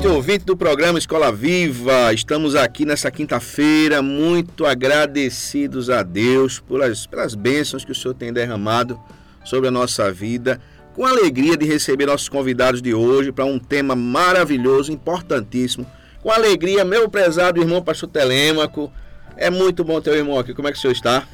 Noite, 0.00 0.16
ouvinte 0.16 0.44
do 0.46 0.56
programa 0.56 0.98
Escola 0.98 1.30
Viva. 1.30 2.10
Estamos 2.14 2.54
aqui 2.54 2.86
nessa 2.86 3.10
quinta-feira, 3.10 4.00
muito 4.00 4.64
agradecidos 4.64 5.90
a 5.90 6.02
Deus 6.02 6.58
pelas, 6.58 7.06
pelas 7.06 7.34
bênçãos 7.34 7.84
que 7.84 7.92
o 7.92 7.94
Senhor 7.94 8.14
tem 8.14 8.32
derramado 8.32 8.98
sobre 9.44 9.68
a 9.68 9.70
nossa 9.70 10.10
vida. 10.10 10.58
Com 10.94 11.04
alegria 11.04 11.54
de 11.54 11.66
receber 11.66 12.06
nossos 12.06 12.30
convidados 12.30 12.80
de 12.80 12.94
hoje 12.94 13.30
para 13.30 13.44
um 13.44 13.58
tema 13.58 13.94
maravilhoso, 13.94 14.90
importantíssimo. 14.90 15.86
Com 16.22 16.30
alegria, 16.30 16.82
meu 16.82 17.06
prezado 17.10 17.60
irmão 17.60 17.82
Pastor 17.82 18.08
Telêmaco. 18.08 18.90
É 19.36 19.50
muito 19.50 19.84
bom 19.84 20.00
ter 20.00 20.12
o 20.12 20.16
irmão 20.16 20.38
aqui. 20.38 20.54
Como 20.54 20.66
é 20.66 20.72
que 20.72 20.78
o 20.78 20.80
senhor 20.80 20.94
está? 20.94 21.28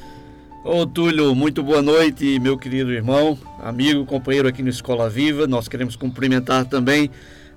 Ô 0.65 0.85
Túlio, 0.85 1.33
muito 1.33 1.63
boa 1.63 1.81
noite, 1.81 2.37
meu 2.39 2.57
querido 2.57 2.91
irmão, 2.91 3.39
amigo, 3.63 4.05
companheiro 4.05 4.45
aqui 4.45 4.61
no 4.61 4.67
Escola 4.67 5.09
Viva. 5.09 5.47
Nós 5.47 5.69
queremos 5.69 5.95
cumprimentar 5.95 6.65
também 6.65 7.09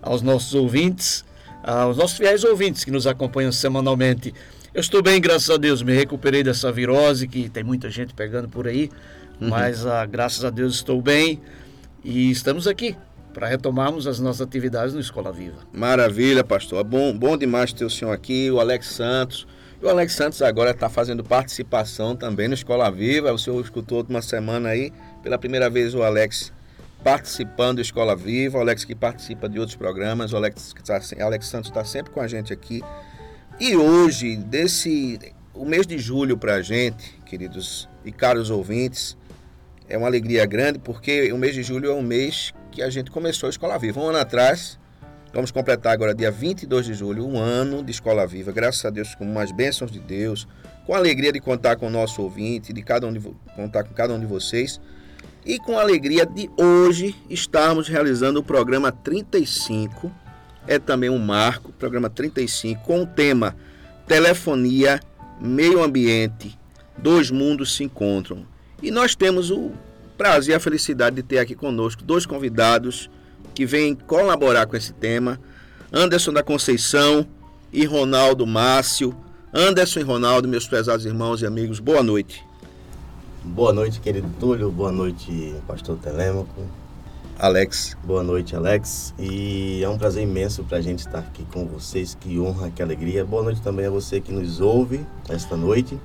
aos 0.03 0.23
nossos 0.23 0.55
ouvintes, 0.55 1.25
aos 1.63 1.97
nossos 1.97 2.17
fiéis 2.17 2.45
ouvintes 2.45 2.85
que 2.85 2.91
nos 2.91 3.07
acompanham 3.07 3.53
semanalmente. 3.53 4.35
Eu 4.73 4.81
estou 4.81 5.03
bem, 5.03 5.21
graças 5.21 5.51
a 5.51 5.57
Deus, 5.57 5.83
me 5.83 5.93
recuperei 5.93 6.43
dessa 6.43 6.71
virose 6.71 7.27
que 7.27 7.49
tem 7.49 7.65
muita 7.65 7.91
gente 7.91 8.15
pegando 8.15 8.49
por 8.49 8.69
aí, 8.69 8.89
uhum. 9.41 9.49
mas 9.49 9.85
ah, 9.85 10.07
graças 10.07 10.45
a 10.45 10.51
Deus 10.51 10.75
estou 10.75 11.03
bem 11.03 11.41
e 12.05 12.31
estamos 12.31 12.67
aqui 12.67 12.97
para 13.33 13.47
retomarmos 13.47 14.07
as 14.07 14.19
nossas 14.21 14.41
atividades 14.41 14.95
no 14.95 15.01
Escola 15.01 15.33
Viva. 15.33 15.59
Maravilha, 15.73 16.43
pastor. 16.43 16.83
Bom, 16.85 17.17
bom 17.17 17.37
demais 17.37 17.73
ter 17.73 17.85
o 17.85 17.91
senhor 17.91 18.13
aqui, 18.13 18.51
o 18.51 18.61
Alex 18.61 18.87
Santos. 18.87 19.47
E 19.81 19.85
o 19.85 19.89
Alex 19.89 20.13
Santos 20.13 20.43
agora 20.43 20.71
está 20.73 20.89
fazendo 20.89 21.25
participação 21.25 22.15
também 22.15 22.49
no 22.49 22.55
Escola 22.55 22.91
Viva. 22.91 23.33
O 23.33 23.39
senhor 23.39 23.61
escutou 23.63 24.05
uma 24.09 24.21
semana 24.21 24.71
aí, 24.71 24.93
pela 25.23 25.39
primeira 25.39 25.71
vez 25.71 25.95
o 25.95 26.03
Alex 26.03 26.53
participando 27.03 27.77
da 27.77 27.83
Escola 27.83 28.15
Viva, 28.15 28.59
o 28.59 28.61
Alex 28.61 28.85
que 28.85 28.95
participa 28.95 29.49
de 29.49 29.59
outros 29.59 29.77
programas, 29.77 30.33
o 30.33 30.37
Alex, 30.37 30.75
tá, 30.85 31.01
Alex 31.25 31.47
Santos 31.47 31.71
está 31.71 31.85
sempre 31.85 32.13
com 32.13 32.21
a 32.21 32.29
gente 32.29 32.53
aqui. 32.53 32.83
E 33.59 33.77
hoje, 33.77 34.37
desse 34.37 35.19
o 35.55 35.65
mês 35.65 35.87
de 35.87 35.99
julho 35.99 36.39
para 36.39 36.55
a 36.55 36.63
gente, 36.63 37.19
queridos 37.27 37.89
e 38.05 38.13
caros 38.13 38.51
ouvintes, 38.51 39.17
é 39.89 39.99
uma 39.99 40.07
alegria 40.07 40.47
grande 40.47 40.79
porque 40.79 41.33
o 41.33 41.39
mês 41.39 41.55
de 41.55 41.63
julho 41.63 41.91
é 41.91 41.95
um 41.95 42.03
mês 42.03 42.53
que 42.71 42.83
a 42.83 42.89
gente 42.89 43.11
começou 43.11 43.47
a 43.47 43.51
Escola 43.51 43.79
Viva. 43.79 44.01
Um 44.01 44.09
ano 44.09 44.19
atrás, 44.19 44.79
vamos 45.33 45.51
completar 45.51 45.93
agora, 45.93 46.15
dia 46.15 46.31
22 46.31 46.87
de 46.87 46.95
julho, 46.95 47.27
um 47.27 47.39
ano 47.39 47.83
de 47.83 47.91
Escola 47.91 48.27
Viva. 48.27 48.53
Graças 48.53 48.85
a 48.85 48.91
Deus, 48.91 49.15
com 49.15 49.25
umas 49.25 49.51
bênçãos 49.51 49.91
de 49.91 49.99
Deus, 49.99 50.47
com 50.87 50.95
a 50.95 50.99
alegria 50.99 51.33
de 51.33 51.41
contar 51.41 51.77
com 51.77 51.89
o 51.89 51.91
nosso 51.91 52.23
ouvinte, 52.23 52.73
de 52.73 52.83
cada 52.83 53.07
um 53.07 53.13
de, 53.13 53.21
contar 53.57 53.85
com 53.85 53.93
cada 53.93 54.15
um 54.15 54.21
de 54.21 54.27
vocês 54.27 54.81
e 55.45 55.59
com 55.59 55.79
a 55.79 55.83
alegria 55.83 56.27
de 56.27 56.51
hoje 56.57 57.15
estarmos 57.29 57.89
realizando 57.89 58.41
o 58.41 58.43
programa 58.43 58.93
35. 58.93 60.13
É 60.67 60.79
também 60.79 61.11
um 61.11 61.19
marco, 61.19 61.73
programa 61.73 62.11
35, 62.11 62.83
com 62.85 63.03
o 63.03 63.07
tema 63.07 63.57
Telefonia, 64.07 65.01
Meio 65.41 65.83
Ambiente, 65.83 66.59
Dois 66.99 67.31
Mundos 67.31 67.75
se 67.75 67.85
Encontram. 67.85 68.47
E 68.83 68.91
nós 68.91 69.15
temos 69.15 69.51
o 69.51 69.73
prazer 70.17 70.53
e 70.53 70.57
a 70.57 70.61
felicidade 70.61 71.17
de 71.17 71.23
ter 71.23 71.39
aqui 71.39 71.55
conosco 71.55 72.03
dois 72.03 72.27
convidados 72.27 73.11
que 73.55 73.65
vêm 73.65 73.95
colaborar 73.95 74.67
com 74.67 74.77
esse 74.77 74.93
tema: 74.93 75.41
Anderson 75.93 76.33
da 76.33 76.43
Conceição 76.43 77.27
e 77.73 77.85
Ronaldo 77.85 78.47
Márcio. 78.47 79.17
Anderson 79.53 80.01
e 80.01 80.03
Ronaldo, 80.05 80.47
meus 80.47 80.69
prezados 80.69 81.05
irmãos 81.05 81.43
e 81.43 81.47
amigos, 81.47 81.81
boa 81.81 82.03
noite. 82.03 82.45
Boa 83.43 83.73
noite, 83.73 84.01
querido 84.01 84.29
Túlio. 84.39 84.71
Boa 84.71 84.93
noite, 84.93 85.55
pastor 85.67 85.97
Telêmaco. 85.97 86.61
Alex. 87.39 87.97
Boa 88.05 88.23
noite, 88.23 88.55
Alex. 88.55 89.15
E 89.19 89.83
é 89.83 89.89
um 89.89 89.97
prazer 89.97 90.25
imenso 90.25 90.63
para 90.63 90.77
a 90.77 90.81
gente 90.83 90.99
estar 90.99 91.21
aqui 91.21 91.47
com 91.51 91.65
vocês. 91.65 92.15
Que 92.15 92.39
honra, 92.39 92.71
que 92.71 92.83
alegria. 92.83 93.25
Boa 93.25 93.43
noite 93.43 93.63
também 93.63 93.87
a 93.87 93.91
você 93.91 94.21
que 94.21 94.31
nos 94.31 94.61
ouve 94.61 95.01
esta 95.27 95.57
noite. 95.57 95.99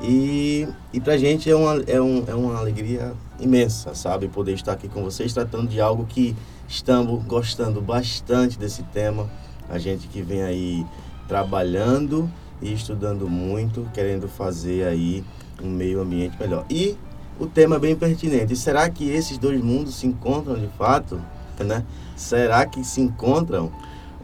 E, 0.00 0.68
e 0.92 1.00
para 1.00 1.14
a 1.14 1.18
gente 1.18 1.50
é 1.50 1.56
uma, 1.56 1.82
é, 1.84 2.00
um, 2.00 2.22
é 2.28 2.34
uma 2.36 2.56
alegria 2.56 3.12
imensa, 3.40 3.92
sabe? 3.96 4.28
Poder 4.28 4.52
estar 4.52 4.74
aqui 4.74 4.86
com 4.86 5.02
vocês 5.02 5.32
tratando 5.32 5.66
de 5.66 5.80
algo 5.80 6.06
que 6.06 6.36
estamos 6.68 7.24
gostando 7.24 7.80
bastante 7.80 8.56
desse 8.56 8.84
tema. 8.84 9.28
A 9.68 9.80
gente 9.80 10.06
que 10.06 10.22
vem 10.22 10.42
aí 10.42 10.86
trabalhando 11.26 12.30
e 12.62 12.72
estudando 12.72 13.28
muito, 13.28 13.84
querendo 13.92 14.28
fazer 14.28 14.86
aí 14.86 15.24
um 15.62 15.68
meio 15.68 16.00
ambiente 16.00 16.36
melhor. 16.38 16.64
E 16.70 16.96
o 17.38 17.46
tema 17.46 17.76
é 17.76 17.78
bem 17.78 17.96
pertinente. 17.96 18.56
Será 18.56 18.88
que 18.88 19.08
esses 19.08 19.38
dois 19.38 19.62
mundos 19.62 19.94
se 19.96 20.06
encontram 20.06 20.56
de 20.56 20.68
fato? 20.78 21.20
Né? 21.58 21.84
Será 22.16 22.64
que 22.66 22.84
se 22.84 23.00
encontram 23.00 23.72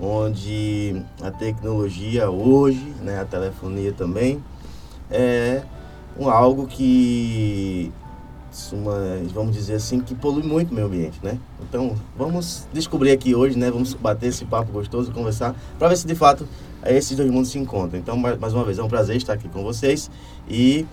onde 0.01 1.03
a 1.23 1.31
tecnologia 1.31 2.31
hoje, 2.31 2.95
né, 3.01 3.21
a 3.21 3.25
telefonia 3.25 3.93
também, 3.93 4.43
é 5.11 5.63
um, 6.19 6.29
algo 6.29 6.67
que 6.67 7.93
uma, 8.73 8.97
vamos 9.33 9.55
dizer 9.55 9.75
assim, 9.75 10.01
que 10.01 10.15
polui 10.15 10.43
muito 10.43 10.71
o 10.71 10.75
meio 10.75 10.87
ambiente, 10.87 11.19
né? 11.23 11.39
Então, 11.61 11.97
vamos 12.17 12.69
descobrir 12.73 13.11
aqui 13.11 13.35
hoje, 13.35 13.59
né? 13.59 13.69
Vamos 13.69 13.95
bater 13.95 14.29
esse 14.29 14.45
papo 14.45 14.71
gostoso, 14.71 15.11
conversar, 15.11 15.57
para 15.77 15.89
ver 15.89 15.97
se 15.97 16.07
de 16.07 16.15
fato 16.15 16.47
esses 16.87 17.17
dois 17.17 17.31
mundos 17.31 17.51
se 17.51 17.59
encontram. 17.59 17.99
Então, 17.99 18.17
mais 18.17 18.53
uma 18.53 18.65
vez, 18.65 18.79
é 18.79 18.83
um 18.83 18.89
prazer 18.89 19.17
estar 19.17 19.33
aqui 19.33 19.49
com 19.49 19.65
vocês 19.65 20.09
e 20.49 20.87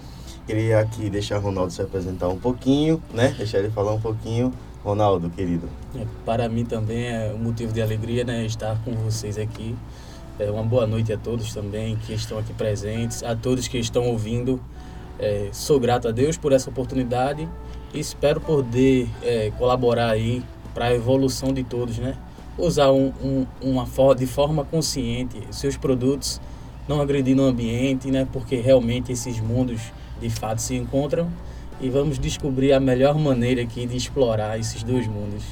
Queria 0.48 0.80
aqui 0.80 1.10
deixar 1.10 1.38
o 1.38 1.42
Ronaldo 1.42 1.72
se 1.72 1.82
apresentar 1.82 2.28
um 2.28 2.38
pouquinho, 2.38 3.02
né? 3.14 3.34
Deixar 3.38 3.60
ele 3.60 3.70
falar 3.70 3.94
um 3.94 4.02
pouquinho. 4.02 4.52
Ronaldo, 4.84 5.30
querido. 5.30 5.70
É, 5.96 6.06
para 6.26 6.50
mim 6.50 6.66
também 6.66 7.06
é 7.06 7.32
um 7.34 7.38
motivo 7.38 7.72
de 7.72 7.82
alegria, 7.82 8.24
né? 8.24 8.44
Estar 8.46 8.80
com 8.84 8.92
vocês 8.94 9.38
aqui. 9.38 9.76
É, 10.40 10.50
uma 10.50 10.64
boa 10.64 10.88
noite 10.88 11.14
a 11.14 11.18
todos 11.18 11.54
também 11.54 11.96
que 11.98 12.14
estão 12.14 12.40
aqui 12.40 12.52
presentes, 12.54 13.22
a 13.22 13.36
todos 13.36 13.68
que 13.68 13.78
estão 13.78 14.08
ouvindo. 14.08 14.60
É, 15.20 15.50
sou 15.52 15.80
grato 15.80 16.08
a 16.08 16.12
Deus 16.12 16.36
por 16.36 16.52
essa 16.52 16.70
oportunidade 16.70 17.48
e 17.94 18.00
espero 18.00 18.42
poder 18.42 19.08
é, 19.22 19.52
colaborar 19.60 20.10
aí 20.10 20.44
para 20.74 20.86
a 20.86 20.96
evolução 20.96 21.54
de 21.54 21.64
todos, 21.64 22.00
né? 22.00 22.18
Usar 22.58 22.92
um, 22.92 23.14
um, 23.24 23.46
uma 23.62 23.86
forma, 23.86 24.16
de 24.16 24.26
forma 24.26 24.66
consciente 24.66 25.40
seus 25.52 25.78
produtos, 25.78 26.42
não 26.88 27.00
agredindo 27.00 27.44
o 27.44 27.46
ambiente, 27.46 28.10
né? 28.10 28.28
Porque 28.34 28.56
realmente 28.56 29.12
esses 29.12 29.40
mundos 29.40 29.92
de 30.22 30.30
fato 30.30 30.62
se 30.62 30.76
encontram 30.76 31.32
e 31.82 31.90
vamos 31.90 32.20
descobrir 32.20 32.74
a 32.74 32.80
melhor 32.80 33.18
maneira 33.18 33.62
aqui 33.62 33.88
de 33.88 33.98
explorar 33.98 34.60
esses 34.60 34.84
dois 34.84 35.08
mundos. 35.08 35.44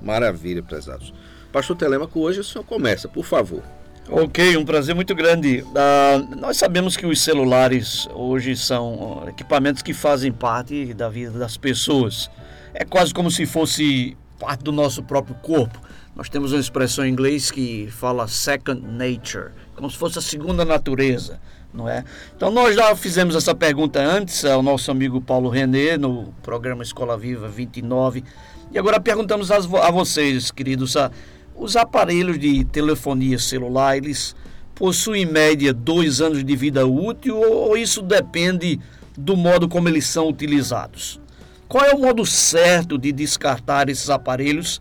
Maravilha, 0.00 0.62
prezados. 0.62 1.12
Pastor 1.52 1.76
Telemaco, 1.76 2.18
hoje 2.20 2.40
o 2.40 2.44
senhor 2.44 2.64
começa, 2.64 3.08
por 3.08 3.24
favor. 3.24 3.62
Ok, 4.08 4.56
um 4.56 4.64
prazer 4.64 4.94
muito 4.94 5.14
grande. 5.14 5.62
Uh, 5.62 6.36
nós 6.36 6.56
sabemos 6.56 6.96
que 6.96 7.04
os 7.04 7.20
celulares 7.20 8.08
hoje 8.14 8.56
são 8.56 9.24
equipamentos 9.28 9.82
que 9.82 9.92
fazem 9.92 10.32
parte 10.32 10.94
da 10.94 11.08
vida 11.08 11.38
das 11.38 11.56
pessoas. 11.56 12.30
É 12.72 12.84
quase 12.84 13.12
como 13.12 13.30
se 13.30 13.44
fosse 13.44 14.16
parte 14.38 14.62
do 14.62 14.72
nosso 14.72 15.02
próprio 15.02 15.34
corpo. 15.36 15.80
Nós 16.14 16.28
temos 16.28 16.52
uma 16.52 16.60
expressão 16.60 17.04
em 17.04 17.10
inglês 17.10 17.50
que 17.50 17.88
fala 17.90 18.28
second 18.28 18.80
nature, 18.80 19.50
como 19.74 19.90
se 19.90 19.98
fosse 19.98 20.18
a 20.18 20.22
segunda 20.22 20.64
natureza 20.64 21.40
não 21.76 21.88
é? 21.88 22.02
Então 22.34 22.50
nós 22.50 22.74
já 22.74 22.96
fizemos 22.96 23.36
essa 23.36 23.54
pergunta 23.54 24.00
antes 24.00 24.44
ao 24.44 24.62
nosso 24.62 24.90
amigo 24.90 25.20
Paulo 25.20 25.50
Renê 25.50 25.98
no 25.98 26.32
programa 26.42 26.82
Escola 26.82 27.16
Viva 27.16 27.48
29 27.48 28.24
e 28.72 28.78
agora 28.78 28.98
perguntamos 28.98 29.50
a, 29.50 29.56
a 29.56 29.90
vocês, 29.90 30.50
queridos, 30.50 30.96
a, 30.96 31.10
os 31.54 31.76
aparelhos 31.76 32.38
de 32.38 32.64
telefonia 32.64 33.38
celular 33.38 33.96
eles 33.96 34.34
possuem 34.74 35.22
em 35.22 35.26
média 35.26 35.72
dois 35.72 36.20
anos 36.20 36.42
de 36.42 36.56
vida 36.56 36.86
útil 36.86 37.36
ou, 37.36 37.68
ou 37.68 37.76
isso 37.76 38.00
depende 38.00 38.80
do 39.16 39.36
modo 39.36 39.68
como 39.68 39.88
eles 39.88 40.06
são 40.06 40.28
utilizados? 40.28 41.20
Qual 41.68 41.84
é 41.84 41.92
o 41.94 41.98
modo 41.98 42.24
certo 42.24 42.96
de 42.96 43.12
descartar 43.12 43.88
esses 43.88 44.08
aparelhos 44.08 44.80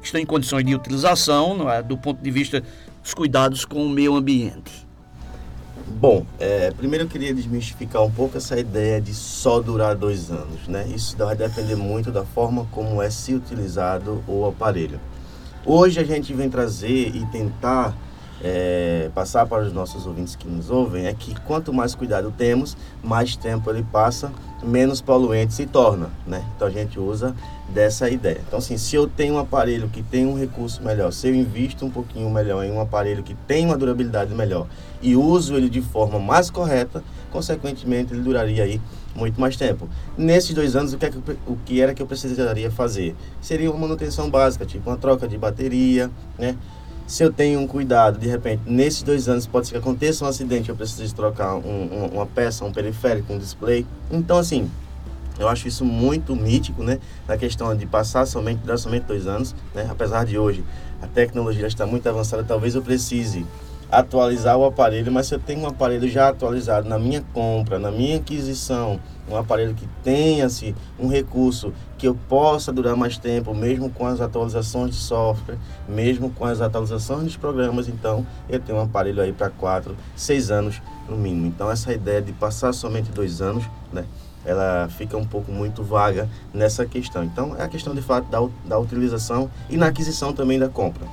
que 0.00 0.06
estão 0.06 0.20
em 0.20 0.26
condições 0.26 0.64
de 0.64 0.74
utilização, 0.74 1.70
é? 1.70 1.82
do 1.82 1.98
ponto 1.98 2.22
de 2.22 2.30
vista 2.30 2.62
os 3.04 3.12
cuidados 3.12 3.64
com 3.64 3.84
o 3.84 3.88
meio 3.88 4.14
ambiente? 4.14 4.89
Bom, 5.92 6.24
é, 6.38 6.70
primeiro 6.70 7.04
eu 7.04 7.08
queria 7.08 7.34
desmistificar 7.34 8.02
um 8.02 8.10
pouco 8.10 8.36
essa 8.36 8.58
ideia 8.58 9.00
de 9.00 9.12
só 9.12 9.60
durar 9.60 9.96
dois 9.96 10.30
anos, 10.30 10.68
né? 10.68 10.86
Isso 10.94 11.16
vai 11.16 11.34
depender 11.34 11.74
muito 11.74 12.12
da 12.12 12.24
forma 12.24 12.66
como 12.70 13.02
é 13.02 13.10
se 13.10 13.34
utilizado 13.34 14.22
o 14.28 14.46
aparelho. 14.46 15.00
Hoje 15.66 15.98
a 15.98 16.04
gente 16.04 16.32
vem 16.32 16.48
trazer 16.48 17.08
e 17.14 17.26
tentar 17.26 17.94
é, 18.42 19.10
passar 19.14 19.46
para 19.46 19.62
os 19.62 19.72
nossos 19.72 20.06
ouvintes 20.06 20.34
que 20.34 20.48
nos 20.48 20.70
ouvem 20.70 21.06
é 21.06 21.12
que 21.12 21.38
quanto 21.42 21.72
mais 21.72 21.94
cuidado 21.94 22.32
temos, 22.36 22.76
mais 23.02 23.36
tempo 23.36 23.70
ele 23.70 23.84
passa, 23.92 24.32
menos 24.62 25.00
poluente 25.00 25.52
se 25.52 25.66
torna, 25.66 26.10
né? 26.26 26.44
Então 26.56 26.68
a 26.68 26.70
gente 26.70 26.98
usa 26.98 27.34
dessa 27.68 28.08
ideia. 28.08 28.40
Então 28.46 28.58
assim, 28.58 28.78
se 28.78 28.96
eu 28.96 29.06
tenho 29.06 29.34
um 29.34 29.38
aparelho 29.38 29.88
que 29.88 30.02
tem 30.02 30.26
um 30.26 30.38
recurso 30.38 30.82
melhor, 30.82 31.12
se 31.12 31.28
eu 31.28 31.34
invisto 31.34 31.84
um 31.84 31.90
pouquinho 31.90 32.30
melhor 32.30 32.64
em 32.64 32.70
um 32.70 32.80
aparelho 32.80 33.22
que 33.22 33.34
tem 33.46 33.66
uma 33.66 33.76
durabilidade 33.76 34.34
melhor 34.34 34.66
e 35.02 35.16
uso 35.16 35.54
ele 35.54 35.68
de 35.68 35.80
forma 35.80 36.18
mais 36.18 36.50
correta, 36.50 37.02
consequentemente 37.30 38.12
ele 38.12 38.22
duraria 38.22 38.64
aí 38.64 38.80
muito 39.14 39.40
mais 39.40 39.56
tempo. 39.56 39.88
Nesses 40.16 40.54
dois 40.54 40.76
anos, 40.76 40.92
o 40.92 40.98
que, 40.98 41.06
é 41.06 41.10
que, 41.10 41.18
o 41.46 41.56
que 41.64 41.80
era 41.80 41.94
que 41.94 42.02
eu 42.02 42.06
precisaria 42.06 42.70
fazer? 42.70 43.14
Seria 43.40 43.70
uma 43.70 43.80
manutenção 43.80 44.30
básica, 44.30 44.64
tipo 44.64 44.88
uma 44.88 44.96
troca 44.96 45.26
de 45.26 45.36
bateria, 45.36 46.10
né? 46.38 46.56
Se 47.10 47.24
eu 47.24 47.32
tenho 47.32 47.58
um 47.58 47.66
cuidado, 47.66 48.20
de 48.20 48.28
repente, 48.28 48.62
nesses 48.64 49.02
dois 49.02 49.28
anos 49.28 49.44
pode 49.44 49.66
ser 49.66 49.72
que 49.72 49.78
aconteça 49.78 50.24
um 50.24 50.28
acidente, 50.28 50.68
eu 50.68 50.76
preciso 50.76 51.12
trocar 51.12 51.56
um, 51.56 51.58
um, 51.58 52.06
uma 52.12 52.24
peça, 52.24 52.64
um 52.64 52.70
periférico, 52.70 53.32
um 53.32 53.36
display. 53.36 53.84
Então, 54.12 54.38
assim, 54.38 54.70
eu 55.36 55.48
acho 55.48 55.66
isso 55.66 55.84
muito 55.84 56.36
mítico, 56.36 56.84
né? 56.84 57.00
Na 57.26 57.36
questão 57.36 57.76
de 57.76 57.84
passar 57.84 58.26
somente, 58.26 58.58
durar 58.58 58.78
somente 58.78 59.06
dois 59.06 59.26
anos, 59.26 59.56
né? 59.74 59.88
Apesar 59.90 60.24
de 60.24 60.38
hoje 60.38 60.62
a 61.02 61.08
tecnologia 61.08 61.66
está 61.66 61.84
muito 61.84 62.08
avançada, 62.08 62.44
talvez 62.44 62.76
eu 62.76 62.82
precise 62.82 63.44
atualizar 63.90 64.56
o 64.56 64.64
aparelho, 64.64 65.10
mas 65.10 65.26
se 65.26 65.34
eu 65.34 65.40
tenho 65.40 65.62
um 65.62 65.66
aparelho 65.66 66.08
já 66.08 66.28
atualizado 66.28 66.88
na 66.88 66.96
minha 66.96 67.24
compra, 67.32 67.76
na 67.76 67.90
minha 67.90 68.18
aquisição, 68.18 69.00
um 69.28 69.34
aparelho 69.34 69.74
que 69.74 69.88
tenha-se 70.04 70.76
um 70.96 71.08
recurso 71.08 71.72
que 72.00 72.08
eu 72.08 72.14
possa 72.14 72.72
durar 72.72 72.96
mais 72.96 73.18
tempo, 73.18 73.54
mesmo 73.54 73.90
com 73.90 74.06
as 74.06 74.22
atualizações 74.22 74.92
de 74.92 74.96
software, 74.96 75.58
mesmo 75.86 76.30
com 76.30 76.46
as 76.46 76.62
atualizações 76.62 77.24
dos 77.24 77.36
programas, 77.36 77.88
então 77.88 78.26
eu 78.48 78.58
tenho 78.58 78.78
um 78.78 78.82
aparelho 78.82 79.20
aí 79.22 79.34
para 79.34 79.50
quatro, 79.50 79.94
seis 80.16 80.50
anos 80.50 80.80
no 81.06 81.14
mínimo. 81.14 81.46
Então 81.46 81.70
essa 81.70 81.92
ideia 81.92 82.22
de 82.22 82.32
passar 82.32 82.72
somente 82.72 83.12
dois 83.12 83.42
anos, 83.42 83.64
né? 83.92 84.06
ela 84.46 84.88
fica 84.88 85.14
um 85.18 85.26
pouco 85.26 85.52
muito 85.52 85.82
vaga 85.82 86.26
nessa 86.54 86.86
questão. 86.86 87.22
Então, 87.22 87.54
é 87.58 87.62
a 87.62 87.68
questão 87.68 87.94
de 87.94 88.00
fato 88.00 88.30
da, 88.30 88.38
da 88.64 88.78
utilização 88.78 89.50
e 89.68 89.76
na 89.76 89.88
aquisição 89.88 90.32
também 90.32 90.58
da 90.58 90.70
compra. 90.70 91.06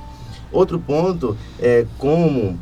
Outro 0.50 0.78
ponto 0.78 1.36
é 1.60 1.84
como 1.98 2.58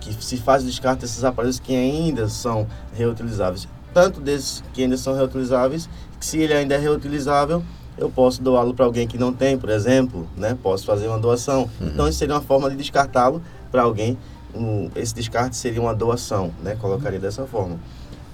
que 0.00 0.12
se 0.12 0.36
faz 0.36 0.64
o 0.64 0.66
descarte 0.66 1.02
desses 1.02 1.22
aparelhos 1.22 1.60
que 1.60 1.74
ainda 1.76 2.28
são 2.28 2.66
reutilizáveis. 2.92 3.68
Tanto 3.94 4.20
desses 4.20 4.62
que 4.74 4.82
ainda 4.82 4.96
são 4.96 5.14
reutilizáveis, 5.14 5.88
se 6.20 6.38
ele 6.38 6.54
ainda 6.54 6.74
é 6.74 6.78
reutilizável, 6.78 7.62
eu 7.98 8.10
posso 8.10 8.42
doá-lo 8.42 8.74
para 8.74 8.84
alguém 8.84 9.06
que 9.06 9.16
não 9.16 9.32
tem, 9.32 9.56
por 9.56 9.70
exemplo, 9.70 10.28
né? 10.36 10.56
Posso 10.62 10.84
fazer 10.84 11.08
uma 11.08 11.18
doação. 11.18 11.68
Uhum. 11.80 11.88
Então, 11.88 12.08
isso 12.08 12.18
seria 12.18 12.34
uma 12.34 12.42
forma 12.42 12.68
de 12.70 12.76
descartá-lo 12.76 13.42
para 13.70 13.82
alguém. 13.82 14.18
Um, 14.54 14.90
esse 14.94 15.14
descarte 15.14 15.56
seria 15.56 15.80
uma 15.80 15.94
doação, 15.94 16.52
né? 16.62 16.76
Colocaria 16.76 17.18
dessa 17.18 17.46
forma. 17.46 17.78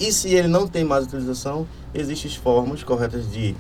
E 0.01 0.13
se 0.13 0.31
ele 0.31 0.49
não 0.49 0.67
tem 0.67 0.85
mais 0.85 1.05
utilização, 1.05 1.67
existem 1.95 2.31
formas 2.33 2.83
corretas 2.83 3.31
de 3.31 3.55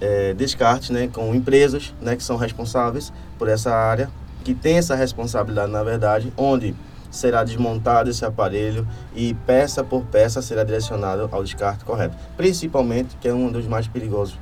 é, 0.00 0.34
descarte, 0.34 0.92
né? 0.92 1.08
Com 1.08 1.34
empresas, 1.34 1.94
né? 2.00 2.14
Que 2.14 2.22
são 2.22 2.36
responsáveis 2.36 3.12
por 3.38 3.48
essa 3.48 3.74
área, 3.74 4.10
que 4.44 4.54
tem 4.54 4.76
essa 4.76 4.94
responsabilidade, 4.94 5.72
na 5.72 5.82
verdade, 5.82 6.32
onde 6.36 6.74
será 7.12 7.44
desmontado 7.44 8.10
esse 8.10 8.24
aparelho 8.24 8.88
e 9.14 9.34
peça 9.46 9.84
por 9.84 10.02
peça 10.06 10.42
será 10.42 10.64
direcionado 10.64 11.28
ao 11.30 11.44
descarte 11.44 11.84
correto. 11.84 12.16
Principalmente, 12.36 13.16
que 13.20 13.28
é 13.28 13.34
um 13.34 13.52
dos 13.52 13.66
mais 13.66 13.86
perigosos 13.86 14.36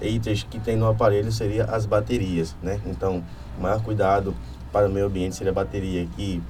itens 0.00 0.42
que 0.42 0.58
tem 0.58 0.76
no 0.76 0.88
aparelho 0.88 1.30
seria 1.30 1.64
as 1.66 1.86
baterias, 1.86 2.56
né? 2.62 2.80
Então, 2.86 3.22
o 3.56 3.62
maior 3.62 3.80
cuidado 3.82 4.34
para 4.72 4.88
o 4.88 4.90
meio 4.90 5.06
ambiente 5.06 5.36
seria 5.36 5.52
a 5.52 5.54
bateria 5.54 6.06
que 6.16 6.42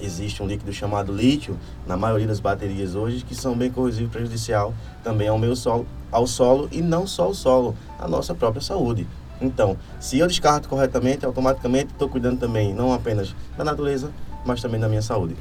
existe 0.00 0.42
um 0.42 0.46
líquido 0.46 0.72
chamado 0.72 1.12
lítio 1.12 1.56
na 1.86 1.96
maioria 1.96 2.26
das 2.26 2.40
baterias 2.40 2.94
hoje 2.94 3.24
que 3.24 3.34
são 3.34 3.56
bem 3.56 3.70
corrosivo 3.70 4.08
e 4.08 4.10
prejudicial 4.10 4.74
também 5.02 5.28
ao 5.28 5.38
meio 5.38 5.56
solo, 5.56 5.86
ao 6.10 6.26
solo 6.26 6.68
e 6.72 6.82
não 6.82 7.06
só 7.06 7.24
ao 7.24 7.34
solo, 7.34 7.76
a 7.98 8.08
nossa 8.08 8.34
própria 8.34 8.60
saúde. 8.60 9.06
Então, 9.40 9.76
se 10.00 10.18
eu 10.18 10.26
descarto 10.26 10.68
corretamente, 10.68 11.24
automaticamente 11.24 11.92
estou 11.92 12.08
cuidando 12.08 12.38
também 12.38 12.74
não 12.74 12.92
apenas 12.92 13.34
da 13.56 13.64
natureza, 13.64 14.10
mas 14.46 14.62
também 14.62 14.80
da 14.80 14.88
minha 14.88 15.02
saúde. 15.02 15.36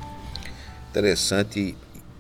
Interessante 0.90 1.76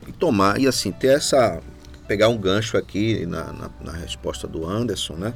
e 0.07 0.11
tomar, 0.11 0.59
e 0.59 0.67
assim, 0.67 0.91
ter 0.91 1.07
essa. 1.07 1.61
pegar 2.07 2.29
um 2.29 2.37
gancho 2.37 2.77
aqui 2.77 3.25
na, 3.25 3.51
na, 3.51 3.69
na 3.81 3.91
resposta 3.91 4.47
do 4.47 4.65
Anderson, 4.65 5.15
né? 5.15 5.33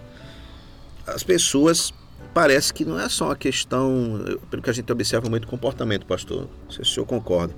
As 1.08 1.24
pessoas 1.24 1.92
parece 2.34 2.74
que 2.74 2.86
não 2.86 3.00
é 3.00 3.10
só 3.10 3.26
uma 3.26 3.36
questão, 3.36 4.24
pelo 4.50 4.62
que 4.62 4.70
a 4.70 4.74
gente 4.74 4.92
observa 4.92 5.30
muito 5.30 5.48
comportamento, 5.48 6.06
pastor. 6.06 6.42
Não 6.66 6.72
sei 6.72 6.86
se 6.86 6.92
o 6.92 6.94
senhor 6.94 7.06
concorda. 7.06 7.56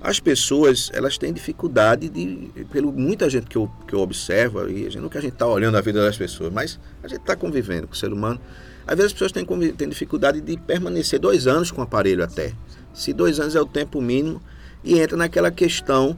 As 0.00 0.20
pessoas, 0.20 0.90
elas 0.92 1.18
têm 1.18 1.32
dificuldade 1.32 2.08
de, 2.08 2.50
pelo 2.70 2.92
muita 2.92 3.28
gente 3.28 3.46
que 3.46 3.56
eu, 3.56 3.70
que 3.86 3.94
eu 3.94 4.00
observo, 4.00 4.68
e 4.68 4.86
a 4.86 4.90
gente, 4.90 5.00
não 5.00 5.08
que 5.08 5.18
a 5.18 5.20
gente 5.20 5.32
está 5.32 5.46
olhando 5.46 5.76
a 5.76 5.80
vida 5.80 6.02
das 6.02 6.16
pessoas, 6.16 6.52
mas 6.52 6.78
a 7.02 7.08
gente 7.08 7.20
está 7.20 7.34
convivendo 7.34 7.88
com 7.88 7.94
o 7.94 7.96
ser 7.96 8.12
humano. 8.12 8.40
Às 8.86 8.96
vezes 8.96 9.06
as 9.06 9.12
pessoas 9.12 9.32
têm, 9.32 9.44
têm 9.72 9.88
dificuldade 9.88 10.40
de 10.40 10.56
permanecer 10.58 11.18
dois 11.18 11.46
anos 11.46 11.70
com 11.70 11.80
o 11.80 11.84
aparelho 11.84 12.22
até 12.22 12.52
se 12.96 13.12
dois 13.12 13.38
anos 13.38 13.54
é 13.54 13.60
o 13.60 13.66
tempo 13.66 14.00
mínimo, 14.00 14.40
e 14.82 14.98
entra 14.98 15.16
naquela 15.16 15.50
questão, 15.50 16.16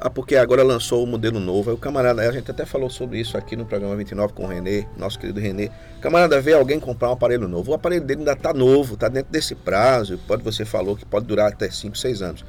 ah, 0.00 0.08
porque 0.08 0.36
agora 0.36 0.62
lançou 0.62 1.02
o 1.02 1.06
modelo 1.06 1.40
novo. 1.40 1.70
Aí 1.70 1.74
o 1.74 1.78
camarada, 1.78 2.22
a 2.22 2.30
gente 2.30 2.50
até 2.50 2.64
falou 2.64 2.88
sobre 2.88 3.18
isso 3.18 3.36
aqui 3.36 3.56
no 3.56 3.64
programa 3.64 3.96
29 3.96 4.32
com 4.32 4.44
o 4.44 4.46
Renê, 4.46 4.86
nosso 4.96 5.18
querido 5.18 5.40
Renê. 5.40 5.70
Camarada 6.00 6.40
vê 6.40 6.52
alguém 6.52 6.78
comprar 6.78 7.08
um 7.08 7.12
aparelho 7.12 7.48
novo. 7.48 7.72
O 7.72 7.74
aparelho 7.74 8.04
dele 8.04 8.20
ainda 8.20 8.32
está 8.32 8.52
novo, 8.52 8.94
está 8.94 9.08
dentro 9.08 9.32
desse 9.32 9.54
prazo. 9.54 10.18
Pode, 10.26 10.42
você 10.42 10.64
falou 10.64 10.94
que 10.94 11.04
pode 11.04 11.26
durar 11.26 11.50
até 11.50 11.68
5, 11.70 11.96
6 11.96 12.22
anos. 12.22 12.44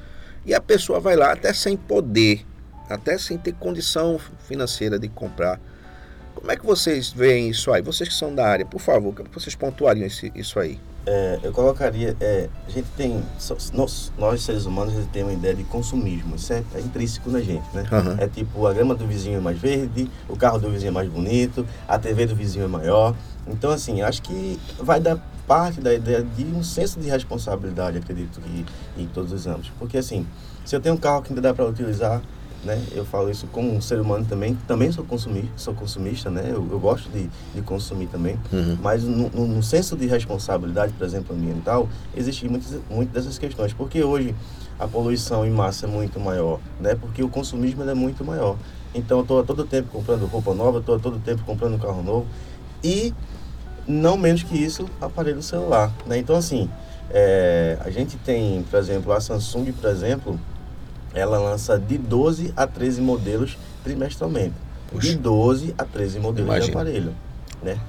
E 0.45 0.53
a 0.53 0.61
pessoa 0.61 0.99
vai 0.99 1.15
lá 1.15 1.31
até 1.31 1.53
sem 1.53 1.75
poder, 1.75 2.45
até 2.87 3.17
sem 3.17 3.37
ter 3.37 3.53
condição 3.53 4.19
financeira 4.47 4.99
de 4.99 5.07
comprar. 5.07 5.59
Como 6.35 6.51
é 6.51 6.55
que 6.55 6.65
vocês 6.65 7.11
veem 7.11 7.49
isso 7.49 7.71
aí? 7.71 7.81
Vocês 7.81 8.09
que 8.09 8.15
são 8.15 8.35
da 8.35 8.45
área, 8.45 8.65
por 8.65 8.79
favor, 8.79 9.15
que 9.15 9.23
vocês 9.33 9.55
pontuariam 9.55 10.07
isso 10.35 10.59
aí? 10.59 10.77
É, 11.05 11.39
eu 11.43 11.51
colocaria, 11.51 12.15
é, 12.19 12.49
a 12.67 12.71
gente 12.71 12.87
tem, 12.97 13.23
nós, 13.73 14.11
nós 14.17 14.41
seres 14.41 14.65
humanos, 14.65 14.93
a 14.93 14.97
gente 14.97 15.09
tem 15.09 15.23
uma 15.23 15.33
ideia 15.33 15.53
de 15.53 15.63
consumismo, 15.63 16.35
isso 16.35 16.51
é, 16.51 16.63
é 16.73 16.79
intrínseco 16.79 17.29
na 17.29 17.39
gente, 17.39 17.65
né? 17.73 17.83
Uhum. 17.91 18.15
É 18.17 18.27
tipo, 18.27 18.65
a 18.65 18.73
grama 18.73 18.95
do 18.95 19.05
vizinho 19.05 19.37
é 19.37 19.41
mais 19.41 19.59
verde, 19.59 20.09
o 20.27 20.35
carro 20.35 20.59
do 20.59 20.69
vizinho 20.69 20.89
é 20.89 20.93
mais 20.93 21.09
bonito, 21.09 21.65
a 21.87 21.99
TV 21.99 22.25
do 22.25 22.35
vizinho 22.35 22.65
é 22.65 22.67
maior. 22.67 23.15
Então, 23.47 23.71
assim, 23.71 24.01
acho 24.01 24.21
que 24.21 24.59
vai 24.79 24.99
dar 24.99 25.17
parte 25.47 25.79
da 25.79 25.93
ideia 25.93 26.23
de 26.23 26.43
um 26.45 26.63
senso 26.63 26.99
de 26.99 27.07
responsabilidade, 27.07 27.97
acredito 27.99 28.41
que 28.41 28.65
em 28.97 29.05
todos 29.07 29.31
os 29.31 29.45
âmbitos. 29.45 29.71
Porque, 29.77 29.97
assim, 29.97 30.25
se 30.65 30.75
eu 30.75 30.79
tenho 30.79 30.95
um 30.95 30.97
carro 30.97 31.21
que 31.21 31.29
ainda 31.29 31.41
dá 31.41 31.53
para 31.53 31.65
utilizar, 31.65 32.21
né? 32.65 32.83
Eu 32.91 33.05
falo 33.05 33.29
isso 33.29 33.47
como 33.51 33.71
um 33.71 33.79
ser 33.79 34.01
humano 34.01 34.25
também, 34.25 34.55
também 34.67 34.91
sou 34.91 35.05
consumista, 35.05 35.51
sou 35.55 35.73
consumista, 35.73 36.29
né? 36.29 36.45
Eu, 36.47 36.67
eu 36.69 36.79
gosto 36.79 37.09
de, 37.09 37.29
de 37.53 37.61
consumir 37.61 38.07
também, 38.07 38.37
uhum. 38.51 38.77
mas 38.81 39.03
no, 39.03 39.29
no, 39.29 39.47
no, 39.47 39.63
senso 39.63 39.95
de 39.95 40.07
responsabilidade, 40.07 40.91
por 40.93 41.05
exemplo, 41.05 41.35
ambiental, 41.35 41.87
existem 42.15 42.49
muitas, 42.49 42.77
muitas 42.89 43.13
dessas 43.13 43.37
questões, 43.37 43.71
porque 43.71 44.03
hoje 44.03 44.35
a 44.79 44.87
poluição 44.87 45.45
em 45.45 45.51
massa 45.51 45.85
é 45.85 45.89
muito 45.89 46.19
maior, 46.19 46.59
né? 46.81 46.95
Porque 46.95 47.23
o 47.23 47.29
consumismo 47.29 47.83
é 47.83 47.93
muito 47.93 48.25
maior. 48.25 48.57
Então 48.93 49.19
eu 49.19 49.21
estou 49.21 49.39
a 49.39 49.43
todo 49.43 49.63
tempo 49.65 49.89
comprando 49.89 50.25
roupa 50.25 50.53
nova, 50.53 50.79
estou 50.79 50.95
a 50.95 50.99
todo 50.99 51.19
tempo 51.19 51.43
comprando 51.43 51.79
carro 51.79 52.01
novo 52.01 52.25
e 52.83 53.13
não 53.87 54.17
menos 54.17 54.41
que 54.41 54.57
isso, 54.57 54.85
aparelho 54.99 55.43
celular, 55.43 55.93
né? 56.07 56.17
Então 56.17 56.35
assim, 56.35 56.69
é, 57.11 57.77
a 57.81 57.89
gente 57.91 58.17
tem, 58.17 58.63
por 58.63 58.79
exemplo, 58.79 59.11
a 59.11 59.21
Samsung, 59.21 59.71
por 59.73 59.89
exemplo, 59.89 60.39
ela 61.15 61.39
lança 61.39 61.79
de 61.79 61.97
12 61.97 62.53
a 62.55 62.67
13 62.67 63.01
modelos 63.01 63.57
trimestralmente. 63.83 64.53
Puxa. 64.91 65.07
De 65.07 65.15
12 65.15 65.73
a 65.77 65.85
13 65.85 66.19
modelos 66.19 66.49
Imagina. 66.49 66.65
de 66.65 66.71
aparelho, 66.71 67.15
né? 67.63 67.79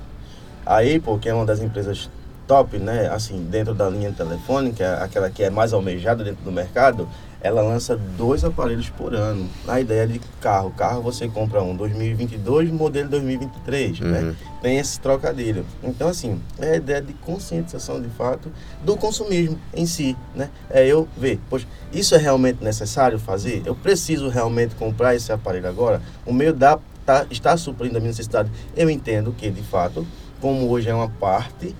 A 0.65 0.79
Apple, 0.79 1.19
que 1.21 1.29
é 1.29 1.35
uma 1.35 1.45
das 1.45 1.61
empresas 1.61 2.09
top, 2.47 2.79
né, 2.79 3.09
assim, 3.09 3.45
dentro 3.51 3.75
da 3.75 3.91
linha 3.91 4.13
telefônica, 4.13 4.99
aquela 5.03 5.29
que 5.29 5.43
é 5.43 5.51
mais 5.51 5.73
almejada 5.73 6.23
dentro 6.23 6.45
do 6.45 6.53
mercado, 6.53 7.09
ela 7.47 7.63
lança 7.63 7.97
dois 8.17 8.45
aparelhos 8.45 8.89
por 8.91 9.15
ano. 9.15 9.49
A 9.69 9.81
ideia 9.81 10.07
de 10.07 10.21
carro, 10.41 10.71
carro 10.73 11.01
você 11.01 11.29
compra 11.29 11.63
um 11.63 11.77
2022, 11.77 12.71
modelo 12.71 13.09
2023, 13.09 14.01
né? 14.01 14.07
uhum. 14.07 14.27
né? 14.27 14.37
Tem 14.61 14.79
esse 14.79 14.99
trocadilho. 14.99 15.65
Então, 15.83 16.09
assim, 16.09 16.41
é 16.59 16.73
a 16.73 16.77
ideia 16.77 17.01
de 17.01 17.13
conscientização, 17.13 18.01
de 18.03 18.09
fato, 18.09 18.51
do 18.85 18.97
consumismo 18.97 19.59
em 19.73 19.87
si, 19.87 20.17
né? 20.35 20.51
É 20.69 20.85
eu 20.87 21.07
ver, 21.17 21.39
poxa, 21.49 21.67
isso 21.93 22.15
é 22.15 22.19
realmente 22.19 22.65
necessário 22.65 23.19
fazer? 23.19 23.63
Eu 23.65 23.77
preciso 23.77 24.29
realmente 24.29 24.75
comprar 24.75 25.15
esse 25.15 25.31
aparelho 25.33 25.69
agora? 25.69 26.03
O 26.27 26.33
meu 26.33 26.53
dá, 26.53 26.79
tá, 27.05 27.27
está 27.31 27.57
suprindo 27.57 27.97
a 27.97 28.01
minha 28.01 28.11
necessidade? 28.11 28.51
Eu 28.77 28.91
entendo 28.91 29.33
que, 29.33 29.49
de 29.51 29.63
fato, 29.63 30.05
como 30.41 30.69
hoje 30.69 30.89
é 30.89 30.95
uma 30.95 31.09
parte 31.09 31.75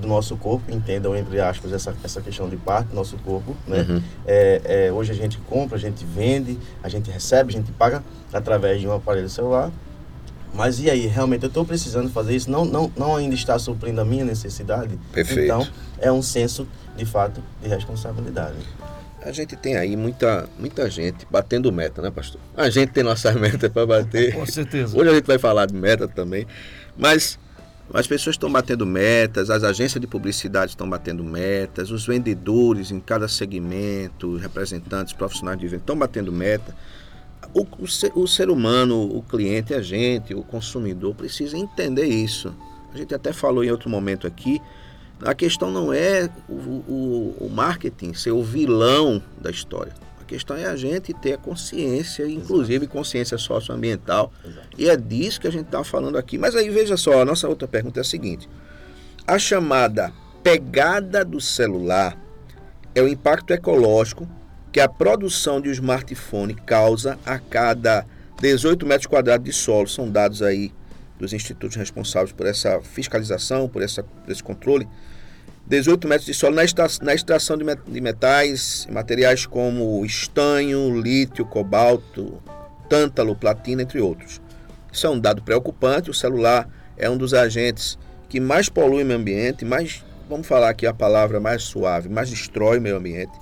do 0.00 0.06
nosso 0.06 0.36
corpo, 0.36 0.70
entendam 0.70 1.16
entre 1.16 1.40
aspas 1.40 1.72
essa, 1.72 1.94
essa 2.04 2.20
questão 2.20 2.48
de 2.48 2.56
parte 2.56 2.88
do 2.88 2.94
nosso 2.94 3.16
corpo, 3.18 3.56
né? 3.66 3.86
Uhum. 3.88 4.02
É, 4.26 4.86
é, 4.86 4.92
hoje 4.92 5.12
a 5.12 5.14
gente 5.14 5.38
compra, 5.38 5.76
a 5.76 5.80
gente 5.80 6.04
vende, 6.04 6.58
a 6.82 6.88
gente 6.88 7.10
recebe, 7.10 7.50
a 7.50 7.56
gente 7.58 7.72
paga 7.72 8.02
através 8.32 8.80
de 8.80 8.86
um 8.86 8.92
aparelho 8.92 9.28
celular. 9.28 9.70
Mas 10.54 10.80
e 10.80 10.90
aí, 10.90 11.06
realmente 11.06 11.42
eu 11.42 11.48
estou 11.48 11.64
precisando 11.64 12.10
fazer 12.10 12.34
isso? 12.34 12.50
Não, 12.50 12.64
não, 12.64 12.90
não 12.96 13.16
ainda 13.16 13.34
está 13.34 13.58
suprindo 13.58 14.00
a 14.00 14.04
minha 14.04 14.24
necessidade? 14.24 14.98
Perfeito. 15.12 15.42
Então, 15.44 15.66
é 15.98 16.10
um 16.10 16.22
senso, 16.22 16.66
de 16.96 17.04
fato, 17.04 17.42
de 17.62 17.68
responsabilidade. 17.68 18.56
A 19.22 19.32
gente 19.32 19.56
tem 19.56 19.76
aí 19.76 19.96
muita, 19.96 20.48
muita 20.58 20.88
gente 20.88 21.26
batendo 21.30 21.70
meta, 21.72 22.00
né, 22.00 22.10
pastor? 22.10 22.40
A 22.56 22.70
gente 22.70 22.92
tem 22.92 23.02
nossas 23.02 23.34
metas 23.36 23.70
para 23.70 23.84
bater. 23.84 24.32
Com 24.34 24.46
certeza. 24.46 24.96
Hoje 24.96 25.10
a 25.10 25.14
gente 25.14 25.26
vai 25.26 25.38
falar 25.38 25.66
de 25.66 25.74
meta 25.74 26.08
também, 26.08 26.46
mas 26.96 27.38
as 27.92 28.06
pessoas 28.06 28.34
estão 28.34 28.50
batendo 28.50 28.84
metas, 28.84 29.48
as 29.48 29.64
agências 29.64 30.00
de 30.00 30.06
publicidade 30.06 30.72
estão 30.72 30.88
batendo 30.88 31.24
metas, 31.24 31.90
os 31.90 32.06
vendedores 32.06 32.90
em 32.90 33.00
cada 33.00 33.26
segmento, 33.26 34.36
representantes, 34.36 35.14
profissionais 35.14 35.58
de 35.58 35.66
venda 35.66 35.82
estão 35.82 35.96
batendo 35.96 36.30
meta. 36.30 36.74
O, 37.54 37.66
o, 37.78 37.88
ser, 37.88 38.12
o 38.14 38.26
ser 38.26 38.50
humano, 38.50 39.00
o 39.02 39.22
cliente, 39.22 39.72
a 39.72 39.80
gente, 39.80 40.34
o 40.34 40.42
consumidor 40.42 41.14
precisa 41.14 41.56
entender 41.56 42.04
isso. 42.04 42.54
A 42.92 42.98
gente 42.98 43.14
até 43.14 43.32
falou 43.32 43.64
em 43.64 43.70
outro 43.70 43.88
momento 43.88 44.26
aqui, 44.26 44.60
a 45.22 45.34
questão 45.34 45.70
não 45.70 45.92
é 45.92 46.28
o, 46.48 46.52
o, 46.52 47.36
o 47.40 47.50
marketing 47.50 48.12
ser 48.12 48.32
o 48.32 48.42
vilão 48.42 49.22
da 49.40 49.50
história. 49.50 49.94
A 50.28 50.34
questão 50.38 50.58
é 50.58 50.66
a 50.66 50.76
gente 50.76 51.14
ter 51.14 51.32
a 51.32 51.38
consciência, 51.38 52.28
inclusive 52.28 52.86
consciência 52.86 53.38
socioambiental. 53.38 54.30
Exato. 54.44 54.68
E 54.76 54.86
é 54.86 54.94
disso 54.94 55.40
que 55.40 55.48
a 55.48 55.50
gente 55.50 55.64
está 55.64 55.82
falando 55.82 56.18
aqui. 56.18 56.36
Mas 56.36 56.54
aí 56.54 56.68
veja 56.68 56.98
só, 56.98 57.22
a 57.22 57.24
nossa 57.24 57.48
outra 57.48 57.66
pergunta 57.66 57.98
é 57.98 58.02
a 58.02 58.04
seguinte: 58.04 58.46
a 59.26 59.38
chamada 59.38 60.12
pegada 60.42 61.24
do 61.24 61.40
celular 61.40 62.14
é 62.94 63.00
o 63.00 63.08
impacto 63.08 63.52
ecológico 63.52 64.28
que 64.70 64.80
a 64.80 64.86
produção 64.86 65.62
de 65.62 65.70
um 65.70 65.72
smartphone 65.72 66.54
causa 66.54 67.18
a 67.24 67.38
cada 67.38 68.04
18 68.38 68.84
metros 68.84 69.06
quadrados 69.06 69.46
de 69.46 69.52
solo. 69.54 69.88
São 69.88 70.10
dados 70.10 70.42
aí 70.42 70.74
dos 71.18 71.32
institutos 71.32 71.74
responsáveis 71.74 72.32
por 72.32 72.44
essa 72.44 72.82
fiscalização, 72.82 73.66
por, 73.66 73.80
essa, 73.80 74.02
por 74.02 74.30
esse 74.30 74.42
controle. 74.42 74.86
18 75.68 76.08
metros 76.08 76.24
de 76.24 76.32
solo 76.32 76.56
na, 76.56 76.64
extra, 76.64 76.86
na 77.02 77.14
extração 77.14 77.56
de, 77.56 77.62
met, 77.62 77.80
de 77.86 78.00
metais, 78.00 78.88
materiais 78.90 79.44
como 79.44 80.02
estanho, 80.04 80.98
lítio, 80.98 81.44
cobalto, 81.44 82.42
tântalo, 82.88 83.36
platina, 83.36 83.82
entre 83.82 84.00
outros. 84.00 84.40
Isso 84.90 85.06
é 85.06 85.10
um 85.10 85.20
dado 85.20 85.42
preocupante. 85.42 86.10
O 86.10 86.14
celular 86.14 86.66
é 86.96 87.08
um 87.10 87.18
dos 87.18 87.34
agentes 87.34 87.98
que 88.30 88.40
mais 88.40 88.70
polui 88.70 89.02
o 89.02 89.06
meio 89.06 89.20
ambiente, 89.20 89.64
mais, 89.64 90.02
vamos 90.28 90.46
falar 90.46 90.70
aqui 90.70 90.86
a 90.86 90.94
palavra 90.94 91.38
mais 91.38 91.62
suave, 91.62 92.08
mais 92.08 92.30
destrói 92.30 92.78
o 92.78 92.82
meio 92.82 92.96
ambiente. 92.96 93.32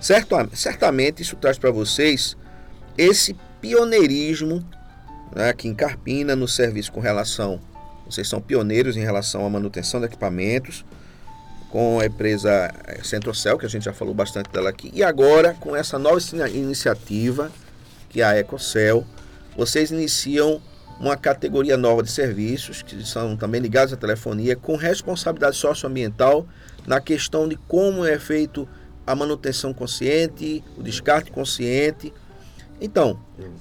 Certo, 0.00 0.34
certamente 0.54 1.22
isso 1.22 1.36
traz 1.36 1.58
para 1.58 1.70
vocês 1.70 2.36
esse 2.96 3.36
pioneirismo 3.60 4.64
né, 5.34 5.50
aqui 5.50 5.68
em 5.68 5.74
Carpina 5.74 6.34
no 6.34 6.48
serviço 6.48 6.90
com 6.90 7.00
relação. 7.00 7.60
Vocês 8.04 8.28
são 8.28 8.40
pioneiros 8.40 8.96
em 8.96 9.00
relação 9.00 9.46
à 9.46 9.50
manutenção 9.50 10.00
de 10.00 10.06
equipamentos 10.06 10.84
com 11.70 12.00
a 12.00 12.06
empresa 12.06 12.72
Centrocel, 13.02 13.58
que 13.58 13.66
a 13.66 13.68
gente 13.68 13.84
já 13.84 13.92
falou 13.92 14.14
bastante 14.14 14.50
dela 14.50 14.70
aqui, 14.70 14.90
e 14.94 15.02
agora 15.02 15.54
com 15.54 15.76
essa 15.76 15.98
nova 15.98 16.18
iniciativa, 16.48 17.50
que 18.08 18.20
é 18.20 18.24
a 18.24 18.38
Ecocel, 18.38 19.04
vocês 19.56 19.90
iniciam 19.90 20.62
uma 20.98 21.16
categoria 21.16 21.76
nova 21.76 22.02
de 22.02 22.10
serviços, 22.10 22.82
que 22.82 23.06
são 23.06 23.36
também 23.36 23.60
ligados 23.60 23.92
à 23.92 23.96
telefonia, 23.96 24.56
com 24.56 24.76
responsabilidade 24.76 25.56
socioambiental 25.56 26.46
na 26.86 27.00
questão 27.00 27.48
de 27.48 27.56
como 27.56 28.04
é 28.04 28.18
feito 28.18 28.68
a 29.06 29.14
manutenção 29.14 29.72
consciente, 29.72 30.64
o 30.76 30.82
descarte 30.82 31.30
consciente. 31.30 32.12
Então, 32.80 33.20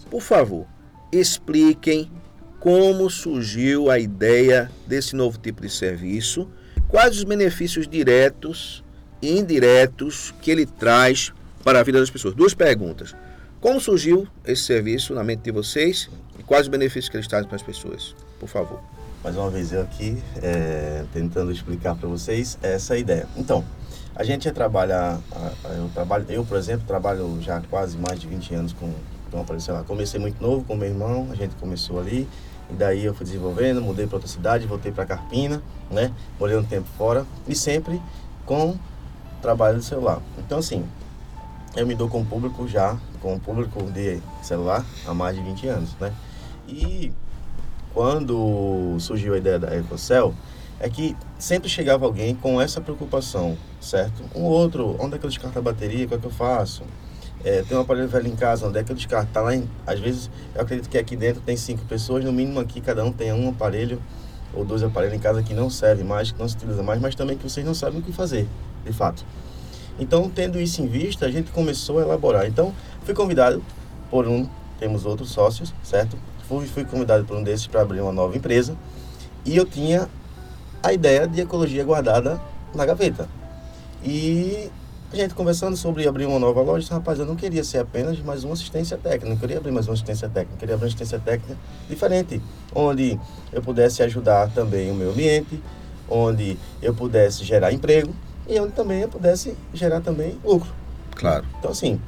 por 0.10 0.22
favor, 0.22 0.66
expliquem 1.12 2.12
como 2.60 3.10
surgiu 3.10 3.90
a 3.90 4.00
ideia 4.00 4.72
desse 4.88 5.16
novo 5.16 5.38
tipo 5.38 5.62
de 5.62 5.70
serviço, 5.70 6.50
quais 6.88 7.17
os 7.17 7.24
benefícios 7.24 7.88
diretos 7.88 8.84
e 9.22 9.38
indiretos 9.38 10.34
que 10.41 10.51
ele 10.51 10.65
traz 10.65 11.34
para 11.63 11.79
a 11.79 11.84
vida 11.84 12.00
das 12.00 12.10
pessoas. 12.10 12.34
Duas 12.34 12.53
perguntas. 12.53 13.15
Como 13.60 13.82
surgiu 13.82 14.27
esse 14.46 14.63
serviço 14.63 15.13
na 15.13 15.24
mente 15.24 15.41
de 15.41 15.51
vocês 15.51 16.10
e 16.39 16.44
quais 16.44 16.63
os 16.63 16.70
benefícios 16.70 17.10
que 17.10 17.17
ele 17.17 17.27
traz 17.27 17.46
para 17.46 17.56
as 17.56 17.63
pessoas? 17.63 18.15
Por 18.39 18.48
favor. 18.48 18.79
Mais 19.24 19.36
uma 19.36 19.50
vez 19.50 19.74
eu 19.74 19.82
aqui 19.82 20.22
é, 20.41 21.03
tentando 21.12 21.51
explicar 21.51 21.96
para 21.96 22.08
vocês 22.08 22.58
essa 22.62 22.98
ideia. 22.98 23.27
Então, 23.36 23.65
a 24.15 24.24
gente 24.24 24.50
trabalha, 24.51 25.20
eu 25.75 25.89
trabalho, 25.94 26.25
eu 26.29 26.46
por 26.46 26.58
exemplo 26.58 26.88
trabalho 26.88 27.38
já 27.41 27.62
quase 27.70 27.98
mais 27.98 28.20
de 28.20 28.27
20 28.27 28.56
anos 28.56 28.74
com, 28.74 28.94
com 29.32 29.41
aparelho 29.41 29.62
celular. 29.62 29.84
Comecei 29.84 30.20
muito 30.20 30.41
novo 30.41 30.63
com 30.63 30.75
meu 30.75 30.88
irmão, 30.88 31.27
a 31.32 31.36
gente 31.36 31.56
começou 31.56 32.00
ali 32.00 32.27
e 32.70 32.74
daí 32.74 33.06
eu 33.06 33.14
fui 33.14 33.26
desenvolvendo, 33.26 33.82
mudei 33.82 34.06
para 34.08 34.18
outra 34.18 34.30
cidade, 34.30 34.68
voltei 34.68 34.92
para 34.92 35.06
Carpina, 35.06 35.62
né? 35.90 36.12
Morei 36.40 36.58
um 36.58 36.64
tempo 36.64 36.88
fora 36.98 37.26
e 37.48 37.56
sempre 37.56 38.02
com 38.46 38.78
trabalho 39.42 39.80
de 39.80 39.86
celular. 39.86 40.22
Então 40.38 40.60
assim, 40.60 40.86
eu 41.76 41.86
me 41.86 41.96
dou 41.96 42.10
com 42.10 42.22
o 42.22 42.26
público 42.26 42.68
já, 42.68 42.98
com 43.22 43.36
o 43.36 43.40
público 43.40 43.84
de 43.92 44.20
celular 44.42 44.86
há 45.06 45.14
mais 45.14 45.36
de 45.36 45.42
20 45.44 45.68
anos, 45.68 45.96
né? 46.00 46.14
E 46.68 47.14
quando 47.94 48.98
surgiu 49.00 49.34
a 49.34 49.38
ideia 49.38 49.58
da 49.58 49.76
EcoCell, 49.76 50.34
é 50.80 50.90
que 50.90 51.16
sempre 51.40 51.70
chegava 51.70 52.06
alguém 52.06 52.36
com 52.36 52.62
essa 52.62 52.80
preocupação, 52.80 53.58
certo? 53.82 54.24
Um 54.36 54.44
outro, 54.44 54.96
onde 55.00 55.16
é 55.16 55.20
que 55.20 55.26
eu 55.26 55.30
descarto 55.30 55.58
a 55.58 55.62
bateria, 55.62 56.06
o 56.06 56.08
que 56.10 56.14
é 56.14 56.18
que 56.18 56.26
eu 56.26 56.32
faço? 56.32 56.84
É, 57.44 57.62
tem 57.62 57.77
um 57.77 57.82
aparelho 57.82 58.08
velho 58.08 58.27
em 58.27 58.36
casa, 58.36 58.67
onde 58.67 58.79
é 58.79 58.84
que 58.84 58.91
eu 58.91 58.96
descarto? 58.96 59.32
Tá 59.32 59.41
lá 59.41 59.56
em, 59.56 59.70
às 59.86 60.00
vezes, 60.00 60.29
eu 60.56 60.62
acredito 60.62 60.89
que 60.89 60.98
aqui 60.98 61.15
dentro 61.15 61.41
tem 61.41 61.56
cinco 61.56 61.86
pessoas, 61.86 62.24
no 62.25 62.34
mínimo 62.34 62.60
aqui 62.60 62.82
cada 62.82 63.03
um 63.03 63.12
tem 63.12 63.32
um 63.32 63.50
aparelho 63.50 64.01
ou 64.53 64.65
dois 64.65 64.82
aparelhos 64.84 65.15
em 65.15 65.20
casa 65.20 65.44
que 65.44 65.53
não 65.53 65.70
serve 65.70 66.03
mais, 66.03 66.32
que 66.32 66.39
não 66.39 66.48
se 66.48 66.56
utiliza 66.56 66.82
mais, 66.82 67.00
mas 67.00 67.15
também 67.15 67.38
que 67.38 67.44
vocês 67.44 67.65
não 67.65 67.74
sabem 67.74 68.00
o 68.00 68.03
que 68.03 68.12
fazer, 68.12 68.48
de 68.84 68.91
fato. 68.91 69.24
Então, 70.00 70.29
tendo 70.29 70.60
isso 70.60 70.82
em 70.82 70.88
vista, 70.88 71.25
a 71.25 71.32
gente 71.32 71.51
começou 71.51 72.00
a 72.00 72.01
elaborar. 72.01 72.48
Então, 72.48 72.74
fui 73.03 73.13
convidado 73.13 73.63
por 74.10 74.27
um, 74.27 74.48
temos 74.79 75.06
outros 75.06 75.32
sócios, 75.32 75.74
certo? 75.84 76.17
Fui, 76.48 76.65
fui 76.65 76.86
convidado 76.86 77.25
por 77.25 77.36
um 77.36 77.44
desses 77.44 77.67
para 77.67 77.82
abrir 77.82 78.01
uma 78.01 78.12
nova 78.12 78.36
empresa 78.38 78.75
e 79.46 79.56
eu 79.56 79.65
tinha 79.65 80.08
a 80.82 80.94
ideia 80.94 81.27
de 81.27 81.41
ecologia 81.41 81.84
guardada 81.84 82.39
na 82.74 82.86
gaveta. 82.86 83.27
E 84.03 84.70
a 85.12 85.16
gente 85.16 85.34
conversando 85.34 85.78
sobre 85.78 86.08
abrir 86.08 86.26
uma 86.26 86.38
nova 86.38 86.62
loja, 86.62 86.80
disse, 86.80 86.92
rapaz, 86.92 87.18
eu 87.18 87.26
não 87.26 87.36
queria 87.36 87.64
ser 87.64 87.80
apenas 87.80 88.20
mais 88.20 88.44
uma 88.44 88.54
assistência 88.54 88.98
técnica, 88.98 89.30
não 89.30 89.38
queria 89.38 89.58
abrir 89.58 89.72
mais 89.72 89.88
uma 89.88 89.94
assistência 89.94 90.28
técnica, 90.28 90.58
queria 90.60 90.76
abrir 90.76 90.86
uma 90.86 90.88
assistência 90.88 91.20
técnica 91.20 91.58
diferente, 91.90 92.42
onde 92.76 93.18
eu 93.54 93.62
pudesse 93.62 94.04
ajudar 94.04 94.52
também 94.52 94.92
o 94.92 94.94
meio 94.94 95.12
ambiente, 95.12 95.62
onde 96.10 96.58
eu 96.82 96.94
pudesse 96.94 97.46
gerar 97.46 97.72
emprego 97.72 98.14
e 98.48 98.60
onde 98.60 98.74
também 98.74 99.02
eu 99.02 99.10
pudesse 99.10 99.56
gerar 99.74 100.02
também 100.02 100.38
lucro. 100.44 100.70
Claro. 101.16 101.46
Então, 101.58 101.72
assim, 101.72 102.00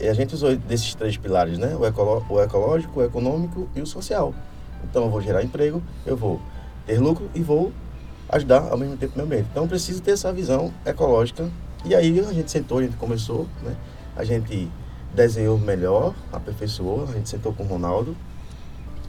a 0.00 0.12
gente 0.14 0.34
usou 0.34 0.56
desses 0.56 0.94
três 0.94 1.16
pilares, 1.16 1.58
né? 1.58 1.76
O, 1.76 1.84
ecolo 1.84 2.24
o 2.28 2.40
ecológico, 2.40 3.00
o 3.00 3.04
econômico 3.04 3.68
e 3.74 3.80
o 3.80 3.86
social. 3.86 4.34
Então, 4.84 5.04
eu 5.04 5.10
vou 5.10 5.20
gerar 5.20 5.42
emprego, 5.42 5.82
eu 6.06 6.16
vou 6.16 6.40
ter 6.86 6.98
lucro 6.98 7.28
e 7.34 7.40
vou 7.40 7.72
ajudar 8.28 8.68
ao 8.70 8.78
mesmo 8.78 8.96
tempo 8.96 9.12
o 9.14 9.16
meio 9.16 9.26
ambiente. 9.26 9.48
Então, 9.50 9.68
preciso 9.68 10.00
ter 10.00 10.12
essa 10.12 10.32
visão 10.32 10.72
ecológica. 10.86 11.48
E 11.84 11.94
aí, 11.94 12.20
a 12.20 12.32
gente 12.32 12.50
sentou, 12.50 12.78
a 12.78 12.82
gente 12.82 12.96
começou, 12.96 13.46
né? 13.62 13.76
A 14.16 14.24
gente 14.24 14.70
desenhou 15.14 15.58
melhor, 15.58 16.14
aperfeiçoou, 16.32 17.04
a 17.08 17.12
gente 17.12 17.28
sentou 17.28 17.52
com 17.52 17.64
o 17.64 17.66
Ronaldo. 17.66 18.16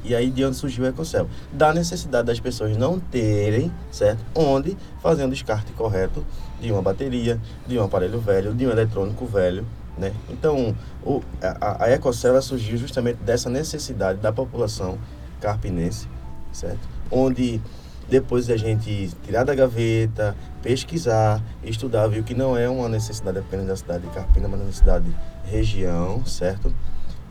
E 0.04 0.14
aí, 0.14 0.30
de 0.30 0.44
onde 0.44 0.58
surgiu 0.58 0.84
o 0.84 0.88
EcoCell? 0.88 1.30
Da 1.52 1.74
necessidade 1.74 2.28
das 2.28 2.40
pessoas 2.40 2.76
não 2.76 3.00
terem, 3.00 3.72
certo? 3.90 4.24
Onde 4.36 4.76
fazer 5.02 5.24
um 5.24 5.30
descarte 5.30 5.72
correto 5.72 6.26
de 6.60 6.72
uma 6.72 6.82
bateria, 6.82 7.40
de 7.66 7.80
um 7.80 7.84
aparelho 7.84 8.20
velho, 8.20 8.54
de 8.54 8.68
um 8.68 8.70
eletrônico 8.70 9.26
velho, 9.26 9.66
né? 9.98 10.12
Então, 10.30 10.76
o, 11.06 11.22
a, 11.42 11.86
a 11.86 12.42
surgiu 12.42 12.78
justamente 12.78 13.18
dessa 13.18 13.50
necessidade 13.50 14.20
da 14.20 14.34
população 14.34 14.98
carpinense, 15.40 16.08
certo? 16.52 16.80
Onde 17.10 17.62
depois 18.10 18.48
da 18.48 18.58
gente 18.58 19.10
tirar 19.24 19.44
da 19.44 19.56
gaveta, 19.56 20.36
pesquisar, 20.64 21.44
estudar, 21.62 22.08
viu 22.08 22.24
que 22.24 22.34
não 22.34 22.58
é 22.58 22.70
uma 22.70 22.88
necessidade 22.88 23.38
apenas 23.38 23.68
da 23.68 23.76
cidade 23.76 24.08
de 24.08 24.14
Carpina, 24.14 24.48
mas 24.48 24.60
uma 24.60 24.66
necessidade 24.66 25.06
de 25.06 25.16
região, 25.52 26.26
certo? 26.26 26.74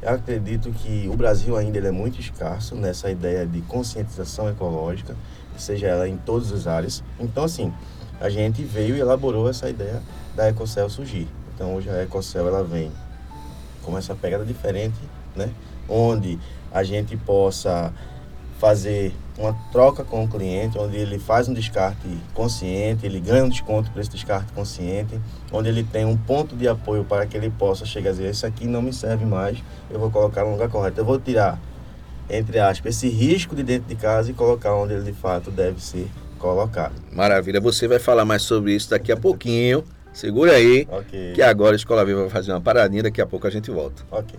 Eu 0.02 0.10
acredito 0.10 0.70
que 0.70 1.08
o 1.08 1.16
Brasil 1.16 1.56
ainda 1.56 1.78
é 1.78 1.90
muito 1.90 2.20
escasso 2.20 2.74
nessa 2.74 3.10
ideia 3.10 3.46
de 3.46 3.62
conscientização 3.62 4.50
ecológica, 4.50 5.16
seja 5.56 5.86
ela 5.86 6.06
em 6.06 6.16
todas 6.18 6.52
as 6.52 6.66
áreas. 6.66 7.02
Então, 7.18 7.44
assim, 7.44 7.72
a 8.20 8.28
gente 8.28 8.62
veio 8.62 8.94
e 8.96 9.00
elaborou 9.00 9.48
essa 9.48 9.68
ideia 9.68 10.02
da 10.36 10.48
EcoCell 10.48 10.90
surgir. 10.90 11.26
Então, 11.54 11.74
hoje 11.74 11.88
a 11.88 12.02
EcoCell 12.02 12.48
ela 12.48 12.62
vem 12.62 12.92
com 13.82 13.96
essa 13.96 14.14
pegada 14.14 14.44
diferente, 14.44 14.98
né? 15.34 15.50
Onde 15.88 16.38
a 16.70 16.82
gente 16.82 17.16
possa 17.16 17.92
fazer 18.58 19.14
uma 19.38 19.52
troca 19.72 20.04
com 20.04 20.24
o 20.24 20.28
cliente, 20.28 20.78
onde 20.78 20.96
ele 20.96 21.18
faz 21.18 21.48
um 21.48 21.54
descarte 21.54 22.06
consciente, 22.34 23.06
ele 23.06 23.18
ganha 23.18 23.44
um 23.44 23.48
desconto 23.48 23.90
por 23.90 24.00
esse 24.00 24.10
descarte 24.10 24.52
consciente, 24.52 25.18
onde 25.50 25.68
ele 25.68 25.82
tem 25.82 26.04
um 26.04 26.16
ponto 26.16 26.54
de 26.54 26.68
apoio 26.68 27.04
para 27.04 27.26
que 27.26 27.36
ele 27.36 27.50
possa 27.50 27.84
chegar 27.86 28.10
a 28.10 28.12
dizer, 28.12 28.30
isso 28.30 28.46
aqui 28.46 28.66
não 28.66 28.82
me 28.82 28.92
serve 28.92 29.24
mais, 29.24 29.58
eu 29.90 29.98
vou 29.98 30.10
colocar 30.10 30.44
no 30.44 30.52
lugar 30.52 30.68
correto. 30.68 31.00
Eu 31.00 31.04
vou 31.04 31.18
tirar, 31.18 31.58
entre 32.28 32.58
aspas, 32.58 32.96
esse 32.96 33.08
risco 33.08 33.56
de 33.56 33.62
dentro 33.62 33.88
de 33.88 33.96
casa 33.96 34.30
e 34.30 34.34
colocar 34.34 34.74
onde 34.74 34.94
ele 34.94 35.04
de 35.04 35.12
fato 35.12 35.50
deve 35.50 35.82
ser 35.82 36.08
colocado. 36.38 36.94
Maravilha, 37.12 37.60
você 37.60 37.88
vai 37.88 37.98
falar 37.98 38.24
mais 38.24 38.42
sobre 38.42 38.74
isso 38.74 38.90
daqui 38.90 39.12
a 39.12 39.16
pouquinho. 39.16 39.84
Segura 40.12 40.52
aí, 40.52 40.86
okay. 40.90 41.32
que 41.32 41.40
agora 41.40 41.72
a 41.72 41.76
Escola 41.76 42.04
Viva 42.04 42.20
vai 42.20 42.30
fazer 42.30 42.52
uma 42.52 42.60
paradinha, 42.60 43.04
daqui 43.04 43.22
a 43.22 43.26
pouco 43.26 43.46
a 43.46 43.50
gente 43.50 43.70
volta. 43.70 44.02
Ok. 44.10 44.38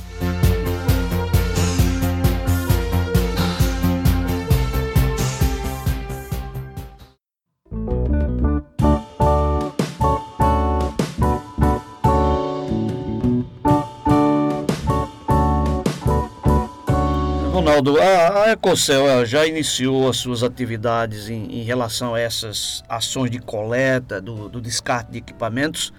Ronaldo, 17.71 18.01
a, 18.01 18.43
a 18.43 18.51
Ecocel 18.51 19.25
já 19.25 19.47
iniciou 19.47 20.09
as 20.09 20.17
suas 20.17 20.43
atividades 20.43 21.29
em, 21.29 21.59
em, 21.59 21.63
relação 21.63 22.13
a 22.13 22.19
essas 22.19 22.83
ações 22.89 23.31
de 23.31 23.39
coleta, 23.39 24.19
do, 24.19 24.49
do, 24.49 24.59
descarte 24.59 25.09
de 25.13 25.19
equipamentos. 25.19 25.93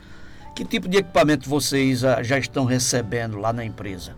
Que 0.54 0.66
tipo 0.66 0.86
de 0.86 0.98
equipamento 0.98 1.48
vocês 1.48 2.00
já 2.00 2.38
estão 2.38 2.66
recebendo 2.66 3.38
lá 3.38 3.54
na 3.54 3.64
empresa? 3.64 4.14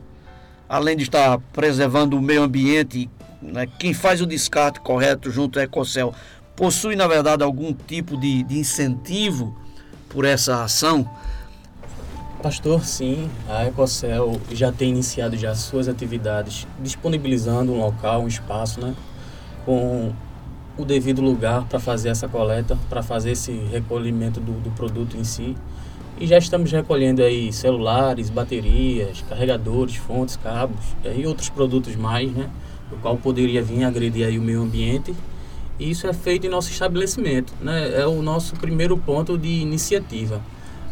Além 0.69 0.97
de 0.97 1.05
estar 1.05 1.39
preservando 1.53 2.19
o 2.19 2.21
meio 2.21 2.43
ambiente, 2.43 3.09
né, 3.41 3.69
quem 3.79 3.95
faz 3.95 4.21
o 4.21 4.27
descarte 4.27 4.81
correto 4.81 5.31
junto 5.31 5.61
à 5.61 5.63
Ecocel 5.63 6.13
possui, 6.57 6.97
na 6.97 7.07
verdade, 7.07 7.45
algum 7.45 7.73
tipo 7.73 8.17
de, 8.17 8.43
de 8.43 8.59
incentivo 8.59 9.57
por 10.09 10.25
essa 10.25 10.65
ação? 10.65 11.09
Pastor, 12.45 12.85
sim, 12.85 13.31
a 13.49 13.65
Ecocel 13.65 14.39
já 14.53 14.71
tem 14.71 14.91
iniciado 14.91 15.35
já 15.35 15.55
suas 15.55 15.89
atividades, 15.89 16.67
disponibilizando 16.79 17.73
um 17.73 17.79
local, 17.79 18.21
um 18.21 18.29
espaço, 18.29 18.83
né, 18.83 18.95
com 19.65 20.13
o 20.77 20.85
devido 20.85 21.23
lugar 21.23 21.65
para 21.67 21.81
fazer 21.81 22.11
essa 22.11 22.29
coleta, 22.29 22.77
para 22.91 23.03
fazer 23.03 23.31
esse 23.31 23.51
recolhimento 23.73 24.41
do, 24.41 24.61
do, 24.61 24.71
produto 24.73 25.17
em 25.17 25.25
si. 25.25 25.57
E 26.21 26.27
já 26.27 26.37
estamos 26.37 26.71
recolhendo 26.71 27.23
aí 27.23 27.51
celulares, 27.51 28.29
baterias, 28.29 29.25
carregadores, 29.27 29.97
fontes, 29.97 30.37
cabos 30.37 30.85
eh, 31.03 31.15
e 31.17 31.27
outros 31.27 31.49
produtos 31.49 31.97
mais, 31.97 32.31
né, 32.31 32.51
o 32.93 32.97
qual 32.97 33.17
poderia 33.17 33.63
vir 33.63 33.85
agredir 33.85 34.27
aí 34.27 34.39
o 34.39 34.43
meio 34.43 34.61
ambiente. 34.61 35.15
E 35.79 35.89
isso 35.89 36.07
é 36.07 36.13
feito 36.13 36.47
em 36.47 36.51
nosso 36.51 36.71
estabelecimento, 36.71 37.55
né, 37.63 38.03
é 38.03 38.07
o 38.07 38.21
nosso 38.21 38.55
primeiro 38.57 38.99
ponto 38.99 39.39
de 39.39 39.49
iniciativa 39.49 40.43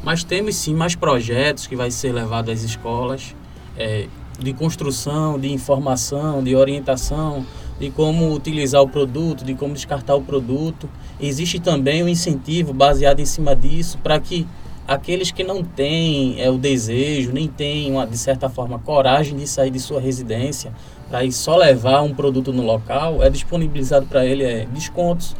mas 0.02 0.24
temos 0.24 0.56
sim 0.56 0.74
mais 0.74 0.94
projetos 0.94 1.66
que 1.66 1.76
vai 1.76 1.90
ser 1.90 2.12
levado 2.12 2.50
às 2.50 2.62
escolas 2.62 3.34
é, 3.76 4.06
de 4.38 4.52
construção, 4.52 5.38
de 5.38 5.52
informação, 5.52 6.42
de 6.42 6.56
orientação, 6.56 7.46
de 7.78 7.90
como 7.90 8.32
utilizar 8.34 8.82
o 8.82 8.88
produto, 8.88 9.44
de 9.44 9.54
como 9.54 9.74
descartar 9.74 10.14
o 10.14 10.22
produto. 10.22 10.88
Existe 11.20 11.60
também 11.60 12.02
um 12.02 12.08
incentivo 12.08 12.72
baseado 12.72 13.20
em 13.20 13.26
cima 13.26 13.54
disso 13.54 13.98
para 14.02 14.18
que 14.18 14.46
aqueles 14.86 15.30
que 15.30 15.44
não 15.44 15.62
têm 15.62 16.40
é, 16.40 16.50
o 16.50 16.58
desejo, 16.58 17.32
nem 17.32 17.46
têm, 17.46 17.92
uma, 17.92 18.06
de 18.06 18.18
certa 18.18 18.48
forma, 18.48 18.78
coragem 18.80 19.36
de 19.36 19.46
sair 19.46 19.70
de 19.70 19.78
sua 19.78 20.00
residência 20.00 20.72
para 21.08 21.24
ir 21.24 21.32
só 21.32 21.56
levar 21.56 22.02
um 22.02 22.14
produto 22.14 22.52
no 22.52 22.62
local, 22.62 23.22
é 23.22 23.30
disponibilizado 23.30 24.06
para 24.06 24.24
ele 24.24 24.42
é, 24.42 24.66
descontos 24.66 25.36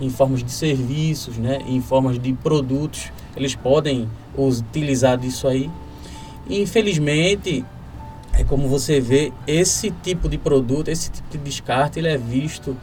em 0.00 0.08
formas 0.08 0.42
de 0.42 0.50
serviços, 0.50 1.36
né, 1.36 1.58
em 1.66 1.80
formas 1.80 2.18
de 2.18 2.32
produtos 2.32 3.10
eles 3.36 3.54
podem 3.54 4.08
utilizar 4.36 5.18
disso 5.18 5.46
aí. 5.46 5.70
Infelizmente, 6.48 7.64
é 8.32 8.44
como 8.44 8.68
você 8.68 9.00
vê, 9.00 9.32
esse 9.46 9.90
tipo 9.90 10.28
de 10.28 10.38
produto, 10.38 10.88
esse 10.88 11.10
tipo 11.10 11.28
de 11.30 11.38
descarte, 11.38 11.98
ele 11.98 12.08
é 12.08 12.18
visto 12.18 12.76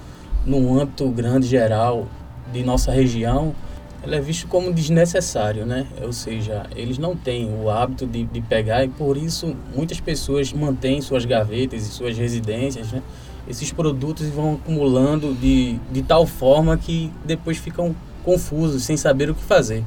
no 0.45 0.79
âmbito 0.79 1.07
grande 1.09 1.47
geral 1.47 2.07
de 2.51 2.63
nossa 2.63 2.91
região, 2.91 3.55
ele 4.03 4.15
é 4.15 4.19
visto 4.19 4.47
como 4.47 4.73
desnecessário, 4.73 5.65
né? 5.65 5.87
Ou 6.01 6.11
seja, 6.11 6.65
eles 6.75 6.97
não 6.97 7.15
têm 7.15 7.49
o 7.53 7.69
hábito 7.69 8.05
de, 8.05 8.25
de 8.25 8.41
pegar 8.41 8.83
e 8.83 8.89
por 8.89 9.15
isso 9.15 9.55
muitas 9.73 9.99
pessoas 10.01 10.51
mantêm 10.51 11.01
suas 11.01 11.23
gavetas 11.23 11.83
e 11.83 11.85
suas 11.85 12.17
residências, 12.17 12.91
né? 12.91 13.01
Esses 13.47 13.71
produtos 13.71 14.27
vão 14.27 14.55
acumulando 14.55 15.33
de, 15.33 15.79
de 15.91 16.01
tal 16.01 16.25
forma 16.25 16.77
que 16.77 17.11
depois 17.25 17.57
ficam 17.57 17.95
confusos, 18.23 18.83
sem 18.83 18.97
saber 18.97 19.29
o 19.29 19.35
que 19.35 19.43
fazer. 19.43 19.83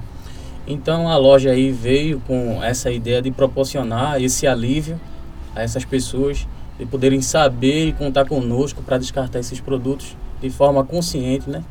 Então 0.67 1.09
a 1.09 1.17
loja 1.17 1.51
aí 1.51 1.71
veio 1.71 2.21
com 2.27 2.63
essa 2.63 2.91
ideia 2.91 3.23
de 3.23 3.31
proporcionar 3.31 4.21
esse 4.21 4.47
alívio 4.47 5.01
a 5.55 5.63
essas 5.63 5.85
pessoas 5.85 6.47
de 6.79 6.85
poderem 6.85 7.23
saber 7.23 7.89
e 7.89 7.93
contar 7.93 8.27
conosco 8.27 8.83
para 8.83 8.99
descartar 8.99 9.39
esses 9.39 9.61
produtos 9.61 10.17
de 10.41 10.51
forma 10.51 10.85
consciente, 10.85 11.49
né? 11.49 11.63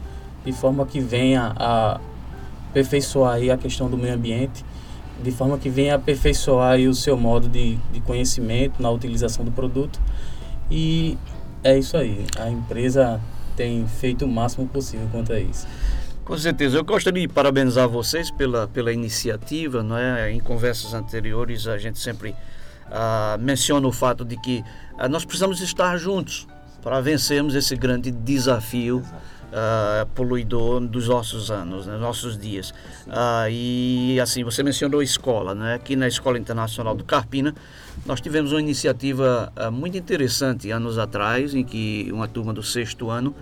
De 0.44 0.52
forma 0.52 0.86
que 0.86 1.00
venha 1.00 1.54
a 1.56 2.00
aperfeiçoar 2.70 3.36
aí 3.36 3.52
a 3.52 3.58
questão 3.58 3.90
do 3.90 3.98
meio 3.98 4.14
ambiente, 4.14 4.66
de 5.24 5.32
forma 5.32 5.58
que 5.58 5.70
venha 5.70 5.94
a 5.94 5.96
aperfeiçoar 5.96 6.74
aí 6.74 6.88
o 6.88 6.94
seu 6.94 7.16
modo 7.16 7.48
de, 7.48 7.76
de 7.92 8.02
conhecimento 8.02 8.82
na 8.82 8.90
utilização 8.90 9.46
do 9.46 9.52
produto. 9.52 10.00
E 10.70 11.18
é 11.64 11.78
isso 11.78 11.96
aí. 11.96 12.26
A 12.38 12.50
empresa 12.50 13.22
tem 13.56 13.88
feito 13.88 14.26
o 14.26 14.28
máximo 14.28 14.68
possível 14.68 15.08
quanto 15.12 15.32
a 15.32 15.40
isso. 15.40 15.68
Com 16.26 16.36
certeza. 16.40 16.78
Eu 16.78 16.84
gostaria 16.84 17.22
de 17.22 17.32
parabenizar 17.32 17.88
vocês 17.88 18.32
pela, 18.32 18.68
pela 18.68 18.92
iniciativa. 18.92 19.84
Não 19.84 19.96
é? 19.96 20.32
Em 20.32 20.40
conversas 20.40 20.96
anteriores, 20.96 21.68
a 21.68 21.78
gente 21.78 22.00
sempre 22.00 22.36
ah, 22.92 23.38
menciona 23.40 23.88
o 23.88 23.92
fato 23.92 24.26
de 24.26 24.36
que 24.36 24.64
ah, 24.98 25.08
nós 25.08 25.24
precisamos 25.24 25.62
estar 25.62 25.96
juntos 25.98 26.48
para 26.82 27.00
vencermos 27.00 27.54
esse 27.54 27.76
grande 27.76 28.10
desafio 28.10 29.04
uh, 29.56 30.06
poluidor 30.14 30.80
dos 30.82 31.08
nossos 31.08 31.50
anos, 31.50 31.88
né, 31.88 31.98
nossos 31.98 32.38
dias. 32.38 32.70
Uh, 33.08 33.50
e 33.50 34.20
assim, 34.20 34.44
você 34.44 34.62
mencionou 34.62 35.02
escola, 35.02 35.56
né? 35.56 35.74
Aqui 35.74 35.96
na 35.96 36.08
Escola 36.08 36.38
Internacional 36.38 36.96
do 36.96 37.04
Carpina, 37.04 37.56
nós 38.06 38.22
tivemos 38.22 38.52
uma 38.52 38.62
iniciativa 38.62 39.52
uh, 39.58 39.72
muito 39.72 39.98
interessante 39.98 40.70
anos 40.70 41.00
atrás, 41.00 41.56
em 41.56 41.64
que 41.64 42.08
uma 42.12 42.28
turma 42.28 42.54
do 42.54 42.62
sexto 42.62 43.10
ano 43.10 43.34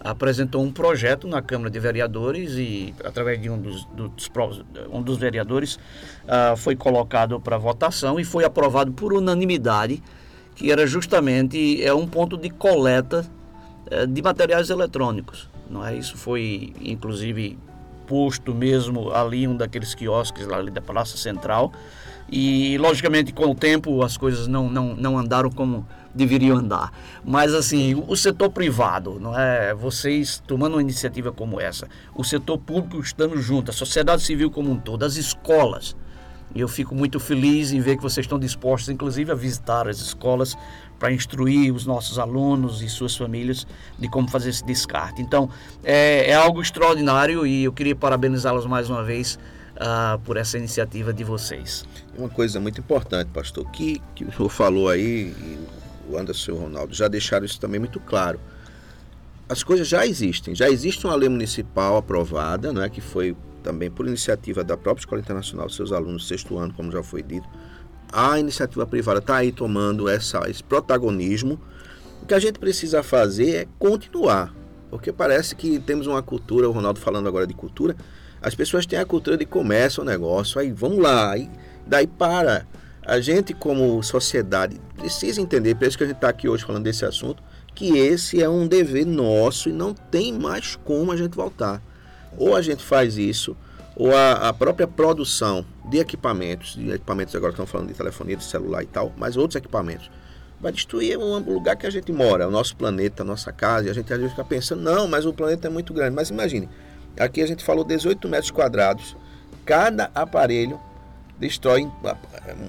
apresentou 0.00 0.62
um 0.62 0.72
projeto 0.72 1.28
na 1.28 1.42
Câmara 1.42 1.70
de 1.70 1.78
Vereadores 1.78 2.52
e, 2.52 2.94
através 3.04 3.40
de 3.40 3.50
um 3.50 3.60
dos, 3.60 3.84
dos 3.86 4.30
um 4.90 5.02
dos 5.02 5.18
vereadores, 5.18 5.76
uh, 5.76 6.56
foi 6.56 6.74
colocado 6.74 7.38
para 7.38 7.58
votação 7.58 8.18
e 8.18 8.24
foi 8.24 8.44
aprovado 8.44 8.92
por 8.92 9.12
unanimidade, 9.12 10.02
que 10.54 10.72
era 10.72 10.86
justamente 10.86 11.82
é 11.84 11.92
um 11.92 12.06
ponto 12.06 12.36
de 12.36 12.48
coleta 12.50 13.26
uh, 13.90 14.06
de 14.06 14.22
materiais 14.22 14.70
eletrônicos. 14.70 15.48
Não 15.68 15.86
é? 15.86 15.94
Isso 15.94 16.16
foi, 16.16 16.72
inclusive, 16.80 17.58
posto 18.06 18.54
mesmo 18.54 19.12
ali 19.12 19.46
um 19.46 19.56
daqueles 19.56 19.94
quiosques 19.94 20.46
lá 20.46 20.56
ali 20.56 20.70
da 20.70 20.80
Praça 20.80 21.16
Central. 21.16 21.72
E, 22.30 22.78
logicamente, 22.78 23.32
com 23.32 23.50
o 23.50 23.54
tempo 23.54 24.02
as 24.02 24.16
coisas 24.16 24.46
não, 24.46 24.70
não, 24.70 24.94
não 24.94 25.18
andaram 25.18 25.50
como 25.50 25.86
deveriam 26.14 26.56
andar. 26.56 26.92
Mas 27.24 27.54
assim, 27.54 28.02
o 28.06 28.16
setor 28.16 28.50
privado, 28.50 29.18
não 29.20 29.38
é? 29.38 29.74
Vocês 29.74 30.42
tomando 30.46 30.74
uma 30.74 30.82
iniciativa 30.82 31.32
como 31.32 31.60
essa, 31.60 31.88
o 32.14 32.24
setor 32.24 32.58
público 32.58 33.00
estando 33.00 33.36
junto, 33.40 33.70
a 33.70 33.74
sociedade 33.74 34.22
civil 34.22 34.50
como 34.50 34.70
um 34.70 34.76
todo, 34.76 35.04
as 35.04 35.16
escolas. 35.16 35.96
E 36.52 36.60
eu 36.60 36.68
fico 36.68 36.94
muito 36.96 37.20
feliz 37.20 37.72
em 37.72 37.80
ver 37.80 37.96
que 37.96 38.02
vocês 38.02 38.24
estão 38.24 38.38
dispostos, 38.38 38.88
inclusive, 38.88 39.30
a 39.30 39.36
visitar 39.36 39.88
as 39.88 40.00
escolas 40.00 40.56
para 40.98 41.12
instruir 41.12 41.72
os 41.72 41.86
nossos 41.86 42.18
alunos 42.18 42.82
e 42.82 42.88
suas 42.88 43.16
famílias 43.16 43.66
de 43.98 44.08
como 44.08 44.28
fazer 44.28 44.50
esse 44.50 44.64
descarte. 44.64 45.22
Então, 45.22 45.48
é, 45.84 46.30
é 46.30 46.34
algo 46.34 46.60
extraordinário 46.60 47.46
e 47.46 47.64
eu 47.64 47.72
queria 47.72 47.94
parabenizá-los 47.94 48.66
mais 48.66 48.90
uma 48.90 49.02
vez 49.02 49.38
uh, 49.76 50.18
por 50.20 50.36
essa 50.36 50.58
iniciativa 50.58 51.12
de 51.12 51.24
vocês. 51.24 51.84
Uma 52.20 52.28
coisa 52.28 52.60
muito 52.60 52.78
importante, 52.78 53.28
pastor, 53.28 53.64
que, 53.70 53.98
que 54.14 54.24
o 54.24 54.30
senhor 54.30 54.50
falou 54.50 54.90
aí, 54.90 55.34
o 56.06 56.18
Anderson 56.18 56.50
e 56.50 56.54
o 56.54 56.58
Ronaldo 56.58 56.92
já 56.92 57.08
deixaram 57.08 57.46
isso 57.46 57.58
também 57.58 57.80
muito 57.80 57.98
claro. 57.98 58.38
As 59.48 59.62
coisas 59.62 59.88
já 59.88 60.06
existem, 60.06 60.54
já 60.54 60.68
existe 60.68 61.06
uma 61.06 61.14
lei 61.14 61.30
municipal 61.30 61.96
aprovada, 61.96 62.74
não 62.74 62.82
é, 62.82 62.90
que 62.90 63.00
foi 63.00 63.34
também 63.62 63.90
por 63.90 64.06
iniciativa 64.06 64.62
da 64.62 64.76
própria 64.76 65.00
Escola 65.00 65.18
Internacional, 65.18 65.70
seus 65.70 65.92
alunos, 65.92 66.28
sexto 66.28 66.58
ano, 66.58 66.74
como 66.74 66.92
já 66.92 67.02
foi 67.02 67.22
dito. 67.22 67.48
A 68.12 68.38
iniciativa 68.38 68.86
privada 68.86 69.20
está 69.20 69.36
aí 69.36 69.50
tomando 69.50 70.06
essa, 70.06 70.42
esse 70.46 70.62
protagonismo. 70.62 71.58
O 72.22 72.26
que 72.26 72.34
a 72.34 72.38
gente 72.38 72.58
precisa 72.58 73.02
fazer 73.02 73.54
é 73.54 73.66
continuar, 73.78 74.54
porque 74.90 75.10
parece 75.10 75.56
que 75.56 75.78
temos 75.78 76.06
uma 76.06 76.22
cultura, 76.22 76.68
o 76.68 76.72
Ronaldo 76.72 77.00
falando 77.00 77.28
agora 77.28 77.46
de 77.46 77.54
cultura, 77.54 77.96
as 78.42 78.54
pessoas 78.54 78.86
têm 78.86 78.98
a 78.98 79.04
cultura 79.04 79.36
de 79.36 79.44
comércio, 79.44 80.02
o 80.02 80.06
negócio, 80.06 80.60
aí 80.60 80.72
vamos 80.72 80.98
lá, 80.98 81.32
aí, 81.32 81.50
daí 81.86 82.06
para 82.06 82.66
a 83.04 83.20
gente, 83.20 83.52
como 83.52 84.02
sociedade, 84.02 84.80
precisa 84.96 85.40
entender, 85.40 85.74
por 85.74 85.86
isso 85.86 85.98
que 85.98 86.04
a 86.04 86.06
gente 86.06 86.16
está 86.16 86.28
aqui 86.28 86.48
hoje 86.48 86.64
falando 86.64 86.84
desse 86.84 87.04
assunto, 87.04 87.42
que 87.74 87.98
esse 87.98 88.42
é 88.42 88.48
um 88.48 88.66
dever 88.66 89.06
nosso 89.06 89.68
e 89.68 89.72
não 89.72 89.94
tem 89.94 90.32
mais 90.32 90.76
como 90.76 91.12
a 91.12 91.16
gente 91.16 91.34
voltar. 91.34 91.82
Ou 92.36 92.54
a 92.54 92.62
gente 92.62 92.82
faz 92.82 93.16
isso, 93.16 93.56
ou 93.96 94.14
a, 94.14 94.48
a 94.48 94.52
própria 94.52 94.86
produção 94.86 95.64
de 95.90 95.98
equipamentos, 95.98 96.74
de 96.74 96.90
equipamentos 96.90 97.34
agora 97.34 97.52
estão 97.52 97.66
falando 97.66 97.88
de 97.88 97.94
telefonia, 97.94 98.36
de 98.36 98.44
celular 98.44 98.82
e 98.82 98.86
tal, 98.86 99.12
mas 99.16 99.36
outros 99.36 99.56
equipamentos, 99.56 100.10
vai 100.60 100.70
destruir 100.70 101.18
o 101.18 101.38
lugar 101.38 101.74
que 101.74 101.86
a 101.86 101.90
gente 101.90 102.12
mora, 102.12 102.46
o 102.46 102.50
nosso 102.50 102.76
planeta, 102.76 103.22
a 103.22 103.26
nossa 103.26 103.50
casa, 103.50 103.86
e 103.86 103.90
a 103.90 103.94
gente 103.94 104.12
às 104.12 104.18
vezes 104.18 104.32
fica 104.32 104.44
pensando, 104.44 104.82
não, 104.82 105.08
mas 105.08 105.24
o 105.24 105.32
planeta 105.32 105.66
é 105.66 105.70
muito 105.70 105.94
grande. 105.94 106.14
Mas 106.14 106.28
imagine, 106.28 106.68
aqui 107.18 107.42
a 107.42 107.46
gente 107.46 107.64
falou 107.64 107.84
18 107.84 108.28
metros 108.28 108.50
quadrados, 108.50 109.16
cada 109.64 110.10
aparelho 110.14 110.80
destrói 111.38 111.88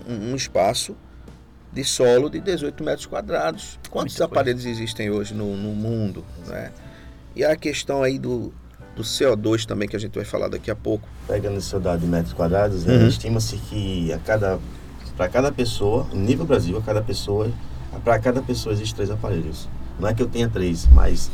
um 0.07 0.35
espaço 0.35 0.95
de 1.71 1.83
solo 1.83 2.29
de 2.29 2.39
18 2.39 2.83
metros 2.83 3.05
quadrados. 3.05 3.79
Quantos 3.89 4.13
Muita 4.15 4.25
aparelhos 4.25 4.63
coisa. 4.63 4.77
existem 4.77 5.09
hoje 5.09 5.33
no, 5.33 5.55
no 5.55 5.73
mundo? 5.73 6.23
Né? 6.47 6.71
E 7.35 7.43
a 7.45 7.55
questão 7.55 8.03
aí 8.03 8.19
do, 8.19 8.53
do 8.95 9.03
CO2 9.03 9.65
também, 9.65 9.87
que 9.87 9.95
a 9.95 9.99
gente 9.99 10.13
vai 10.13 10.25
falar 10.25 10.49
daqui 10.49 10.69
a 10.69 10.75
pouco. 10.75 11.07
Pegando 11.27 11.57
esse 11.57 11.77
dado 11.79 12.01
de 12.01 12.07
metros 12.07 12.33
quadrados, 12.33 12.83
né, 12.83 12.97
uhum. 12.97 13.07
estima-se 13.07 13.57
que 13.57 14.11
a 14.11 14.19
cada, 14.19 14.59
para 15.15 15.29
cada 15.29 15.51
pessoa, 15.51 16.07
nível 16.13 16.45
Brasil, 16.45 16.77
a 16.77 16.81
cada 16.81 17.01
pessoa, 17.01 17.49
para 18.03 18.19
cada 18.19 18.41
pessoa 18.41 18.73
existem 18.73 18.95
três 18.95 19.11
aparelhos. 19.11 19.69
Não 19.99 20.09
é 20.09 20.13
que 20.13 20.21
eu 20.21 20.27
tenha 20.27 20.49
três, 20.49 20.87
mas 20.87 21.31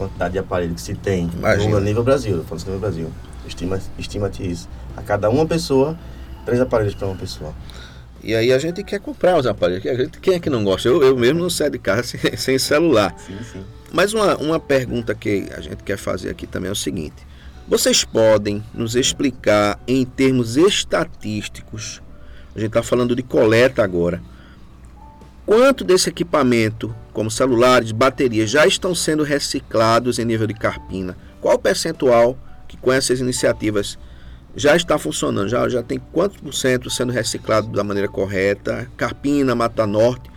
quantidade 0.00 0.32
de 0.32 0.38
aparelhos 0.38 0.74
que 0.74 0.80
se 0.82 0.94
tem 0.94 1.30
Imagina. 1.36 1.70
no 1.70 1.80
nível 1.80 2.02
Brasil, 2.02 2.36
eu 2.36 2.44
falo 2.44 2.60
nível 2.60 2.78
Brasil, 2.78 3.10
estima-te 3.46 3.84
estima 3.98 4.30
isso. 4.40 4.68
A 4.96 5.02
cada 5.02 5.30
uma 5.30 5.46
pessoa 5.46 5.96
Três 6.44 6.60
aparelhos 6.60 6.94
para 6.94 7.06
uma 7.06 7.16
pessoa. 7.16 7.54
E 8.22 8.34
aí 8.34 8.52
a 8.52 8.58
gente 8.58 8.82
quer 8.82 9.00
comprar 9.00 9.38
os 9.38 9.46
aparelhos. 9.46 9.82
Quem 10.20 10.34
é 10.34 10.40
que 10.40 10.50
não 10.50 10.64
gosta? 10.64 10.88
Eu, 10.88 11.02
eu 11.02 11.16
mesmo 11.16 11.40
não 11.40 11.50
saio 11.50 11.70
de 11.70 11.78
casa 11.78 12.02
sem, 12.18 12.36
sem 12.36 12.58
celular. 12.58 13.14
Sim, 13.18 13.38
sim. 13.52 13.62
Mas 13.92 14.12
uma, 14.12 14.36
uma 14.36 14.60
pergunta 14.60 15.14
que 15.14 15.48
a 15.56 15.60
gente 15.60 15.82
quer 15.82 15.96
fazer 15.96 16.30
aqui 16.30 16.46
também 16.46 16.68
é 16.68 16.72
o 16.72 16.76
seguinte. 16.76 17.26
Vocês 17.66 18.04
podem 18.04 18.62
nos 18.74 18.96
explicar 18.96 19.78
em 19.86 20.04
termos 20.04 20.56
estatísticos, 20.56 22.02
a 22.54 22.58
gente 22.58 22.68
está 22.68 22.82
falando 22.82 23.14
de 23.14 23.22
coleta 23.22 23.82
agora, 23.82 24.20
quanto 25.50 25.82
desse 25.82 26.08
equipamento, 26.08 26.94
como 27.12 27.28
celulares, 27.28 27.90
baterias, 27.90 28.48
já 28.48 28.64
estão 28.68 28.94
sendo 28.94 29.24
reciclados 29.24 30.20
em 30.20 30.24
nível 30.24 30.46
de 30.46 30.54
carpina? 30.54 31.16
Qual 31.40 31.56
o 31.56 31.58
percentual 31.58 32.38
que 32.68 32.76
com 32.76 32.92
essas 32.92 33.18
iniciativas 33.18 33.98
já 34.54 34.76
está 34.76 34.96
funcionando, 34.96 35.48
já, 35.48 35.68
já 35.68 35.82
tem 35.82 36.00
quantos 36.12 36.36
por 36.36 36.54
cento 36.54 36.88
sendo 36.88 37.12
reciclado 37.12 37.66
da 37.66 37.82
maneira 37.82 38.08
correta, 38.08 38.88
Carpina, 38.96 39.56
Mata 39.56 39.88
Norte, 39.88 40.30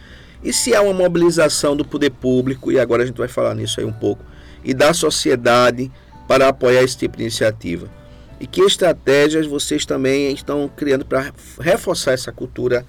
e 0.44 0.52
se 0.52 0.74
há 0.74 0.82
uma 0.82 0.96
mobilização 0.96 1.78
do 1.78 1.86
poder 1.86 2.10
público, 2.10 2.72
e 2.72 2.80
agora 2.80 3.04
a 3.04 3.06
gente 3.06 3.20
vai 3.20 3.28
falar 3.28 3.54
nisso 3.54 3.80
aí 3.80 3.86
um 3.86 3.94
pouco, 3.94 4.26
e 4.64 4.74
da 4.74 4.96
sociedade 4.96 5.92
para 6.28 6.48
apoiar 6.48 6.82
esse 6.82 6.98
tipo 6.98 7.18
de 7.18 7.22
iniciativa. 7.22 7.88
E 8.40 8.48
que 8.48 8.62
estratégias 8.62 9.46
vocês 9.46 9.86
também 9.86 10.34
estão 10.34 10.68
criando 10.76 11.06
para 11.06 11.32
reforçar 11.60 12.14
essa 12.14 12.32
cultura 12.32 12.84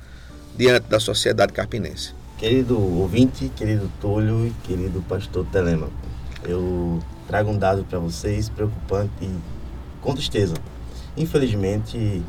diante 0.56 0.88
da 0.88 1.00
sociedade 1.00 1.52
carpinense? 1.52 2.14
Querido 2.38 2.78
ouvinte, 2.78 3.50
querido 3.56 3.90
Túlio 4.00 4.46
e 4.46 4.50
querido 4.66 5.02
pastor 5.02 5.46
Telema, 5.46 5.88
eu 6.44 7.00
trago 7.26 7.50
um 7.50 7.58
dado 7.58 7.84
para 7.84 7.98
vocês 7.98 8.48
preocupante 8.48 9.12
e 9.22 9.30
com 10.00 10.14
tristeza. 10.14 10.54
Infelizmente, 11.16 12.22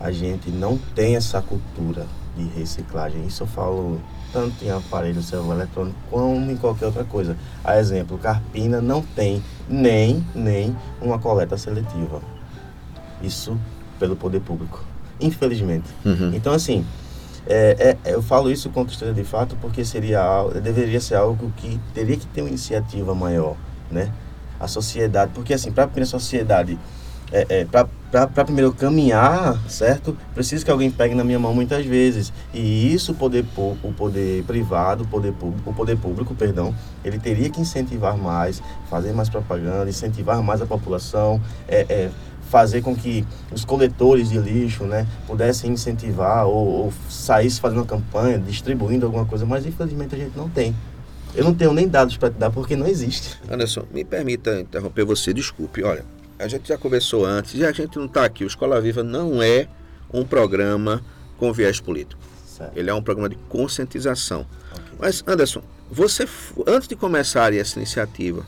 a 0.00 0.10
gente 0.10 0.50
não 0.50 0.76
tem 0.94 1.16
essa 1.16 1.40
cultura 1.40 2.06
de 2.36 2.44
reciclagem. 2.58 3.26
Isso 3.26 3.44
eu 3.44 3.46
falo 3.46 4.00
tanto 4.32 4.64
em 4.64 4.70
aparelho 4.70 5.22
celular 5.22 5.56
eletrônico 5.56 5.96
como 6.10 6.50
em 6.50 6.56
qualquer 6.56 6.86
outra 6.86 7.04
coisa. 7.04 7.36
A 7.62 7.78
exemplo, 7.78 8.18
Carpina 8.18 8.80
não 8.80 9.02
tem 9.02 9.42
nem, 9.68 10.24
nem 10.34 10.76
uma 11.00 11.18
coleta 11.18 11.56
seletiva. 11.56 12.20
Isso 13.22 13.56
pelo 13.98 14.16
poder 14.16 14.40
público. 14.40 14.84
Infelizmente. 15.20 15.88
Uhum. 16.04 16.32
Então, 16.34 16.52
assim, 16.52 16.84
é, 17.46 17.96
é, 18.04 18.12
eu 18.12 18.22
falo 18.22 18.50
isso 18.50 18.70
com 18.70 18.84
tristeza 18.84 19.12
de 19.12 19.24
fato 19.24 19.56
porque 19.60 19.84
seria 19.84 20.22
deveria 20.62 21.00
ser 21.00 21.16
algo 21.16 21.52
que 21.56 21.80
teria 21.92 22.16
que 22.16 22.26
ter 22.26 22.42
uma 22.42 22.48
iniciativa 22.48 23.14
maior, 23.14 23.56
né? 23.90 24.12
A 24.60 24.68
sociedade, 24.68 25.32
porque 25.34 25.52
assim, 25.52 25.72
para 25.72 25.90
a 25.94 26.06
sociedade 26.06 26.78
é, 27.32 27.46
é, 27.48 27.64
para 27.64 28.44
primeiro 28.44 28.72
caminhar, 28.72 29.58
certo? 29.66 30.16
Preciso 30.34 30.64
que 30.64 30.70
alguém 30.70 30.90
pegue 30.90 31.14
na 31.14 31.24
minha 31.24 31.38
mão 31.38 31.54
muitas 31.54 31.84
vezes. 31.86 32.30
E 32.52 32.92
isso 32.92 33.12
o 33.12 33.14
poder, 33.14 33.44
o 33.56 33.92
poder 33.92 34.44
privado, 34.44 35.04
o 35.04 35.06
poder 35.06 35.32
público, 35.32 35.70
o 35.70 35.74
poder 35.74 35.96
público, 35.96 36.34
perdão, 36.34 36.74
ele 37.02 37.18
teria 37.18 37.48
que 37.48 37.60
incentivar 37.60 38.18
mais, 38.18 38.62
fazer 38.90 39.14
mais 39.14 39.30
propaganda, 39.30 39.88
incentivar 39.88 40.42
mais 40.42 40.60
a 40.60 40.66
população, 40.66 41.40
é, 41.66 41.86
é 41.88 42.10
fazer 42.52 42.82
com 42.82 42.94
que 42.94 43.24
os 43.50 43.64
coletores 43.64 44.28
de 44.28 44.36
lixo, 44.36 44.84
né, 44.84 45.06
pudessem 45.26 45.72
incentivar 45.72 46.46
ou, 46.46 46.66
ou 46.66 46.92
saísse 47.08 47.58
fazendo 47.58 47.78
uma 47.78 47.86
campanha, 47.86 48.38
distribuindo 48.38 49.06
alguma 49.06 49.24
coisa, 49.24 49.46
mas 49.46 49.64
infelizmente 49.64 50.14
a 50.14 50.18
gente 50.18 50.36
não 50.36 50.50
tem. 50.50 50.76
Eu 51.34 51.44
não 51.44 51.54
tenho 51.54 51.72
nem 51.72 51.88
dados 51.88 52.18
para 52.18 52.28
te 52.28 52.34
dar 52.34 52.50
porque 52.50 52.76
não 52.76 52.86
existe. 52.86 53.40
Anderson, 53.50 53.84
me 53.90 54.04
permita 54.04 54.60
interromper 54.60 55.02
você, 55.02 55.32
desculpe. 55.32 55.82
Olha, 55.82 56.04
a 56.38 56.46
gente 56.46 56.68
já 56.68 56.76
conversou 56.76 57.24
antes 57.24 57.54
e 57.54 57.64
a 57.64 57.72
gente 57.72 57.96
não 57.96 58.04
está 58.04 58.22
aqui. 58.22 58.44
O 58.44 58.46
Escola 58.46 58.78
Viva 58.82 59.02
não 59.02 59.42
é 59.42 59.66
um 60.12 60.22
programa 60.22 61.02
com 61.38 61.50
viés 61.54 61.80
político. 61.80 62.20
Certo. 62.46 62.76
Ele 62.76 62.90
é 62.90 62.94
um 62.94 63.02
programa 63.02 63.30
de 63.30 63.36
conscientização. 63.48 64.46
Okay. 64.72 64.98
Mas, 64.98 65.24
Anderson, 65.26 65.62
você, 65.90 66.28
antes 66.66 66.86
de 66.86 66.96
começar 66.96 67.54
essa 67.54 67.78
iniciativa, 67.78 68.44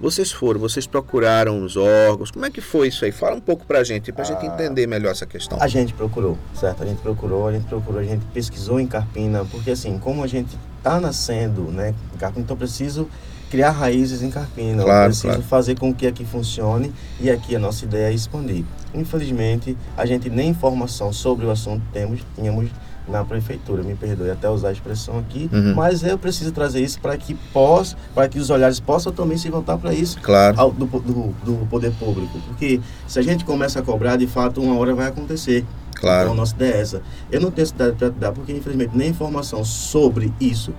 vocês 0.00 0.32
foram, 0.32 0.60
vocês 0.60 0.86
procuraram 0.86 1.62
os 1.62 1.76
órgãos, 1.76 2.30
como 2.30 2.44
é 2.44 2.50
que 2.50 2.60
foi 2.60 2.88
isso 2.88 3.04
aí? 3.04 3.12
Fala 3.12 3.36
um 3.36 3.40
pouco 3.40 3.64
pra 3.64 3.84
gente, 3.84 4.12
pra 4.12 4.22
ah, 4.22 4.26
gente 4.26 4.44
entender 4.44 4.86
melhor 4.86 5.12
essa 5.12 5.26
questão. 5.26 5.58
A 5.60 5.68
gente 5.68 5.94
procurou, 5.94 6.36
certo? 6.54 6.82
A 6.82 6.86
gente 6.86 7.00
procurou, 7.00 7.48
a 7.48 7.52
gente 7.52 7.66
procurou, 7.66 8.00
a 8.00 8.04
gente 8.04 8.24
pesquisou 8.26 8.80
em 8.80 8.86
Carpina, 8.86 9.44
porque 9.50 9.70
assim, 9.70 9.98
como 9.98 10.22
a 10.22 10.26
gente 10.26 10.58
tá 10.82 11.00
nascendo, 11.00 11.62
né, 11.70 11.94
em 12.14 12.18
Carpina, 12.18 12.44
então 12.44 12.56
preciso 12.56 13.08
criar 13.50 13.70
raízes 13.70 14.20
em 14.20 14.30
Carpina. 14.30 14.82
Claro, 14.82 15.06
preciso 15.06 15.28
claro. 15.28 15.42
fazer 15.42 15.78
com 15.78 15.94
que 15.94 16.08
aqui 16.08 16.24
funcione 16.24 16.92
e 17.20 17.30
aqui 17.30 17.54
a 17.54 17.58
nossa 17.58 17.84
ideia 17.84 18.10
é 18.10 18.12
expandir. 18.12 18.64
Infelizmente, 18.92 19.76
a 19.96 20.04
gente 20.04 20.28
nem 20.28 20.48
informação 20.48 21.12
sobre 21.12 21.46
o 21.46 21.50
assunto 21.50 21.82
temos, 21.92 22.20
tínhamos 22.34 22.68
na 23.08 23.24
prefeitura. 23.24 23.82
Me 23.82 23.94
perdoe 23.94 24.30
até 24.30 24.48
usar 24.48 24.68
a 24.68 24.72
expressão 24.72 25.18
aqui, 25.18 25.48
uhum. 25.52 25.74
mas 25.74 26.02
eu 26.02 26.18
preciso 26.18 26.52
trazer 26.52 26.80
isso 26.80 27.00
para 27.00 27.16
que 27.16 27.34
possa, 27.52 27.96
para 28.14 28.28
que 28.28 28.38
os 28.38 28.50
olhares 28.50 28.80
possam 28.80 29.12
também 29.12 29.36
se 29.36 29.48
voltar 29.50 29.76
para 29.78 29.92
isso, 29.92 30.18
claro. 30.20 30.58
Ao, 30.58 30.70
do, 30.70 30.86
do, 30.86 31.34
do, 31.44 31.66
poder 31.66 31.92
público. 31.92 32.38
Porque 32.46 32.80
se 33.06 33.18
a 33.18 33.22
gente 33.22 33.44
começa 33.44 33.80
a 33.80 33.82
cobrar, 33.82 34.16
de 34.16 34.26
fato, 34.26 34.60
uma 34.60 34.78
hora 34.78 34.94
vai 34.94 35.08
acontecer. 35.08 35.64
Claro. 35.94 36.22
Então, 36.22 36.32
a 36.32 36.36
nossa 36.36 36.54
ideia 36.54 36.74
é 36.74 36.80
essa. 36.80 37.02
Eu 37.30 37.40
não 37.40 37.50
tenho 37.50 37.66
cidade 37.66 37.96
para 37.96 38.08
dar, 38.08 38.32
porque 38.32 38.52
infelizmente 38.52 38.96
nem 38.96 39.10
informação 39.10 39.64
sobre 39.64 40.32
isso 40.40 40.72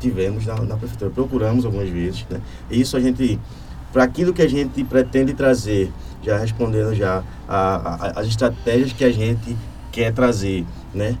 tivemos 0.00 0.46
na, 0.46 0.56
na 0.62 0.76
prefeitura. 0.76 1.10
Procuramos 1.10 1.64
algumas 1.64 1.88
vezes, 1.88 2.26
né? 2.28 2.40
E 2.70 2.80
isso 2.80 2.96
a 2.96 3.00
gente, 3.00 3.38
para 3.92 4.04
aquilo 4.04 4.32
que 4.32 4.42
a 4.42 4.48
gente 4.48 4.82
pretende 4.84 5.34
trazer, 5.34 5.92
já 6.22 6.38
respondendo 6.38 6.94
já 6.94 7.22
a, 7.48 7.76
a, 7.76 8.20
as 8.20 8.26
estratégias 8.26 8.92
que 8.92 9.04
a 9.04 9.12
gente 9.12 9.56
quer 9.92 10.12
trazer, 10.12 10.64
né? 10.94 11.16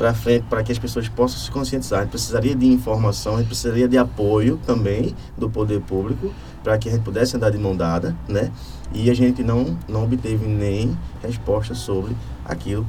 Para 0.00 0.14
frente, 0.14 0.46
para 0.48 0.62
que 0.62 0.72
as 0.72 0.78
pessoas 0.78 1.10
possam 1.10 1.38
se 1.38 1.50
conscientizar. 1.50 1.98
A 1.98 2.02
gente 2.04 2.12
precisaria 2.12 2.54
de 2.54 2.66
informação, 2.66 3.34
a 3.34 3.38
gente 3.40 3.48
precisaria 3.48 3.86
de 3.86 3.98
apoio 3.98 4.58
também 4.64 5.14
do 5.36 5.50
poder 5.50 5.78
público 5.82 6.32
para 6.64 6.78
que 6.78 6.88
a 6.88 6.92
gente 6.92 7.02
pudesse 7.02 7.36
andar 7.36 7.50
de 7.50 7.58
mão 7.58 7.76
dada, 7.76 8.16
né? 8.26 8.50
E 8.94 9.10
a 9.10 9.14
gente 9.14 9.42
não, 9.42 9.76
não 9.86 10.04
obteve 10.04 10.46
nem 10.46 10.96
resposta 11.22 11.74
sobre 11.74 12.16
aquilo 12.46 12.86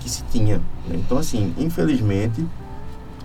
que 0.00 0.10
se 0.10 0.24
tinha. 0.32 0.58
Né? 0.88 0.96
Então, 0.96 1.18
assim, 1.18 1.54
infelizmente, 1.56 2.44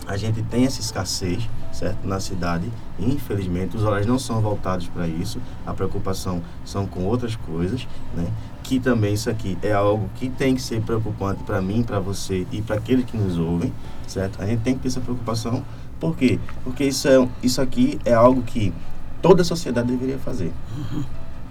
a 0.06 0.16
gente 0.16 0.44
tem 0.44 0.66
essa 0.66 0.80
escassez, 0.80 1.50
certo, 1.72 2.08
na 2.08 2.20
cidade. 2.20 2.72
Infelizmente, 3.00 3.76
os 3.76 3.82
horários 3.82 4.06
não 4.06 4.20
são 4.20 4.42
voltados 4.42 4.88
para 4.90 5.08
isso. 5.08 5.42
A 5.66 5.74
preocupação 5.74 6.44
são 6.64 6.86
com 6.86 7.06
outras 7.06 7.36
coisas, 7.36 7.88
né? 8.16 8.28
Que 8.64 8.80
também 8.80 9.14
isso 9.14 9.30
aqui 9.30 9.58
é 9.62 9.74
algo 9.74 10.10
que 10.16 10.30
tem 10.30 10.56
que 10.56 10.62
ser 10.62 10.82
preocupante 10.82 11.44
para 11.44 11.62
mim, 11.62 11.84
para 11.84 12.00
você 12.00 12.48
e 12.52 12.62
para 12.62 12.78
aqueles 12.78 13.06
que 13.06 13.18
nos 13.18 13.38
ouvem, 13.38 13.74
certo? 14.08 14.42
A 14.42 14.46
gente 14.46 14.62
tem 14.62 14.74
que 14.76 14.82
ter 14.82 14.88
essa 14.88 15.02
preocupação. 15.02 15.64
Por 16.00 16.16
quê? 16.16 16.40
Porque 16.64 16.86
isso, 16.86 17.08
é, 17.08 17.28
isso 17.42 17.62
aqui 17.62 18.00
é 18.06 18.14
algo 18.14 18.42
que 18.42 18.74
toda 19.22 19.42
a 19.42 19.46
sociedade 19.46 19.88
deveria 19.88 20.18
fazer. 20.18 20.52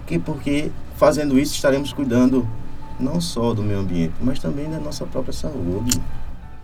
Que 0.05 0.19
porque 0.19 0.71
fazendo 0.95 1.39
isso 1.39 1.53
estaremos 1.53 1.93
cuidando 1.93 2.47
não 2.99 3.21
só 3.21 3.53
do 3.53 3.63
meio 3.63 3.79
ambiente, 3.79 4.13
mas 4.21 4.39
também 4.39 4.69
da 4.69 4.79
nossa 4.79 5.05
própria 5.05 5.33
saúde. 5.33 5.99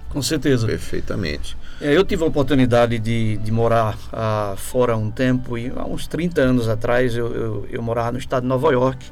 Com 0.10 0.22
certeza. 0.22 0.66
Perfeitamente. 0.66 1.56
É, 1.80 1.96
eu 1.96 2.04
tive 2.04 2.24
a 2.24 2.28
oportunidade 2.28 2.98
de, 3.00 3.38
de 3.38 3.52
morar 3.52 3.98
ah, 4.12 4.56
fora 4.58 4.98
um 4.98 5.10
tempo 5.10 5.58
e 5.58 5.72
há 5.76 5.86
uns 5.86 6.08
30 6.08 6.42
anos 6.42 6.68
atrás 6.68 7.16
eu, 7.16 7.34
eu, 7.34 7.68
eu, 7.70 7.82
morava 7.82 8.12
no 8.12 8.18
estado 8.18 8.42
de 8.42 8.50
Nova 8.50 8.72
York 8.72 9.06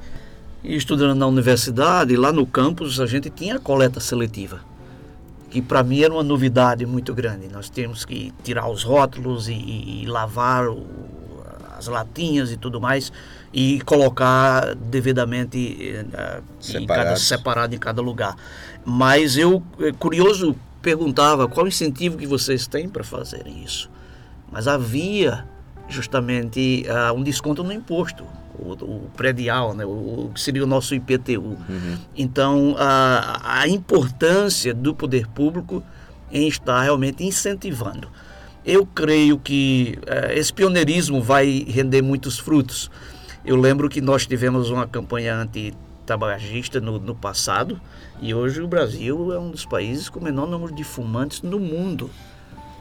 e 0.68 0.76
estudando 0.76 1.18
na 1.18 1.26
universidade, 1.26 2.18
lá 2.18 2.30
no 2.34 2.46
campus 2.46 3.00
a 3.00 3.06
gente 3.06 3.30
tinha 3.30 3.58
coleta 3.58 4.02
seletiva, 4.02 4.60
que 5.50 5.62
para 5.62 5.82
mim 5.82 6.02
era 6.02 6.14
uma 6.14 6.24
novidade 6.24 6.86
muito 6.86 7.14
grande. 7.14 7.48
Nós 7.48 7.70
tínhamos 7.70 8.04
que 8.04 8.34
tirar 8.44 8.70
os 8.70 8.84
rótulos 8.84 9.48
e, 9.48 9.54
e, 9.54 10.04
e 10.04 10.06
lavar 10.06 10.68
o, 10.68 10.86
as 11.78 11.88
latinhas 11.88 12.52
e 12.52 12.58
tudo 12.58 12.82
mais 12.82 13.14
e 13.54 13.80
colocar 13.86 14.76
devidamente 14.76 16.04
uh, 16.06 16.78
em 16.78 16.86
cada, 16.86 17.16
separado 17.16 17.74
em 17.74 17.80
cada 17.80 18.02
lugar. 18.02 18.36
Mas 18.84 19.38
eu, 19.38 19.64
é 19.80 19.94
curioso 19.94 20.54
perguntava 20.82 21.48
qual 21.48 21.66
o 21.66 21.70
incentivo 21.70 22.18
que 22.18 22.28
vocês 22.28 22.68
têm 22.68 22.90
para 22.90 23.06
fazerem 23.06 23.64
isso. 23.64 23.90
Mas 24.52 24.68
havia 24.68 25.46
justamente 25.88 26.86
uh, 26.88 27.14
um 27.14 27.24
desconto 27.24 27.64
no 27.64 27.72
imposto, 27.72 28.24
o, 28.58 28.74
o 28.74 29.12
predial, 29.16 29.74
né, 29.74 29.86
o, 29.86 30.32
que 30.34 30.42
seria 30.42 30.64
o 30.64 30.68
nosso 30.68 30.94
IPTU. 30.96 31.42
Uhum. 31.42 31.98
Então, 32.16 32.76
a, 32.78 33.62
a 33.62 33.68
importância 33.68 34.74
do 34.74 34.94
poder 34.94 35.28
público 35.28 35.84
em 36.32 36.48
estar 36.48 36.82
realmente 36.82 37.24
incentivando. 37.24 38.10
Eu 38.66 38.86
creio 38.86 39.40
que 39.40 39.98
uh, 40.04 40.32
esse 40.32 40.54
pioneirismo 40.54 41.22
vai 41.22 41.66
render 41.68 42.02
muitos 42.02 42.38
frutos. 42.38 42.92
Eu 43.46 43.56
lembro 43.56 43.88
que 43.88 44.02
nós 44.02 44.28
tivemos 44.28 44.70
uma 44.70 44.86
campanha 44.86 45.36
anti 45.36 45.74
tabagista 46.06 46.80
no, 46.80 47.00
no 47.00 47.14
passado 47.14 47.80
e 48.22 48.34
hoje 48.34 48.62
o 48.62 48.68
Brasil 48.68 49.34
é 49.34 49.40
um 49.40 49.52
dos 49.52 49.66
países 49.66 50.10
com 50.10 50.20
o 50.20 50.24
menor 50.24 50.48
número 50.48 50.74
de 50.74 50.84
fumantes 50.84 51.42
no 51.42 51.60
mundo. 51.60 52.10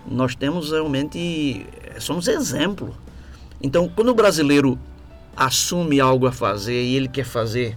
Nós 0.09 0.35
temos 0.35 0.71
realmente, 0.71 1.66
somos 1.99 2.29
exemplo. 2.29 2.95
Então, 3.62 3.88
quando 3.88 4.11
o 4.11 4.14
brasileiro 4.14 4.79
assume 5.37 6.01
algo 6.01 6.27
a 6.27 6.33
fazer 6.33 6.83
e 6.83 6.97
ele 6.97 7.09
quer 7.09 7.25
fazer 7.25 7.77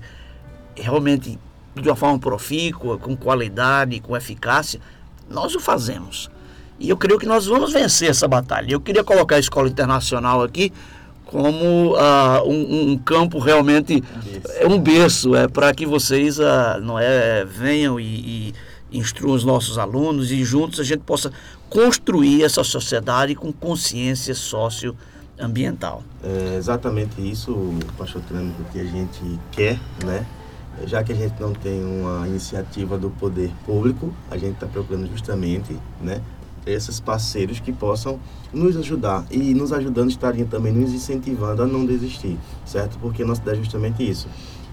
realmente 0.76 1.38
de 1.76 1.90
uma 1.90 1.96
forma 1.96 2.20
profícua, 2.20 2.98
com 2.98 3.16
qualidade, 3.16 4.00
com 4.00 4.16
eficácia, 4.16 4.80
nós 5.30 5.54
o 5.56 5.60
fazemos. 5.60 6.30
E 6.80 6.90
eu 6.90 6.98
creio 6.98 7.20
que 7.20 7.26
nós 7.26 7.46
vamos 7.46 7.74
vencer 7.74 8.10
essa 8.10 8.28
batalha. 8.28 8.72
Eu 8.72 8.80
queria 8.80 9.04
colocar 9.04 9.36
a 9.36 9.40
escola 9.40 9.68
internacional 9.68 10.42
aqui 10.42 10.72
como 11.26 11.94
uh, 11.96 12.48
um, 12.48 12.92
um, 12.92 12.98
campo 12.98 13.38
realmente 13.38 14.04
é 14.56 14.66
um 14.66 14.80
berço 14.80 15.36
é 15.36 15.48
para 15.48 15.72
que 15.76 15.86
vocês 15.86 16.40
uh, 16.40 16.82
não 16.82 16.98
é 16.98 17.46
venham 17.46 18.00
e, 18.00 18.54
e 18.92 18.98
instruam 18.98 19.36
os 19.36 19.46
nossos 19.46 19.78
alunos 19.78 20.32
e 20.32 20.44
juntos 20.44 20.80
a 20.80 20.84
gente 20.84 21.02
possa 21.02 21.32
construir 21.70 22.44
essa 22.44 22.64
sociedade 22.64 23.36
com 23.36 23.52
consciência 23.54 24.34
socioambiental. 24.34 26.04
É 26.24 26.56
exatamente 26.58 27.22
isso, 27.22 27.56
pastor 27.98 28.22
Trâmico, 28.24 28.64
que 28.72 28.80
a 28.80 28.86
gente 28.86 29.40
quer, 29.52 29.80
né? 30.04 30.26
Já 30.86 31.04
que 31.04 31.12
a 31.12 31.16
gente 31.16 31.40
não 31.40 31.54
tem 31.54 31.84
uma 31.84 32.28
iniciativa 32.28 32.98
do 32.98 33.10
poder 33.10 33.52
público, 33.66 34.14
a 34.32 34.38
gente 34.38 34.54
está 34.54 34.66
procurando 34.66 35.10
justamente, 35.10 35.78
né, 36.02 36.22
esses 36.66 37.00
parceiros 37.00 37.60
que 37.60 37.74
possam 37.74 38.20
nos 38.54 38.78
ajudar 38.78 39.26
e 39.30 39.54
nos 39.54 39.74
ajudando 39.74 40.10
estariam 40.10 40.48
também 40.48 40.72
nos 40.72 40.94
incentivando 40.94 41.64
a 41.64 41.68
não 41.68 41.86
desistir, 41.86 42.38
certo? 42.66 42.98
Porque 43.00 43.26
nossa 43.26 43.42
ideia 43.42 43.56
é 43.56 43.60
justamente 43.60 44.10
isso. 44.10 44.28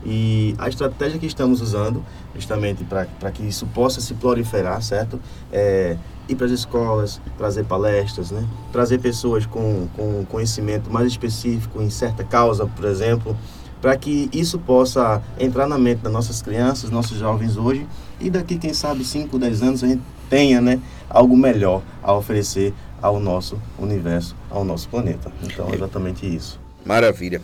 E 0.04 0.54
a 0.58 0.68
estratégia 0.68 1.18
que 1.18 1.26
estamos 1.26 1.60
usando, 1.60 2.04
justamente 2.34 2.84
para 2.84 3.30
que 3.32 3.42
isso 3.42 3.66
possa 3.66 4.00
se 4.00 4.14
proliferar, 4.14 4.80
certo? 4.82 5.18
É 5.50 5.96
ir 6.28 6.34
para 6.34 6.46
as 6.46 6.52
escolas, 6.52 7.20
trazer 7.36 7.64
palestras, 7.64 8.30
né? 8.30 8.46
trazer 8.72 8.98
pessoas 8.98 9.46
com, 9.46 9.88
com 9.96 10.24
conhecimento 10.26 10.90
mais 10.90 11.06
específico 11.06 11.80
em 11.80 11.90
certa 11.90 12.24
causa, 12.24 12.66
por 12.66 12.84
exemplo, 12.84 13.36
para 13.80 13.96
que 13.96 14.28
isso 14.32 14.58
possa 14.58 15.22
entrar 15.38 15.66
na 15.68 15.78
mente 15.78 15.98
das 15.98 16.12
nossas 16.12 16.42
crianças, 16.42 16.90
nossos 16.90 17.18
jovens 17.18 17.56
hoje, 17.56 17.86
e 18.20 18.30
daqui, 18.30 18.58
quem 18.58 18.72
sabe, 18.72 19.04
5, 19.04 19.38
10 19.38 19.62
anos, 19.62 19.84
a 19.84 19.88
gente 19.88 20.02
tenha 20.28 20.60
né, 20.60 20.80
algo 21.08 21.36
melhor 21.36 21.82
a 22.02 22.12
oferecer 22.14 22.74
ao 23.00 23.20
nosso 23.20 23.58
universo, 23.78 24.34
ao 24.50 24.64
nosso 24.64 24.88
planeta. 24.88 25.30
Então, 25.42 25.68
é 25.70 25.74
exatamente 25.74 26.26
isso. 26.26 26.58
Maravilha. 26.84 27.40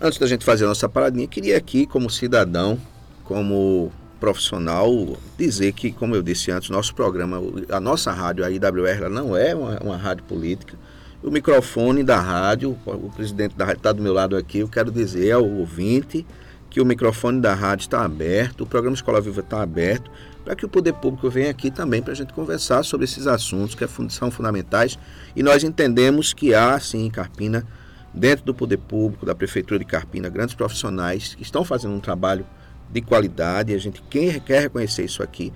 Antes 0.00 0.18
da 0.18 0.26
gente 0.26 0.44
fazer 0.44 0.64
a 0.64 0.68
nossa 0.68 0.88
paradinha, 0.88 1.26
queria 1.26 1.56
aqui, 1.56 1.86
como 1.86 2.08
cidadão, 2.08 2.78
como 3.24 3.90
profissional, 4.24 5.18
dizer 5.36 5.72
que, 5.72 5.92
como 5.92 6.14
eu 6.16 6.22
disse 6.22 6.50
antes, 6.50 6.70
nosso 6.70 6.94
programa, 6.94 7.42
a 7.68 7.78
nossa 7.78 8.10
rádio, 8.10 8.42
a 8.42 8.50
IWR, 8.50 9.10
não 9.10 9.36
é 9.36 9.54
uma, 9.54 9.78
uma 9.80 9.96
rádio 9.98 10.24
política. 10.24 10.78
O 11.22 11.30
microfone 11.30 12.02
da 12.02 12.18
rádio, 12.18 12.74
o 12.86 13.10
presidente 13.14 13.54
da 13.54 13.66
rádio 13.66 13.80
está 13.80 13.92
do 13.92 14.02
meu 14.02 14.14
lado 14.14 14.34
aqui, 14.34 14.60
eu 14.60 14.68
quero 14.68 14.90
dizer 14.90 15.32
ao 15.32 15.46
ouvinte 15.46 16.26
que 16.70 16.80
o 16.80 16.86
microfone 16.86 17.38
da 17.38 17.52
rádio 17.52 17.82
está 17.82 18.02
aberto, 18.02 18.62
o 18.62 18.66
programa 18.66 18.94
Escola 18.94 19.20
Viva 19.20 19.40
está 19.40 19.60
aberto 19.60 20.10
para 20.42 20.56
que 20.56 20.64
o 20.64 20.68
poder 20.70 20.94
público 20.94 21.28
venha 21.28 21.50
aqui 21.50 21.70
também 21.70 22.02
para 22.02 22.12
a 22.12 22.16
gente 22.16 22.32
conversar 22.32 22.82
sobre 22.82 23.04
esses 23.04 23.26
assuntos 23.26 23.74
que 23.74 23.86
são 24.08 24.30
fundamentais. 24.30 24.98
E 25.36 25.42
nós 25.42 25.64
entendemos 25.64 26.32
que 26.32 26.54
há, 26.54 26.78
sim, 26.80 27.04
em 27.06 27.10
Carpina, 27.10 27.66
dentro 28.12 28.44
do 28.46 28.54
poder 28.54 28.78
público, 28.78 29.26
da 29.26 29.34
Prefeitura 29.34 29.78
de 29.78 29.84
Carpina, 29.84 30.30
grandes 30.30 30.54
profissionais 30.54 31.34
que 31.34 31.42
estão 31.42 31.62
fazendo 31.62 31.94
um 31.94 32.00
trabalho 32.00 32.46
de 32.94 33.02
qualidade. 33.02 33.74
A 33.74 33.78
gente 33.78 34.00
quer 34.02 34.62
reconhecer 34.62 35.04
isso 35.04 35.22
aqui 35.22 35.52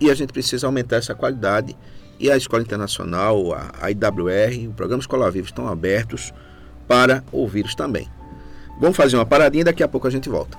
e 0.00 0.10
a 0.10 0.14
gente 0.14 0.32
precisa 0.32 0.66
aumentar 0.66 0.96
essa 0.96 1.14
qualidade. 1.14 1.76
E 2.18 2.30
a 2.30 2.36
Escola 2.36 2.62
Internacional, 2.62 3.54
a 3.54 3.90
IWR, 3.90 4.68
o 4.68 4.72
programa 4.74 5.00
Escola 5.00 5.30
Viva 5.30 5.46
estão 5.46 5.66
abertos 5.68 6.34
para 6.86 7.24
ouvi-los 7.32 7.74
também. 7.74 8.08
Vamos 8.78 8.96
fazer 8.96 9.16
uma 9.16 9.24
paradinha 9.24 9.62
e 9.62 9.64
daqui 9.64 9.82
a 9.82 9.88
pouco 9.88 10.06
a 10.06 10.10
gente 10.10 10.28
volta. 10.28 10.58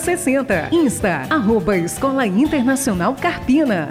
4060. 0.01 0.69
Insta, 0.71 1.27
arroba 1.29 1.77
Escola 1.77 2.25
Internacional 2.25 3.15
Carpina. 3.15 3.87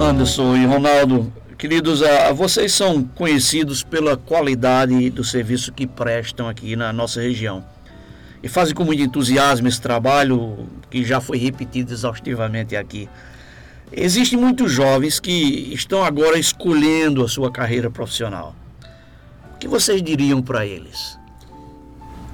Anderson 0.00 0.56
e 0.56 0.66
Ronaldo, 0.66 1.32
queridos, 1.56 2.02
a, 2.02 2.32
vocês 2.32 2.72
são 2.72 3.04
conhecidos 3.04 3.84
pela 3.84 4.16
qualidade 4.16 5.08
do 5.10 5.22
serviço 5.22 5.72
que 5.72 5.86
prestam 5.86 6.48
aqui 6.48 6.74
na 6.74 6.92
nossa 6.92 7.20
região. 7.20 7.64
E 8.42 8.48
fazem 8.48 8.74
com 8.74 8.84
muito 8.84 9.02
entusiasmo 9.02 9.68
esse 9.68 9.80
trabalho 9.80 10.68
que 10.90 11.04
já 11.04 11.20
foi 11.20 11.38
repetido 11.38 11.92
exaustivamente 11.92 12.74
aqui. 12.74 13.08
Existem 13.92 14.38
muitos 14.38 14.72
jovens 14.72 15.20
que 15.20 15.72
estão 15.72 16.02
agora 16.02 16.36
escolhendo 16.38 17.24
a 17.24 17.28
sua 17.28 17.52
carreira 17.52 17.88
profissional. 17.88 18.54
O 19.54 19.58
que 19.58 19.68
vocês 19.68 20.02
diriam 20.02 20.42
para 20.42 20.66
eles? 20.66 21.16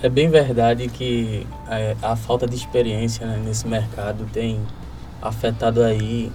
É 0.02 0.08
bem 0.08 0.30
verdade 0.30 0.88
que 0.88 1.46
a, 1.68 1.78
é, 1.78 1.96
a 2.02 2.16
falta 2.16 2.46
de 2.46 2.56
experiência 2.56 3.26
né, 3.26 3.40
nesse 3.44 3.68
mercado 3.68 4.26
tem 4.32 4.60
afetado 5.20 5.82
aí 5.82 6.32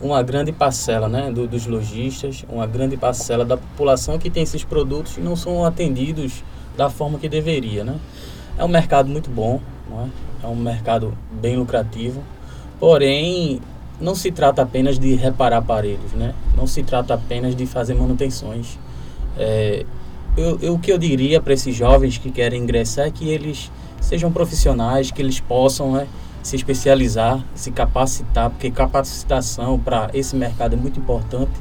uma 0.00 0.22
grande 0.22 0.52
parcela 0.52 1.08
né, 1.08 1.30
do, 1.30 1.48
dos 1.48 1.66
lojistas, 1.66 2.44
uma 2.48 2.66
grande 2.66 2.96
parcela 2.96 3.44
da 3.44 3.56
população 3.56 4.16
que 4.16 4.30
tem 4.30 4.44
esses 4.44 4.62
produtos 4.62 5.18
e 5.18 5.20
não 5.20 5.34
são 5.34 5.64
atendidos 5.64 6.44
da 6.76 6.88
forma 6.88 7.18
que 7.18 7.28
deveria. 7.28 7.82
Né? 7.82 7.98
É 8.56 8.64
um 8.64 8.68
mercado 8.68 9.08
muito 9.08 9.28
bom, 9.28 9.60
é? 9.90 10.44
é 10.44 10.46
um 10.46 10.54
mercado 10.54 11.18
bem 11.32 11.56
lucrativo, 11.56 12.22
porém 12.78 13.60
não 14.04 14.14
se 14.14 14.30
trata 14.30 14.62
apenas 14.62 14.98
de 14.98 15.14
reparar 15.14 15.58
aparelhos, 15.58 16.12
né? 16.12 16.34
Não 16.56 16.66
se 16.66 16.82
trata 16.82 17.14
apenas 17.14 17.56
de 17.56 17.64
fazer 17.66 17.94
manutenções. 17.94 18.78
É, 19.36 19.84
eu, 20.36 20.58
eu, 20.60 20.74
o 20.74 20.78
que 20.78 20.92
eu 20.92 20.98
diria 20.98 21.40
para 21.40 21.54
esses 21.54 21.74
jovens 21.74 22.18
que 22.18 22.30
querem 22.30 22.62
ingressar 22.62 23.06
é 23.06 23.10
que 23.10 23.28
eles 23.28 23.72
sejam 24.00 24.30
profissionais, 24.30 25.10
que 25.10 25.22
eles 25.22 25.40
possam 25.40 25.92
né, 25.92 26.06
se 26.42 26.54
especializar, 26.54 27.42
se 27.54 27.70
capacitar, 27.70 28.50
porque 28.50 28.70
capacitação 28.70 29.78
para 29.78 30.10
esse 30.12 30.36
mercado 30.36 30.74
é 30.74 30.76
muito 30.76 31.00
importante, 31.00 31.52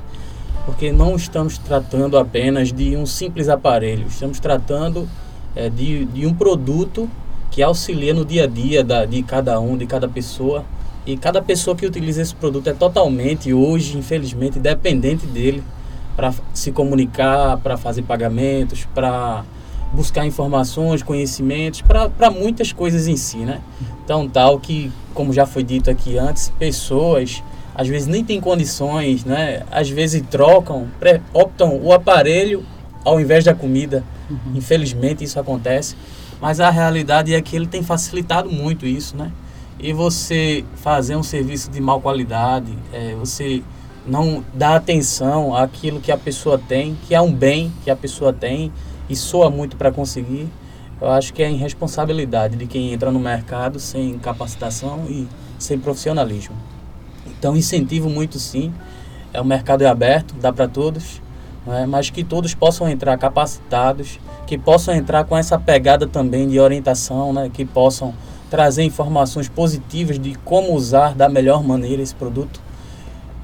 porque 0.66 0.92
não 0.92 1.16
estamos 1.16 1.58
tratando 1.58 2.18
apenas 2.18 2.74
de 2.74 2.96
um 2.98 3.06
simples 3.06 3.48
aparelho, 3.48 4.08
estamos 4.08 4.40
tratando 4.40 5.08
é, 5.56 5.70
de, 5.70 6.06
de 6.06 6.28
um 6.28 6.34
produto 6.34 7.10
que 7.50 7.62
auxilia 7.62 8.14
no 8.14 8.26
dia 8.26 8.44
a 8.44 8.48
dia 8.48 8.84
da, 8.84 9.06
de 9.06 9.24
cada 9.24 9.60
um, 9.60 9.78
de 9.78 9.86
cada 9.86 10.10
pessoa, 10.10 10.66
e 11.06 11.18
cada 11.18 11.42
pessoa 11.42 11.76
que 11.76 11.86
utiliza 11.86 12.22
esse 12.22 12.34
produto 12.34 12.68
é 12.70 12.74
totalmente, 12.74 13.54
hoje, 13.54 13.98
infelizmente, 13.98 14.60
dependente 14.60 15.26
dele 15.26 15.64
para 16.16 16.34
se 16.54 16.72
comunicar, 16.72 17.58
para 17.58 17.76
fazer 17.76 18.04
pagamentos, 18.04 18.88
para 18.94 19.44
buscar 19.92 20.26
informações, 20.26 21.04
conhecimentos, 21.04 21.82
para 21.82 22.32
muitas 22.32 22.72
coisas 22.72 23.08
em 23.08 23.18
si, 23.18 23.38
né? 23.38 23.62
Então, 24.04 24.28
tal 24.28 24.60
que, 24.60 24.92
como 25.14 25.34
já 25.34 25.46
foi 25.46 25.64
dito 25.64 25.90
aqui 25.90 26.18
antes, 26.18 26.52
pessoas 26.58 27.44
às 27.76 27.88
vezes 27.88 28.08
nem 28.08 28.24
têm 28.24 28.40
condições, 28.40 29.26
né? 29.26 29.64
Às 29.72 29.90
vezes 29.90 30.24
trocam, 30.30 30.88
optam 31.34 31.80
o 31.82 31.92
aparelho 31.92 32.64
ao 33.04 33.20
invés 33.20 33.44
da 33.44 33.54
comida. 33.54 34.04
Uhum. 34.30 34.56
Infelizmente 34.56 35.24
isso 35.24 35.40
acontece, 35.40 35.96
mas 36.40 36.60
a 36.60 36.70
realidade 36.70 37.34
é 37.34 37.42
que 37.42 37.56
ele 37.56 37.68
tem 37.68 37.84
facilitado 37.84 38.50
muito 38.50 38.86
isso, 38.86 39.18
né? 39.18 39.32
E 39.84 39.92
você 39.92 40.64
fazer 40.78 41.18
um 41.18 41.22
serviço 41.22 41.70
de 41.70 41.82
mal 41.82 42.00
qualidade, 42.00 42.72
é, 42.94 43.14
você 43.16 43.62
não 44.08 44.42
dá 44.54 44.78
atenção 44.78 45.54
àquilo 45.54 46.00
que 46.00 46.10
a 46.10 46.18
pessoa 46.18 46.58
tem, 46.58 46.98
que 47.06 47.14
é 47.14 47.20
um 47.20 47.34
bem 47.34 47.72
que 47.84 47.92
a 47.92 47.96
pessoa 47.96 48.32
tem 48.32 48.72
e 49.10 49.16
soa 49.16 49.50
muito 49.50 49.76
para 49.76 49.92
conseguir, 49.92 50.48
eu 51.02 51.12
acho 51.12 51.34
que 51.34 51.44
é 51.44 51.52
irresponsabilidade 51.52 52.56
de 52.56 52.66
quem 52.66 52.94
entra 52.94 53.12
no 53.12 53.20
mercado 53.20 53.78
sem 53.78 54.18
capacitação 54.20 55.04
e 55.10 55.28
sem 55.60 55.78
profissionalismo. 55.78 56.56
Então 57.28 57.54
incentivo 57.54 58.10
muito 58.10 58.40
sim, 58.40 58.74
é 59.34 59.42
o 59.42 59.46
mercado 59.46 59.82
é 59.82 59.88
aberto, 59.88 60.34
dá 60.40 60.54
para 60.54 60.70
todos, 60.70 61.22
é? 61.68 61.86
mas 61.86 62.10
que 62.10 62.24
todos 62.24 62.54
possam 62.54 62.88
entrar 62.88 63.18
capacitados, 63.18 64.18
que 64.48 64.58
possam 64.58 64.96
entrar 64.96 65.26
com 65.26 65.36
essa 65.36 65.60
pegada 65.60 66.08
também 66.08 66.48
de 66.48 66.58
orientação, 66.58 67.34
né? 67.34 67.52
que 67.54 67.66
possam 67.66 68.14
trazer 68.54 68.84
informações 68.84 69.50
positivas 69.50 70.20
de 70.20 70.36
como 70.36 70.76
usar 70.76 71.16
da 71.16 71.28
melhor 71.28 71.64
maneira 71.64 72.04
esse 72.04 72.14
produto 72.14 72.62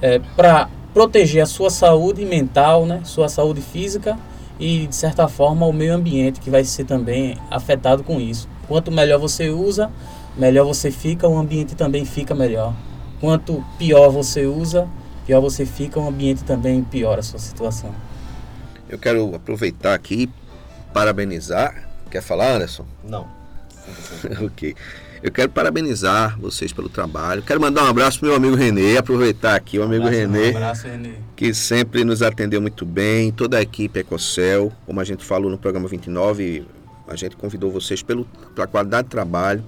é, 0.04 0.20
para 0.20 0.70
proteger 0.94 1.42
a 1.42 1.48
sua 1.48 1.72
saúde 1.72 2.24
mental, 2.24 2.86
né, 2.86 3.02
sua 3.04 3.28
saúde 3.28 3.60
física 3.60 4.20
e 4.60 4.86
de 4.86 4.96
certa 4.96 5.28
forma 5.28 5.66
o 5.66 5.74
meio 5.74 5.96
ambiente 5.96 6.40
que 6.40 6.52
vai 6.52 6.64
ser 6.64 6.84
também 6.84 7.36
afetado 7.50 8.04
com 8.04 8.22
isso. 8.22 8.48
Quanto 8.68 8.92
melhor 8.92 9.18
você 9.18 9.50
usa, 9.50 9.92
melhor 10.38 10.64
você 10.64 10.92
fica, 10.92 11.28
o 11.28 11.40
ambiente 11.40 11.74
também 11.74 12.06
fica 12.06 12.36
melhor. 12.36 12.72
Quanto 13.20 13.66
pior 13.80 14.12
você 14.12 14.46
usa, 14.46 14.88
pior 15.26 15.42
você 15.42 15.66
fica, 15.66 16.00
o 16.00 16.08
ambiente 16.08 16.44
também 16.44 16.84
piora 16.84 17.22
a 17.22 17.24
sua 17.24 17.40
situação. 17.40 17.96
Eu 18.88 19.00
quero 19.00 19.34
aproveitar 19.34 19.96
aqui 19.96 20.30
parabenizar. 20.94 21.90
Quer 22.12 22.22
falar, 22.22 22.52
Anderson? 22.52 22.86
Não. 23.04 23.39
ok. 24.46 24.76
Eu 25.22 25.32
quero 25.32 25.50
parabenizar 25.50 26.40
vocês 26.40 26.72
pelo 26.72 26.88
trabalho. 26.88 27.42
Quero 27.42 27.60
mandar 27.60 27.84
um 27.84 27.88
abraço 27.88 28.20
pro 28.20 28.30
meu 28.30 28.38
amigo 28.38 28.56
Renê, 28.56 28.98
aproveitar 28.98 29.56
aqui 29.56 29.78
o 29.78 29.84
amigo 29.84 30.06
abraço, 30.06 30.18
Renê, 30.18 30.46
um 30.46 30.58
abraço, 30.58 30.88
Renê, 30.88 31.14
que 31.36 31.54
sempre 31.54 32.06
nos 32.06 32.22
atendeu 32.22 32.62
muito 32.62 32.86
bem, 32.86 33.32
toda 33.32 33.58
a 33.58 33.62
equipe 33.62 34.00
Ecocel, 34.00 34.72
como 34.86 35.02
a 35.02 35.04
gente 35.04 35.26
falou 35.26 35.52
no 35.52 35.58
programa 35.58 35.90
29, 35.90 36.66
a 37.06 37.16
gente 37.18 37.36
convidou 37.36 37.70
vocês 37.70 38.02
pelo, 38.02 38.26
pela 38.56 38.66
qualidade 38.66 39.08
de 39.08 39.12
trabalho, 39.12 39.62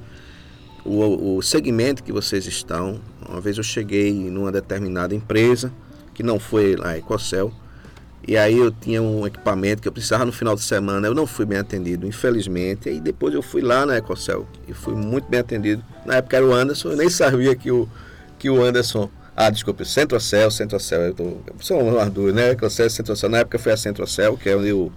o, 0.85 1.37
o 1.37 1.41
segmento 1.41 2.01
que 2.01 2.13
vocês 2.13 2.45
estão. 2.45 3.01
Uma 3.27 3.41
vez 3.41 3.57
eu 3.57 3.63
cheguei 3.63 4.13
numa 4.13 4.51
determinada 4.51 5.13
empresa, 5.13 5.71
que 6.13 6.23
não 6.23 6.39
foi 6.39 6.77
a 6.81 6.97
Ecocel, 6.97 7.51
e 8.27 8.37
aí 8.37 8.57
eu 8.57 8.71
tinha 8.71 9.01
um 9.01 9.25
equipamento 9.25 9.81
que 9.81 9.87
eu 9.87 9.91
precisava 9.91 10.25
no 10.25 10.31
final 10.31 10.55
de 10.55 10.61
semana, 10.61 11.07
eu 11.07 11.15
não 11.15 11.25
fui 11.25 11.45
bem 11.45 11.57
atendido, 11.57 12.05
infelizmente. 12.05 12.89
E 12.89 12.99
depois 12.99 13.33
eu 13.33 13.41
fui 13.41 13.61
lá 13.61 13.85
na 13.85 13.97
Ecocel 13.97 14.47
e 14.67 14.73
fui 14.73 14.93
muito 14.93 15.27
bem 15.27 15.39
atendido. 15.39 15.83
Na 16.05 16.15
época 16.15 16.37
era 16.37 16.45
o 16.45 16.53
Anderson, 16.53 16.91
eu 16.91 16.97
nem 16.97 17.09
sabia 17.09 17.55
que 17.55 17.71
o, 17.71 17.89
que 18.37 18.49
o 18.49 18.61
Anderson. 18.61 19.09
Ah, 19.35 19.49
desculpe, 19.49 19.85
Centrocel, 19.85 20.51
Centrocel, 20.51 21.01
eu 21.01 21.13
tô. 21.15 21.37
São 21.61 21.79
uma 21.79 22.07
dúvida, 22.09 22.33
né? 22.33 22.51
Ecocel, 22.51 22.89
Centrocel. 22.89 23.29
Na 23.29 23.39
época 23.39 23.57
foi 23.57 23.71
a 23.71 23.77
Centrocel, 23.77 24.37
que 24.37 24.49
é 24.49 24.55
onde 24.55 24.71
o, 24.71 24.91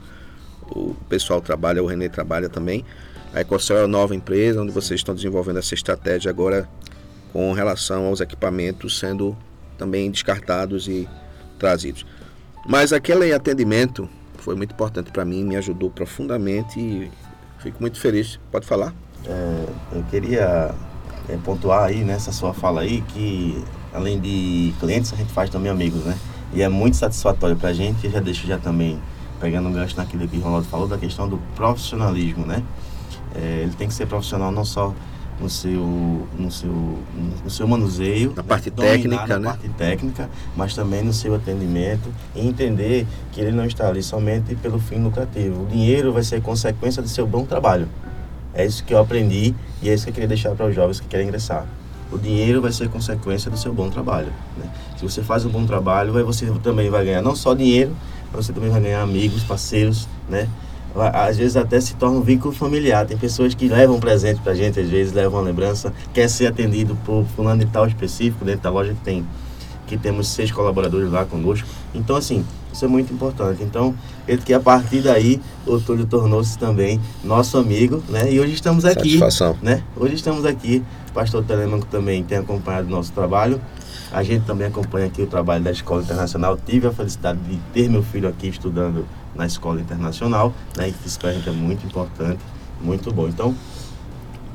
o 0.68 0.94
pessoal 1.08 1.40
trabalha, 1.40 1.82
o 1.82 1.86
Renê 1.86 2.10
trabalha 2.10 2.50
também. 2.50 2.84
A 3.32 3.40
Ecocel 3.40 3.78
é 3.78 3.84
a 3.84 3.88
nova 3.88 4.14
empresa 4.14 4.60
onde 4.60 4.70
vocês 4.70 5.00
estão 5.00 5.14
desenvolvendo 5.14 5.58
essa 5.58 5.72
estratégia 5.72 6.30
agora 6.30 6.68
com 7.32 7.52
relação 7.52 8.06
aos 8.06 8.20
equipamentos 8.20 8.98
sendo 8.98 9.36
também 9.78 10.10
descartados 10.10 10.88
e 10.88 11.08
trazidos. 11.58 12.04
Mas 12.66 12.92
aquele 12.92 13.32
atendimento 13.32 14.08
foi 14.38 14.54
muito 14.54 14.72
importante 14.72 15.10
para 15.10 15.24
mim, 15.24 15.44
me 15.44 15.56
ajudou 15.56 15.90
profundamente 15.90 16.80
e 16.80 17.10
fico 17.58 17.78
muito 17.80 18.00
feliz. 18.00 18.38
Pode 18.50 18.66
falar? 18.66 18.94
É, 19.26 19.66
eu 19.92 20.02
queria 20.10 20.74
é, 21.28 21.36
pontuar 21.44 21.84
aí 21.84 22.02
nessa 22.04 22.32
sua 22.32 22.54
fala 22.54 22.82
aí 22.82 23.02
que 23.08 23.62
além 23.92 24.18
de 24.20 24.74
clientes 24.80 25.12
a 25.12 25.16
gente 25.16 25.32
faz 25.32 25.50
também 25.50 25.70
amigos, 25.70 26.04
né? 26.04 26.16
E 26.52 26.62
é 26.62 26.68
muito 26.68 26.96
satisfatório 26.96 27.56
para 27.56 27.70
a 27.70 27.72
gente. 27.72 28.06
Eu 28.06 28.12
já 28.12 28.20
deixo 28.20 28.46
já 28.46 28.58
também 28.58 28.98
pegando 29.40 29.68
um 29.68 29.72
gancho 29.72 29.96
naquilo 29.96 30.26
que 30.26 30.36
o 30.36 30.40
Ronaldo 30.40 30.66
falou 30.66 30.88
da 30.88 30.96
questão 30.96 31.28
do 31.28 31.38
profissionalismo, 31.54 32.46
né? 32.46 32.62
É, 33.34 33.62
ele 33.62 33.72
tem 33.72 33.88
que 33.88 33.94
ser 33.94 34.06
profissional 34.06 34.50
não 34.50 34.64
só 34.64 34.94
no 35.40 35.50
seu, 35.50 36.28
no 36.38 36.50
seu, 36.50 36.98
no 37.44 37.50
seu 37.50 37.66
manuseio, 37.66 38.32
na 38.36 38.42
parte 38.42 38.70
dominar 38.70 38.92
técnica, 38.92 39.26
na 39.26 39.38
né? 39.38 39.48
parte 39.48 39.68
técnica, 39.70 40.30
mas 40.56 40.74
também 40.74 41.02
no 41.02 41.12
seu 41.12 41.34
atendimento 41.34 42.08
e 42.34 42.46
entender 42.46 43.06
que 43.32 43.40
ele 43.40 43.52
não 43.52 43.64
está 43.64 43.88
ali 43.88 44.02
somente 44.02 44.54
pelo 44.56 44.78
fim 44.78 45.02
lucrativo. 45.02 45.64
O 45.64 45.66
dinheiro 45.66 46.12
vai 46.12 46.22
ser 46.22 46.40
consequência 46.40 47.02
do 47.02 47.08
seu 47.08 47.26
bom 47.26 47.44
trabalho. 47.44 47.88
É 48.54 48.64
isso 48.64 48.84
que 48.84 48.94
eu 48.94 48.98
aprendi 48.98 49.54
e 49.82 49.90
é 49.90 49.94
isso 49.94 50.04
que 50.04 50.10
eu 50.10 50.14
queria 50.14 50.28
deixar 50.28 50.54
para 50.54 50.66
os 50.66 50.74
jovens 50.74 51.00
que 51.00 51.08
querem 51.08 51.26
ingressar. 51.26 51.66
O 52.12 52.18
dinheiro 52.18 52.62
vai 52.62 52.70
ser 52.70 52.88
consequência 52.88 53.50
do 53.50 53.56
seu 53.56 53.72
bom 53.72 53.90
trabalho. 53.90 54.32
Né? 54.56 54.70
Se 54.96 55.02
você 55.02 55.22
faz 55.22 55.44
um 55.44 55.50
bom 55.50 55.66
trabalho, 55.66 56.12
você 56.24 56.46
também 56.62 56.88
vai 56.88 57.04
ganhar 57.04 57.22
não 57.22 57.34
só 57.34 57.54
dinheiro, 57.54 57.96
mas 58.32 58.46
você 58.46 58.52
também 58.52 58.70
vai 58.70 58.80
ganhar 58.80 59.02
amigos, 59.02 59.42
parceiros, 59.42 60.06
né? 60.28 60.48
Às 60.96 61.36
vezes 61.36 61.56
até 61.56 61.80
se 61.80 61.94
torna 61.94 62.18
um 62.18 62.22
vínculo 62.22 62.54
familiar. 62.54 63.06
Tem 63.06 63.16
pessoas 63.16 63.54
que 63.54 63.68
levam 63.68 63.98
presente 63.98 64.40
pra 64.40 64.54
gente, 64.54 64.78
às 64.78 64.88
vezes 64.88 65.12
levam 65.12 65.40
uma 65.40 65.46
lembrança, 65.46 65.92
quer 66.12 66.28
ser 66.28 66.46
atendido 66.46 66.96
por 67.04 67.24
fulano 67.34 67.64
de 67.64 67.70
tal 67.70 67.86
específico, 67.86 68.44
dentro 68.44 68.62
da 68.62 68.70
loja 68.70 68.92
que 68.94 69.00
tem 69.00 69.24
que 69.86 69.98
temos 69.98 70.28
seis 70.28 70.50
colaboradores 70.50 71.10
lá 71.10 71.24
conosco. 71.24 71.68
Então, 71.94 72.16
assim, 72.16 72.44
isso 72.72 72.84
é 72.84 72.88
muito 72.88 73.12
importante. 73.12 73.62
Então, 73.62 73.94
que 74.44 74.54
a 74.54 74.60
partir 74.60 75.02
daí, 75.02 75.40
o 75.66 75.78
Túlio 75.78 76.06
tornou-se 76.06 76.58
também 76.58 77.00
nosso 77.22 77.58
amigo, 77.58 78.02
né? 78.08 78.32
E 78.32 78.40
hoje 78.40 78.54
estamos 78.54 78.84
aqui. 78.84 79.18
Satisfação. 79.18 79.56
Né? 79.62 79.82
Hoje 79.96 80.14
estamos 80.14 80.44
aqui. 80.44 80.82
O 81.10 81.12
pastor 81.12 81.44
Telemaco 81.44 81.86
também 81.86 82.22
tem 82.22 82.38
acompanhado 82.38 82.88
o 82.88 82.90
nosso 82.90 83.12
trabalho. 83.12 83.60
A 84.12 84.22
gente 84.22 84.44
também 84.44 84.66
acompanha 84.66 85.06
aqui 85.06 85.22
o 85.22 85.26
trabalho 85.26 85.62
da 85.62 85.70
Escola 85.70 86.02
Internacional. 86.02 86.56
Tive 86.56 86.86
a 86.86 86.92
felicidade 86.92 87.38
de 87.40 87.56
ter 87.72 87.88
meu 87.88 88.02
filho 88.02 88.28
aqui 88.28 88.48
estudando 88.48 89.06
na 89.34 89.46
Escola 89.46 89.80
Internacional, 89.80 90.52
né? 90.76 90.88
E 90.88 90.94
isso 91.06 91.18
para 91.18 91.30
a 91.30 91.32
gente 91.32 91.48
é 91.48 91.52
muito 91.52 91.86
importante, 91.86 92.40
muito 92.80 93.12
bom. 93.12 93.28
Então, 93.28 93.54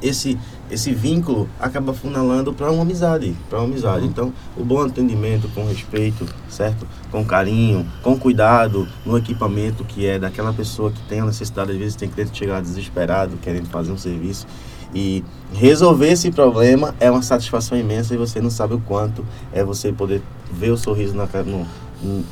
esse 0.01 0.37
esse 0.71 0.93
vínculo 0.93 1.49
acaba 1.59 1.93
funilando 1.93 2.53
para 2.53 2.71
uma 2.71 2.83
amizade, 2.83 3.35
para 3.49 3.59
uma 3.59 3.65
amizade. 3.65 4.05
Então, 4.05 4.31
o 4.55 4.63
bom 4.63 4.81
atendimento 4.81 5.49
com 5.49 5.65
respeito, 5.65 6.27
certo? 6.47 6.87
Com 7.11 7.25
carinho, 7.25 7.85
com 8.03 8.17
cuidado 8.17 8.87
no 9.03 9.17
equipamento 9.17 9.83
que 9.83 10.05
é 10.05 10.19
daquela 10.19 10.53
pessoa 10.53 10.91
que 10.91 11.01
tem 11.03 11.21
a 11.21 11.25
necessidade, 11.25 11.71
às 11.71 11.77
vezes 11.77 11.95
tem 11.95 12.07
cliente 12.07 12.37
chegar 12.37 12.61
desesperado, 12.61 13.35
querendo 13.37 13.67
fazer 13.67 13.91
um 13.91 13.97
serviço 13.97 14.45
e 14.93 15.23
resolver 15.53 16.11
esse 16.11 16.31
problema 16.31 16.95
é 16.99 17.09
uma 17.09 17.21
satisfação 17.21 17.77
imensa 17.77 18.13
e 18.13 18.17
você 18.17 18.41
não 18.41 18.49
sabe 18.49 18.73
o 18.73 18.79
quanto 18.79 19.25
é 19.51 19.63
você 19.63 19.91
poder 19.91 20.21
ver 20.51 20.71
o 20.71 20.77
sorriso 20.77 21.15
na 21.15 21.27
no, 21.45 21.65
no 22.01 22.25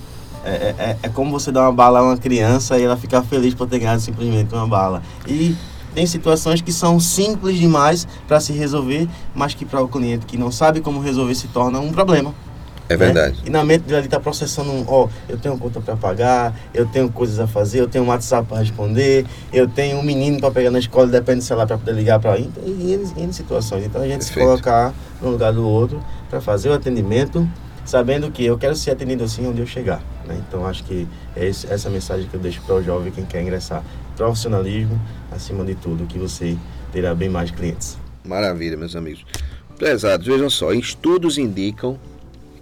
é, 0.44 0.50
é, 0.50 0.76
é, 0.78 0.98
é 1.04 1.10
como 1.10 1.32
você 1.32 1.52
dar 1.52 1.64
uma 1.64 1.74
bala 1.74 2.00
a 2.00 2.04
uma 2.04 2.18
criança 2.18 2.80
e 2.80 2.84
ela 2.84 2.96
ficar 2.96 3.22
feliz 3.24 3.54
por 3.54 3.68
ter 3.68 3.80
ganhado 3.80 4.02
simplesmente 4.02 4.54
uma 4.54 4.68
bala. 4.68 5.02
E 5.28 5.56
tem 5.94 6.06
situações 6.06 6.62
que 6.62 6.72
são 6.72 7.00
simples 7.00 7.58
demais 7.58 8.08
para 8.28 8.40
se 8.40 8.54
resolver, 8.54 9.10
mas 9.36 9.54
que 9.54 9.66
para 9.66 9.82
o 9.82 9.88
cliente 9.88 10.26
que 10.26 10.38
não 10.38 10.52
sabe 10.52 10.80
como 10.80 11.02
resolver 11.02 11.36
se 11.36 11.48
torna 11.48 11.80
um 11.80 11.92
problema. 11.92 12.34
É 12.90 12.96
verdade. 12.96 13.38
Né? 13.38 13.44
E 13.46 13.50
na 13.50 13.64
mente 13.64 13.84
dele 13.84 14.06
está 14.06 14.20
processando, 14.20 14.72
um, 14.72 14.86
ó, 14.88 15.08
eu 15.28 15.38
tenho 15.38 15.58
conta 15.58 15.82
para 15.82 15.96
pagar, 15.96 16.58
eu 16.74 16.86
tenho 16.86 17.10
coisas 17.12 17.40
a 17.40 17.48
fazer, 17.48 17.82
eu 17.82 17.88
tenho 17.88 18.04
um 18.04 18.08
WhatsApp 18.08 18.48
para 18.48 18.60
responder, 18.60 19.26
eu 19.52 19.68
tenho 19.68 19.98
um 19.98 20.04
menino 20.04 20.40
para 20.40 20.52
pegar 20.52 20.72
na 20.72 20.80
escola, 20.80 21.08
depende 21.08 21.40
do 21.40 21.44
celular 21.44 21.68
para 21.68 21.78
poder 21.78 21.94
ligar 21.94 22.20
para 22.20 22.38
ele, 22.38 22.52
e 22.66 23.22
em 23.22 23.32
situações. 23.32 23.86
Então 23.86 24.02
a 24.02 24.08
gente 24.08 24.20
Perfeito. 24.20 24.40
se 24.40 24.46
colocar 24.46 24.94
no 25.22 25.30
lugar 25.30 25.52
do 25.52 25.68
outro 25.68 26.04
para 26.30 26.40
fazer 26.40 26.70
o 26.70 26.74
atendimento, 26.74 27.48
sabendo 27.86 28.32
que 28.32 28.46
eu 28.46 28.58
quero 28.58 28.76
ser 28.76 28.92
atendido 28.92 29.24
assim 29.24 29.46
onde 29.48 29.60
eu 29.60 29.68
chegar. 29.68 30.02
Né? 30.26 30.42
Então 30.48 30.66
acho 30.66 30.84
que 30.84 31.08
é 31.36 31.48
essa 31.48 31.90
mensagem 31.90 32.28
que 32.28 32.36
eu 32.36 32.40
deixo 32.40 32.62
para 32.62 32.76
o 32.76 32.84
jovem 32.84 33.12
quem 33.12 33.26
quer 33.26 33.42
ingressar 33.42 33.84
profissionalismo, 34.16 35.00
acima 35.32 35.64
de 35.64 35.76
tudo, 35.76 36.06
que 36.06 36.18
você 36.18 36.58
terá 36.92 37.14
bem 37.14 37.30
mais 37.30 37.52
clientes. 37.52 37.98
Maravilha, 38.26 38.76
meus 38.76 38.96
amigos. 38.96 39.26
Prezados, 39.78 40.26
vejam 40.26 40.50
só, 40.50 40.74
estudos 40.74 41.38
indicam 41.38 42.00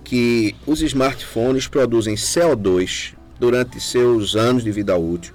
que 0.05 0.55
os 0.65 0.81
smartphones 0.81 1.67
produzem 1.67 2.15
CO2 2.15 3.13
durante 3.39 3.81
seus 3.81 4.35
anos 4.35 4.63
de 4.63 4.71
vida 4.71 4.95
útil 4.95 5.33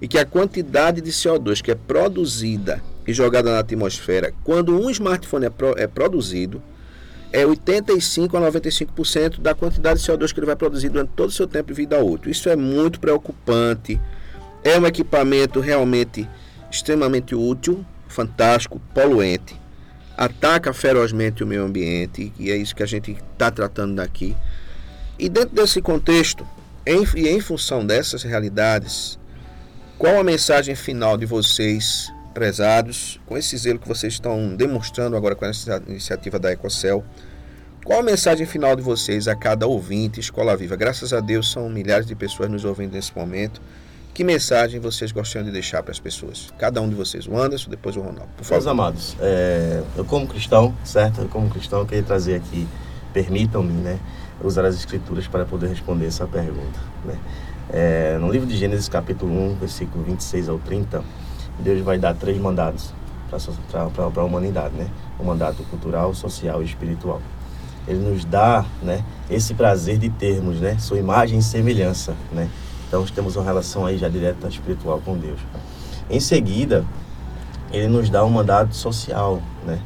e 0.00 0.06
que 0.06 0.18
a 0.18 0.24
quantidade 0.24 1.00
de 1.00 1.10
CO2 1.10 1.62
que 1.62 1.70
é 1.70 1.74
produzida 1.74 2.82
e 3.06 3.12
jogada 3.12 3.50
na 3.50 3.58
atmosfera 3.58 4.32
quando 4.44 4.78
um 4.78 4.88
smartphone 4.90 5.46
é, 5.46 5.50
pro, 5.50 5.74
é 5.76 5.86
produzido 5.86 6.62
é 7.32 7.46
85 7.46 8.36
a 8.36 8.40
95% 8.40 9.40
da 9.40 9.54
quantidade 9.54 10.00
de 10.00 10.06
CO2 10.06 10.32
que 10.32 10.38
ele 10.38 10.46
vai 10.46 10.56
produzir 10.56 10.90
durante 10.90 11.10
todo 11.16 11.30
o 11.30 11.32
seu 11.32 11.46
tempo 11.46 11.68
de 11.68 11.74
vida 11.74 12.02
útil. 12.02 12.30
Isso 12.30 12.48
é 12.48 12.56
muito 12.56 13.00
preocupante 13.00 14.00
é 14.62 14.78
um 14.78 14.86
equipamento 14.86 15.60
realmente 15.60 16.28
extremamente 16.70 17.34
útil, 17.34 17.84
fantástico, 18.08 18.80
poluente, 18.94 19.59
ataca 20.20 20.70
ferozmente 20.74 21.42
o 21.42 21.46
meio 21.46 21.64
ambiente, 21.64 22.30
e 22.38 22.50
é 22.50 22.56
isso 22.56 22.76
que 22.76 22.82
a 22.82 22.86
gente 22.86 23.12
está 23.32 23.50
tratando 23.50 23.94
daqui. 23.94 24.36
E 25.18 25.30
dentro 25.30 25.54
desse 25.54 25.80
contexto, 25.80 26.46
em, 26.84 27.06
e 27.16 27.26
em 27.26 27.40
função 27.40 27.86
dessas 27.86 28.22
realidades, 28.22 29.18
qual 29.96 30.20
a 30.20 30.22
mensagem 30.22 30.74
final 30.74 31.16
de 31.16 31.24
vocês, 31.24 32.12
prezados, 32.34 33.18
com 33.24 33.38
esse 33.38 33.56
zelo 33.56 33.78
que 33.78 33.88
vocês 33.88 34.12
estão 34.12 34.54
demonstrando 34.54 35.16
agora 35.16 35.34
com 35.34 35.46
essa 35.46 35.82
iniciativa 35.88 36.38
da 36.38 36.52
Ecocel? 36.52 37.02
Qual 37.82 38.00
a 38.00 38.02
mensagem 38.02 38.44
final 38.44 38.76
de 38.76 38.82
vocês 38.82 39.26
a 39.26 39.34
cada 39.34 39.66
ouvinte 39.66 40.20
Escola 40.20 40.54
Viva? 40.54 40.76
Graças 40.76 41.14
a 41.14 41.20
Deus 41.20 41.50
são 41.50 41.66
milhares 41.70 42.04
de 42.04 42.14
pessoas 42.14 42.50
nos 42.50 42.66
ouvindo 42.66 42.92
nesse 42.92 43.16
momento. 43.16 43.62
Que 44.12 44.24
mensagem 44.24 44.80
vocês 44.80 45.12
gostariam 45.12 45.46
de 45.46 45.52
deixar 45.52 45.82
para 45.82 45.92
as 45.92 46.00
pessoas? 46.00 46.52
Cada 46.58 46.80
um 46.80 46.88
de 46.88 46.94
vocês, 46.94 47.26
o 47.26 47.36
Anderson, 47.36 47.70
depois 47.70 47.96
o 47.96 48.00
Ronaldo, 48.00 48.28
por 48.36 48.44
favor. 48.44 48.54
Meus 48.54 48.66
amados, 48.66 49.16
é, 49.20 49.82
eu 49.96 50.04
como 50.04 50.26
cristão, 50.26 50.74
certo? 50.84 51.20
Eu 51.20 51.28
como 51.28 51.48
cristão 51.48 51.86
queria 51.86 52.02
trazer 52.02 52.34
aqui, 52.34 52.66
permitam-me, 53.12 53.72
né, 53.72 53.98
usar 54.42 54.64
as 54.64 54.74
escrituras 54.74 55.28
para 55.28 55.44
poder 55.44 55.68
responder 55.68 56.06
essa 56.06 56.26
pergunta, 56.26 56.80
né? 57.04 57.16
É, 57.72 58.18
no 58.18 58.30
livro 58.30 58.48
de 58.48 58.56
Gênesis, 58.56 58.88
capítulo 58.88 59.32
1, 59.52 59.54
versículo 59.54 60.02
26 60.04 60.48
ao 60.48 60.58
30, 60.58 61.04
Deus 61.60 61.80
vai 61.82 61.96
dar 61.96 62.14
três 62.14 62.36
mandados 62.36 62.92
para 63.30 64.22
a 64.22 64.24
humanidade, 64.24 64.74
né? 64.74 64.88
O 65.20 65.24
mandato 65.24 65.62
cultural, 65.64 66.12
social 66.14 66.60
e 66.62 66.64
espiritual. 66.64 67.22
Ele 67.86 68.00
nos 68.00 68.24
dá, 68.24 68.64
né, 68.82 69.04
esse 69.30 69.54
prazer 69.54 69.98
de 69.98 70.10
termos, 70.10 70.60
né, 70.60 70.76
sua 70.78 70.98
imagem 70.98 71.38
e 71.38 71.42
semelhança, 71.42 72.14
né? 72.32 72.50
Então 72.90 73.06
temos 73.06 73.36
uma 73.36 73.44
relação 73.44 73.86
aí 73.86 73.96
já 73.96 74.08
direta 74.08 74.48
espiritual 74.48 75.00
com 75.04 75.16
Deus. 75.16 75.38
Em 76.10 76.18
seguida, 76.18 76.84
ele 77.72 77.86
nos 77.86 78.10
dá 78.10 78.24
um 78.24 78.30
mandato 78.30 78.74
social, 78.74 79.40
né? 79.64 79.78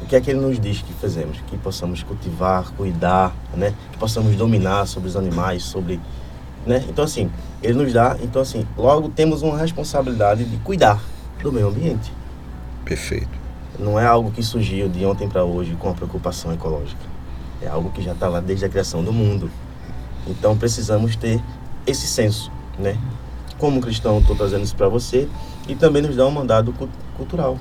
O 0.00 0.06
que 0.06 0.16
é 0.16 0.20
que 0.20 0.30
ele 0.30 0.40
nos 0.40 0.58
diz 0.58 0.80
que 0.80 0.94
fazemos? 0.94 1.36
Que 1.46 1.58
possamos 1.58 2.02
cultivar, 2.02 2.72
cuidar, 2.72 3.36
né? 3.54 3.74
Que 3.92 3.98
possamos 3.98 4.34
dominar 4.34 4.86
sobre 4.86 5.10
os 5.10 5.16
animais, 5.16 5.62
sobre, 5.62 6.00
né? 6.66 6.82
Então 6.88 7.04
assim, 7.04 7.30
ele 7.62 7.74
nos 7.74 7.92
dá, 7.92 8.16
então 8.22 8.40
assim, 8.40 8.66
logo 8.78 9.10
temos 9.10 9.42
uma 9.42 9.58
responsabilidade 9.58 10.46
de 10.46 10.56
cuidar 10.56 11.02
do 11.42 11.52
meio 11.52 11.68
ambiente. 11.68 12.10
Perfeito. 12.82 13.28
Não 13.78 14.00
é 14.00 14.06
algo 14.06 14.30
que 14.30 14.42
surgiu 14.42 14.88
de 14.88 15.04
ontem 15.04 15.28
para 15.28 15.44
hoje 15.44 15.76
com 15.78 15.90
a 15.90 15.92
preocupação 15.92 16.50
ecológica. 16.50 17.02
É 17.60 17.68
algo 17.68 17.90
que 17.90 18.00
já 18.00 18.12
está 18.12 18.26
lá 18.26 18.40
desde 18.40 18.64
a 18.64 18.70
criação 18.70 19.04
do 19.04 19.12
mundo. 19.12 19.50
Então 20.26 20.56
precisamos 20.56 21.14
ter 21.14 21.42
esse 21.86 22.06
senso, 22.06 22.50
né? 22.78 22.96
Como 23.58 23.80
cristão, 23.80 24.18
estou 24.18 24.36
trazendo 24.36 24.64
isso 24.64 24.76
para 24.76 24.88
você 24.88 25.28
e 25.68 25.74
também 25.74 26.02
nos 26.02 26.16
dá 26.16 26.26
um 26.26 26.30
mandado 26.30 26.74
cultural, 27.16 27.58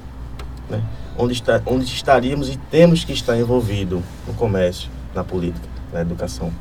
né? 0.69 0.84
Onde, 1.17 1.34
está, 1.34 1.61
onde 1.65 1.86
estaríamos 1.86 2.49
e 2.49 2.57
temos 2.57 3.03
que 3.03 3.13
estar 3.13 3.38
envolvido 3.38 4.01
no 4.28 4.34
comércio, 4.34 4.89
na 5.13 5.24
política, 5.24 5.67
na 5.91 6.01
educação. 6.01 6.51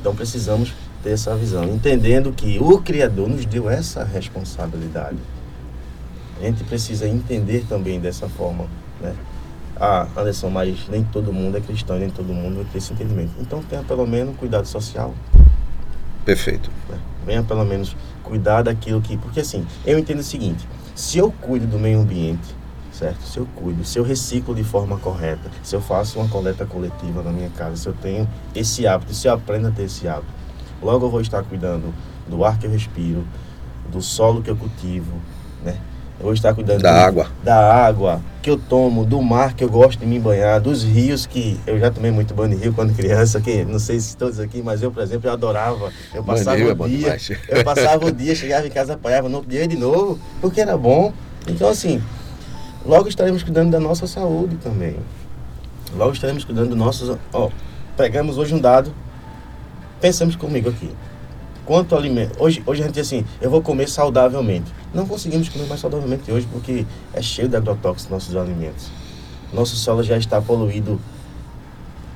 Então 0.00 0.14
precisamos 0.14 0.72
ter 1.02 1.10
essa 1.10 1.36
visão, 1.36 1.64
entendendo 1.64 2.32
que 2.32 2.58
o 2.58 2.80
Criador 2.80 3.28
nos 3.28 3.44
deu 3.44 3.68
essa 3.68 4.04
responsabilidade. 4.04 5.18
A 6.40 6.44
gente 6.44 6.64
precisa 6.64 7.06
entender 7.06 7.64
também 7.68 8.00
dessa 8.00 8.28
forma, 8.28 8.66
né? 9.00 9.14
Ah, 9.76 10.06
Anderson, 10.16 10.50
mas 10.50 10.88
nem 10.88 11.02
todo 11.02 11.32
mundo 11.32 11.56
é 11.56 11.60
cristão, 11.60 11.98
nem 11.98 12.08
todo 12.08 12.32
mundo 12.32 12.66
ter 12.70 12.78
esse 12.78 12.92
entendimento. 12.92 13.32
Então 13.40 13.62
tenha 13.62 13.82
pelo 13.82 14.06
menos 14.06 14.36
cuidado 14.36 14.66
social, 14.66 15.12
Perfeito. 16.24 16.70
Venha 17.26 17.42
pelo 17.42 17.64
menos 17.64 17.96
cuidar 18.22 18.62
daquilo 18.62 19.00
que. 19.00 19.16
Porque 19.16 19.40
assim, 19.40 19.66
eu 19.84 19.98
entendo 19.98 20.20
o 20.20 20.24
seguinte: 20.24 20.66
se 20.94 21.18
eu 21.18 21.30
cuido 21.30 21.66
do 21.66 21.78
meio 21.78 22.00
ambiente, 22.00 22.54
certo? 22.92 23.22
Se 23.22 23.38
eu 23.38 23.46
cuido, 23.54 23.84
se 23.84 23.98
eu 23.98 24.04
reciclo 24.04 24.54
de 24.54 24.64
forma 24.64 24.98
correta, 24.98 25.50
se 25.62 25.74
eu 25.74 25.80
faço 25.80 26.18
uma 26.18 26.28
coleta 26.28 26.64
coletiva 26.64 27.22
na 27.22 27.30
minha 27.30 27.50
casa, 27.50 27.76
se 27.76 27.86
eu 27.86 27.94
tenho 27.94 28.28
esse 28.54 28.86
hábito, 28.86 29.14
se 29.14 29.26
eu 29.28 29.32
aprendo 29.32 29.68
a 29.68 29.70
ter 29.70 29.84
esse 29.84 30.06
hábito, 30.08 30.32
logo 30.82 31.06
eu 31.06 31.10
vou 31.10 31.20
estar 31.20 31.42
cuidando 31.42 31.94
do 32.28 32.44
ar 32.44 32.58
que 32.58 32.66
eu 32.66 32.70
respiro, 32.70 33.24
do 33.90 34.00
solo 34.00 34.42
que 34.42 34.50
eu 34.50 34.56
cultivo, 34.56 35.12
né? 35.62 35.78
Eu 36.18 36.24
vou 36.24 36.32
estar 36.32 36.54
cuidando 36.54 36.80
da 36.80 36.92
do, 36.92 36.98
água. 36.98 37.28
Da 37.42 37.86
água 37.86 38.20
que 38.44 38.50
eu 38.50 38.58
tomo, 38.58 39.06
do 39.06 39.22
mar 39.22 39.54
que 39.54 39.64
eu 39.64 39.70
gosto 39.70 40.00
de 40.00 40.04
me 40.04 40.20
banhar, 40.20 40.60
dos 40.60 40.84
rios 40.84 41.24
que 41.24 41.58
eu 41.66 41.78
já 41.78 41.90
tomei 41.90 42.10
muito 42.10 42.34
banho 42.34 42.54
de 42.54 42.62
rio 42.62 42.74
quando 42.74 42.92
criança, 42.94 43.40
que 43.40 43.64
não 43.64 43.78
sei 43.78 43.98
se 43.98 44.14
todos 44.14 44.38
aqui, 44.38 44.62
mas 44.62 44.82
eu, 44.82 44.92
por 44.92 45.02
exemplo, 45.02 45.30
eu 45.30 45.32
adorava. 45.32 45.90
Eu 46.12 46.22
passava 46.22 46.60
o 46.60 46.84
é 46.84 46.88
dia, 46.88 47.16
eu 47.48 47.64
passava 47.64 48.04
o 48.04 48.12
dia, 48.12 48.34
chegava 48.34 48.66
em 48.66 48.70
casa, 48.70 48.92
apanhava 48.92 49.30
no 49.30 49.36
outro 49.36 49.50
dia 49.50 49.66
de 49.66 49.78
novo, 49.78 50.20
porque 50.42 50.60
era 50.60 50.76
bom. 50.76 51.10
Então 51.48 51.70
assim, 51.70 52.02
logo 52.84 53.08
estaremos 53.08 53.42
cuidando 53.42 53.70
da 53.70 53.80
nossa 53.80 54.06
saúde 54.06 54.56
também. 54.56 54.96
Logo 55.96 56.12
estaremos 56.12 56.44
cuidando 56.44 56.68
dos 56.68 56.76
nossos. 56.78 57.16
Ó, 57.32 57.48
pegamos 57.96 58.36
hoje 58.36 58.54
um 58.54 58.60
dado, 58.60 58.92
pensamos 60.02 60.36
comigo 60.36 60.68
aqui. 60.68 60.90
Quanto 61.64 61.96
alimento. 61.96 62.36
Hoje, 62.38 62.62
hoje 62.66 62.82
a 62.82 62.84
gente 62.84 62.96
diz 62.96 63.06
assim, 63.06 63.24
eu 63.40 63.48
vou 63.48 63.62
comer 63.62 63.88
saudavelmente. 63.88 64.70
Não 64.94 65.06
conseguimos 65.06 65.48
comer 65.48 65.66
mais 65.66 65.80
saudavelmente 65.80 66.30
hoje 66.30 66.46
porque 66.50 66.86
é 67.12 67.20
cheio 67.20 67.48
de 67.48 67.56
agrotóxicos 67.56 68.10
nossos 68.10 68.36
alimentos. 68.36 68.90
Nosso 69.52 69.74
solo 69.74 70.02
já 70.02 70.16
está 70.16 70.40
poluído. 70.40 71.00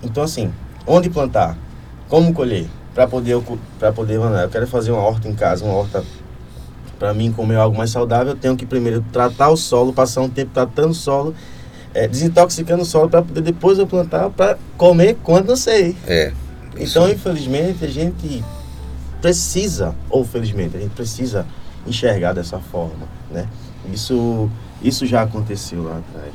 Então, 0.03 0.23
assim, 0.23 0.53
onde 0.87 1.11
plantar? 1.11 1.59
Como 2.09 2.33
colher? 2.33 2.67
Para 2.95 3.09
poder, 3.09 3.43
para 3.79 3.93
poder, 3.93 4.15
eu 4.15 4.49
quero 4.49 4.67
fazer 4.67 4.93
uma 4.93 5.03
horta 5.03 5.29
em 5.29 5.35
casa, 5.35 5.65
uma 5.65 5.75
horta 5.75 6.05
para 6.99 7.15
mim 7.15 7.31
comer 7.31 7.57
algo 7.57 7.77
mais 7.77 7.91
saudável, 7.91 8.33
eu 8.33 8.37
tenho 8.37 8.57
que 8.57 8.67
primeiro 8.67 9.05
tratar 9.13 9.51
o 9.51 9.57
solo, 9.57 9.93
passar 9.93 10.21
um 10.23 10.29
tempo 10.29 10.51
tratando 10.53 10.91
o 10.91 10.95
solo, 10.95 11.35
é, 11.95 12.09
desintoxicando 12.09 12.83
o 12.83 12.87
solo 12.87 13.09
para 13.09 13.23
poder 13.23 13.41
depois 13.41 13.79
eu 13.79 13.87
plantar 13.87 14.31
para 14.31 14.59
comer 14.77 15.17
quando 15.23 15.51
eu 15.51 15.57
sei. 15.57 15.97
É. 16.07 16.33
Então, 16.77 17.09
infelizmente, 17.09 17.85
a 17.85 17.89
gente 17.89 18.45
precisa, 19.21 19.95
ou 20.11 20.25
felizmente, 20.25 20.77
a 20.77 20.81
gente 20.81 20.95
precisa 20.95 21.47
enxergar 21.89 22.33
dessa 22.33 22.59
forma, 22.59 23.09
né? 23.31 23.49
Isso, 23.93 24.51
isso 24.83 25.07
já 25.07 25.23
aconteceu 25.23 25.85
lá 25.85 25.99
atrás. 25.99 26.35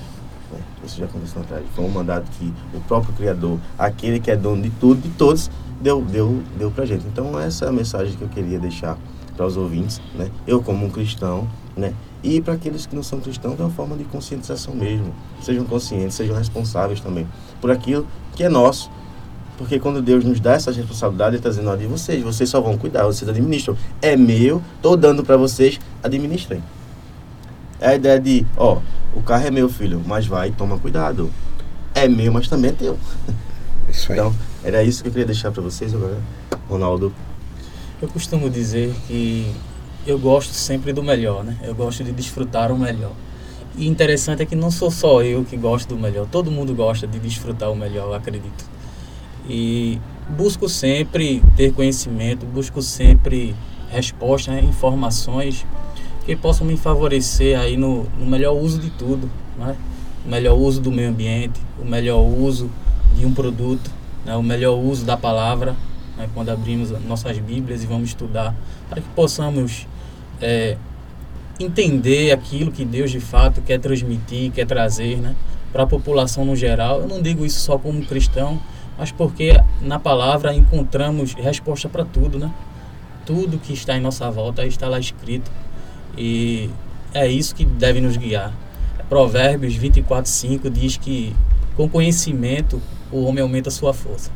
Né? 0.51 0.59
Isso 0.83 0.97
já 0.97 1.05
aconteceu 1.05 1.39
lá 1.39 1.45
atrás. 1.45 1.65
Foi 1.75 1.85
um 1.85 1.89
mandado 1.89 2.25
que 2.37 2.53
o 2.73 2.79
próprio 2.81 3.13
Criador, 3.13 3.59
aquele 3.77 4.19
que 4.19 4.31
é 4.31 4.35
dono 4.35 4.63
de 4.63 4.69
tudo, 4.71 5.01
de 5.01 5.09
todos, 5.09 5.49
deu, 5.81 6.01
deu, 6.01 6.41
deu 6.57 6.71
pra 6.71 6.85
gente. 6.85 7.05
Então, 7.05 7.39
essa 7.39 7.65
é 7.65 7.69
a 7.69 7.71
mensagem 7.71 8.15
que 8.15 8.21
eu 8.21 8.29
queria 8.29 8.59
deixar 8.59 8.97
para 9.35 9.45
os 9.45 9.57
ouvintes, 9.57 10.01
né? 10.15 10.29
Eu 10.47 10.61
como 10.61 10.85
um 10.85 10.89
cristão, 10.89 11.47
né? 11.75 11.93
E 12.23 12.39
para 12.39 12.53
aqueles 12.53 12.85
que 12.85 12.95
não 12.95 13.03
são 13.03 13.19
cristãos, 13.19 13.59
é 13.59 13.63
uma 13.63 13.69
forma 13.69 13.97
de 13.97 14.03
conscientização 14.05 14.73
mesmo. 14.73 15.13
Sejam 15.41 15.65
conscientes, 15.65 16.15
sejam 16.15 16.35
responsáveis 16.35 17.01
também 17.01 17.27
por 17.59 17.69
aquilo 17.69 18.07
que 18.35 18.43
é 18.43 18.49
nosso. 18.49 18.89
Porque 19.63 19.79
quando 19.79 20.01
Deus 20.01 20.25
nos 20.25 20.41
dá 20.41 20.55
essa 20.55 20.73
responsabilidade, 20.73 21.29
Ele 21.29 21.37
está 21.37 21.47
dizendo, 21.47 21.69
olha, 21.69 21.87
vocês, 21.87 22.21
vocês 22.21 22.49
só 22.49 22.59
vão 22.59 22.77
cuidar, 22.77 23.05
vocês 23.05 23.29
administram. 23.29 23.77
É 24.01 24.13
meu, 24.13 24.61
estou 24.75 24.97
dando 24.97 25.23
para 25.23 25.37
vocês, 25.37 25.79
administrem. 26.03 26.61
É 27.79 27.91
a 27.91 27.95
ideia 27.95 28.19
de, 28.19 28.45
ó, 28.57 28.79
o 29.15 29.21
carro 29.21 29.47
é 29.47 29.51
meu, 29.51 29.69
filho, 29.69 30.03
mas 30.05 30.27
vai, 30.27 30.51
toma 30.51 30.77
cuidado. 30.77 31.31
É 31.95 32.09
meu, 32.09 32.33
mas 32.33 32.49
também 32.49 32.71
é 32.71 32.73
teu. 32.73 32.99
Isso 33.87 34.11
aí. 34.11 34.19
Então, 34.19 34.35
era 34.65 34.83
isso 34.83 35.01
que 35.01 35.07
eu 35.07 35.13
queria 35.13 35.27
deixar 35.27 35.49
para 35.49 35.61
vocês 35.61 35.93
agora. 35.93 36.17
Ronaldo. 36.67 37.13
Eu 38.01 38.09
costumo 38.09 38.49
dizer 38.49 38.93
que 39.07 39.49
eu 40.05 40.19
gosto 40.19 40.53
sempre 40.53 40.91
do 40.91 41.01
melhor, 41.01 41.41
né? 41.45 41.57
Eu 41.63 41.73
gosto 41.73 42.03
de 42.03 42.11
desfrutar 42.11 42.69
o 42.69 42.77
melhor. 42.77 43.13
E 43.77 43.87
interessante 43.87 44.41
é 44.41 44.45
que 44.45 44.57
não 44.57 44.69
sou 44.69 44.91
só 44.91 45.23
eu 45.23 45.45
que 45.45 45.55
gosto 45.55 45.87
do 45.87 45.97
melhor, 45.97 46.27
todo 46.29 46.51
mundo 46.51 46.75
gosta 46.75 47.07
de 47.07 47.17
desfrutar 47.17 47.71
o 47.71 47.75
melhor, 47.75 48.13
acredito. 48.13 48.72
E 49.47 49.99
busco 50.29 50.69
sempre 50.69 51.43
ter 51.55 51.73
conhecimento, 51.73 52.45
busco 52.45 52.81
sempre 52.81 53.55
respostas, 53.89 54.55
né? 54.55 54.61
informações 54.61 55.65
que 56.25 56.35
possam 56.35 56.65
me 56.65 56.77
favorecer 56.77 57.59
aí 57.59 57.75
no, 57.75 58.07
no 58.17 58.25
melhor 58.25 58.53
uso 58.53 58.79
de 58.79 58.89
tudo, 58.89 59.29
né? 59.57 59.75
o 60.25 60.29
melhor 60.29 60.57
uso 60.57 60.79
do 60.79 60.91
meio 60.91 61.09
ambiente, 61.09 61.59
o 61.79 61.85
melhor 61.85 62.21
uso 62.21 62.69
de 63.17 63.25
um 63.25 63.33
produto, 63.33 63.91
né? 64.25 64.35
o 64.35 64.43
melhor 64.43 64.75
uso 64.75 65.05
da 65.05 65.17
palavra, 65.17 65.75
né, 66.17 66.29
quando 66.33 66.49
abrimos 66.49 66.91
nossas 67.05 67.37
Bíblias 67.39 67.83
e 67.83 67.87
vamos 67.87 68.09
estudar, 68.09 68.55
para 68.89 69.01
que 69.01 69.07
possamos 69.09 69.87
é, 70.41 70.77
entender 71.59 72.31
aquilo 72.31 72.71
que 72.71 72.85
Deus 72.85 73.11
de 73.11 73.19
fato 73.19 73.61
quer 73.61 73.79
transmitir, 73.79 74.51
quer 74.51 74.65
trazer 74.65 75.17
né, 75.17 75.35
para 75.71 75.83
a 75.83 75.87
população 75.87 76.45
no 76.45 76.55
geral. 76.55 77.01
Eu 77.01 77.07
não 77.07 77.21
digo 77.21 77.45
isso 77.45 77.59
só 77.59 77.77
como 77.77 78.05
cristão, 78.05 78.59
mas 78.97 79.11
porque 79.11 79.59
na 79.81 79.99
palavra 79.99 80.53
encontramos 80.53 81.33
resposta 81.33 81.89
para 81.89 82.05
tudo, 82.05 82.37
né? 82.37 82.51
Tudo 83.25 83.57
que 83.57 83.73
está 83.73 83.97
em 83.97 84.01
nossa 84.01 84.29
volta 84.29 84.65
está 84.65 84.87
lá 84.87 84.99
escrito. 84.99 85.49
E 86.17 86.69
é 87.13 87.27
isso 87.27 87.55
que 87.55 87.65
deve 87.65 88.01
nos 88.01 88.17
guiar. 88.17 88.53
Provérbios 89.09 89.75
24, 89.75 90.29
5 90.29 90.69
diz 90.69 90.97
que 90.97 91.35
com 91.75 91.87
conhecimento 91.89 92.81
o 93.11 93.23
homem 93.23 93.41
aumenta 93.41 93.69
a 93.69 93.71
sua 93.71 93.93
força. 93.93 94.31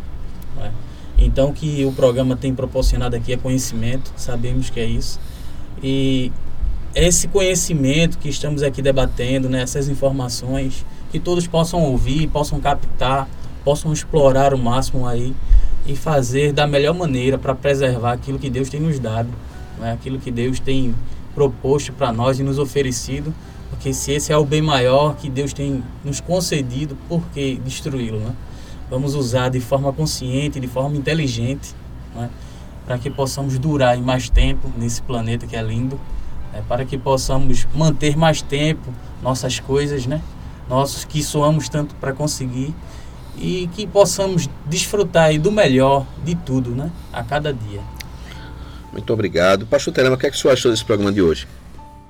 É? 0.61 0.71
Então, 1.17 1.51
que 1.51 1.83
o 1.85 1.91
programa 1.91 2.35
tem 2.35 2.53
proporcionado 2.53 3.15
aqui 3.15 3.33
é 3.33 3.37
conhecimento, 3.37 4.11
sabemos 4.15 4.69
que 4.69 4.79
é 4.79 4.85
isso. 4.85 5.19
E 5.81 6.31
esse 6.93 7.27
conhecimento 7.27 8.17
que 8.17 8.29
estamos 8.29 8.63
aqui 8.63 8.81
debatendo, 8.81 9.49
né, 9.49 9.61
essas 9.61 9.89
informações, 9.89 10.85
que 11.11 11.19
todos 11.19 11.47
possam 11.47 11.81
ouvir, 11.81 12.27
possam 12.27 12.59
captar, 12.59 13.27
possam 13.67 13.91
explorar 13.91 14.53
o 14.53 14.57
máximo 14.57 15.05
aí 15.05 15.35
e 15.85 15.93
fazer 15.93 16.53
da 16.53 16.65
melhor 16.65 16.95
maneira 16.95 17.37
para 17.37 17.53
preservar 17.53 18.13
aquilo 18.13 18.39
que 18.39 18.49
Deus 18.49 18.69
tem 18.69 18.79
nos 18.79 18.97
dado, 18.97 19.27
né, 19.77 19.91
aquilo 19.91 20.17
que 20.19 20.31
Deus 20.31 20.57
tem 20.57 20.95
proposto 21.35 21.91
para 21.91 22.13
nós 22.13 22.39
e 22.39 22.43
nos 22.43 22.59
oferecido, 22.59 23.35
porque 23.69 23.93
se 23.93 24.13
esse 24.13 24.31
é 24.31 24.37
o 24.37 24.45
bem 24.45 24.61
maior 24.61 25.17
que 25.17 25.29
Deus 25.29 25.51
tem 25.51 25.83
nos 26.01 26.21
concedido, 26.21 26.97
por 27.09 27.21
que 27.33 27.59
destruí-lo, 27.61 28.19
né? 28.19 28.33
vamos 28.89 29.15
usar 29.15 29.49
de 29.49 29.59
forma 29.59 29.91
consciente, 29.91 30.61
de 30.61 30.67
forma 30.67 30.95
inteligente, 30.95 31.75
né? 32.15 32.29
para 32.85 32.97
que 32.97 33.09
possamos 33.09 33.59
durar 33.59 33.97
mais 33.97 34.29
tempo 34.29 34.71
nesse 34.77 35.01
planeta 35.01 35.45
que 35.45 35.57
é 35.57 35.61
lindo, 35.61 35.99
né? 36.53 36.63
para 36.69 36.85
que 36.85 36.97
possamos 36.97 37.67
manter 37.75 38.15
mais 38.15 38.41
tempo 38.41 38.93
nossas 39.21 39.59
coisas, 39.59 40.05
né? 40.05 40.21
nossos 40.69 41.03
que 41.03 41.21
soamos 41.21 41.67
tanto 41.67 41.95
para 41.95 42.13
conseguir 42.13 42.73
e 43.37 43.67
que 43.75 43.85
possamos 43.85 44.49
desfrutar 44.65 45.37
do 45.39 45.51
melhor 45.51 46.05
de 46.23 46.35
tudo, 46.35 46.71
né? 46.71 46.91
a 47.13 47.23
cada 47.23 47.53
dia. 47.53 47.81
Muito 48.91 49.13
obrigado. 49.13 49.65
Pastor 49.65 49.93
Telema, 49.93 50.15
o 50.15 50.17
que, 50.17 50.27
é 50.27 50.29
que 50.29 50.35
o 50.35 50.39
senhor 50.39 50.53
achou 50.53 50.71
desse 50.71 50.83
programa 50.83 51.11
de 51.11 51.21
hoje? 51.21 51.47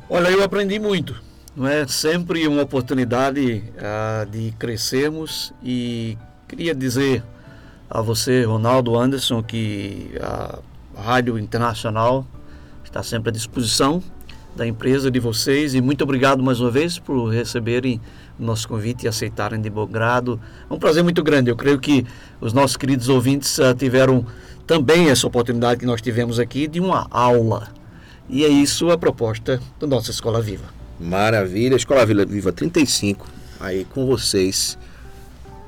Olha, 0.09 0.29
eu 0.29 0.43
aprendi 0.43 0.79
muito. 0.79 1.15
Não 1.55 1.67
é 1.67 1.85
sempre 1.87 2.47
uma 2.47 2.61
oportunidade 2.61 3.63
uh, 3.77 4.29
de 4.29 4.53
crescermos 4.57 5.51
e 5.63 6.17
Queria 6.47 6.73
dizer 6.73 7.21
a 7.89 8.01
você, 8.01 8.45
Ronaldo 8.45 8.97
Anderson, 8.97 9.43
que 9.43 10.11
a 10.21 10.59
Rádio 10.95 11.37
Internacional 11.37 12.25
está 12.85 13.03
sempre 13.03 13.29
à 13.29 13.33
disposição 13.33 14.01
da 14.55 14.65
empresa 14.65 15.11
de 15.11 15.19
vocês 15.19 15.75
e 15.75 15.81
muito 15.81 16.05
obrigado 16.05 16.41
mais 16.41 16.61
uma 16.61 16.71
vez 16.71 16.97
por 16.97 17.27
receberem 17.27 17.99
nosso 18.39 18.67
convite 18.67 19.05
e 19.05 19.07
aceitarem 19.07 19.59
de 19.59 19.69
bom 19.69 19.85
grado. 19.87 20.39
É 20.69 20.73
um 20.73 20.79
prazer 20.79 21.03
muito 21.03 21.23
grande. 21.23 21.49
Eu 21.49 21.55
creio 21.55 21.79
que 21.79 22.05
os 22.39 22.53
nossos 22.53 22.77
queridos 22.77 23.09
ouvintes 23.09 23.57
uh, 23.57 23.73
tiveram 23.75 24.25
também 24.65 25.09
essa 25.09 25.25
oportunidade 25.25 25.79
que 25.79 25.85
nós 25.85 26.01
tivemos 26.01 26.39
aqui 26.39 26.67
de 26.67 26.79
uma 26.79 27.07
aula. 27.09 27.69
E 28.29 28.43
é 28.43 28.49
isso 28.49 28.89
a 28.91 28.97
proposta 28.97 29.59
da 29.79 29.87
nossa 29.87 30.11
Escola 30.11 30.41
Viva. 30.41 30.65
Maravilha, 30.99 31.75
Escola 31.75 32.05
Viva 32.05 32.51
35, 32.51 33.25
aí 33.59 33.85
com 33.85 34.05
vocês. 34.05 34.77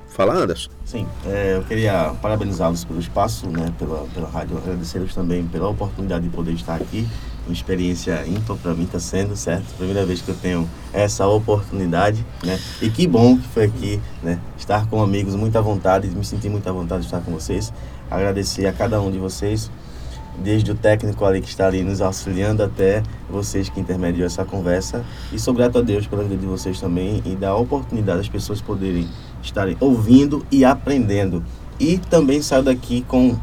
Fala, 0.10 0.34
Anderson. 0.34 0.70
Sim, 0.84 1.08
é, 1.26 1.56
eu 1.56 1.64
queria 1.64 2.14
parabenizá-los 2.22 2.84
pelo 2.84 3.00
espaço, 3.00 3.48
né, 3.48 3.72
pela, 3.78 4.06
pela 4.14 4.28
rádio, 4.28 4.58
agradecer-los 4.58 5.14
também 5.14 5.48
pela 5.48 5.70
oportunidade 5.70 6.28
de 6.28 6.36
poder 6.36 6.52
estar 6.54 6.76
aqui. 6.76 7.08
Uma 7.50 7.54
experiência 7.54 8.24
ímpar 8.28 8.58
para 8.58 8.76
mim 8.76 8.84
está 8.84 9.00
sendo, 9.00 9.36
certo? 9.36 9.74
Primeira 9.76 10.06
vez 10.06 10.22
que 10.22 10.30
eu 10.30 10.36
tenho 10.36 10.70
essa 10.94 11.26
oportunidade, 11.26 12.24
né? 12.44 12.60
E 12.80 12.92
que 12.92 13.08
bom 13.08 13.40
que 13.40 13.48
foi 13.48 13.64
aqui, 13.64 14.00
né? 14.22 14.40
Estar 14.56 14.88
com 14.88 15.02
amigos, 15.02 15.34
muita 15.34 15.60
vontade, 15.60 16.08
me 16.10 16.24
sentir 16.24 16.48
muita 16.48 16.72
vontade 16.72 17.02
de 17.02 17.08
estar 17.08 17.22
com 17.22 17.32
vocês. 17.32 17.74
Agradecer 18.08 18.68
a 18.68 18.72
cada 18.72 19.02
um 19.02 19.10
de 19.10 19.18
vocês 19.18 19.72
desde 20.44 20.70
o 20.70 20.76
técnico 20.76 21.26
ali 21.26 21.42
que 21.42 21.50
está 21.50 21.66
ali 21.66 21.82
nos 21.82 22.02
auxiliando 22.02 22.62
até 22.62 23.02
vocês 23.28 23.68
que 23.68 23.80
intermediam 23.80 24.28
essa 24.28 24.46
conversa. 24.46 25.04
E 25.34 25.40
sou 25.40 25.52
grato 25.52 25.80
a 25.80 25.82
Deus 25.82 26.06
pela 26.06 26.22
vida 26.22 26.38
de 26.38 26.46
vocês 26.46 26.80
também 26.80 27.24
e 27.26 27.36
da 27.36 27.56
oportunidade 27.56 28.20
das 28.20 28.30
pessoas 28.30 28.62
poderem 28.62 29.10
estarem 29.42 29.76
ouvindo 29.80 30.46
e 30.52 30.64
aprendendo. 30.64 31.44
E 31.80 31.98
também 31.98 32.44
saio 32.44 32.62
daqui 32.62 33.02
com 33.08 33.36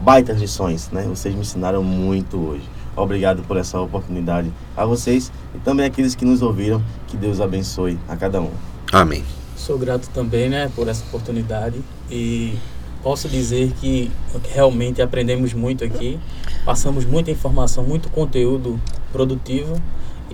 baitas 0.00 0.40
lições, 0.40 0.90
né? 0.90 1.04
Vocês 1.08 1.32
me 1.32 1.42
ensinaram 1.42 1.84
muito 1.84 2.36
hoje. 2.36 2.73
Obrigado 2.96 3.42
por 3.42 3.56
essa 3.56 3.80
oportunidade 3.80 4.52
a 4.76 4.84
vocês 4.84 5.32
e 5.54 5.58
também 5.58 5.86
aqueles 5.86 6.14
que 6.14 6.24
nos 6.24 6.42
ouviram. 6.42 6.82
Que 7.06 7.16
Deus 7.16 7.40
abençoe 7.40 7.98
a 8.08 8.16
cada 8.16 8.40
um. 8.40 8.50
Amém. 8.92 9.24
Sou 9.56 9.78
grato 9.78 10.08
também, 10.10 10.48
né, 10.48 10.70
por 10.74 10.88
essa 10.88 11.04
oportunidade 11.04 11.80
e 12.10 12.54
posso 13.02 13.28
dizer 13.28 13.72
que 13.80 14.10
realmente 14.52 15.00
aprendemos 15.02 15.52
muito 15.52 15.84
aqui, 15.84 16.18
passamos 16.64 17.04
muita 17.04 17.30
informação, 17.30 17.84
muito 17.84 18.08
conteúdo 18.10 18.80
produtivo 19.12 19.80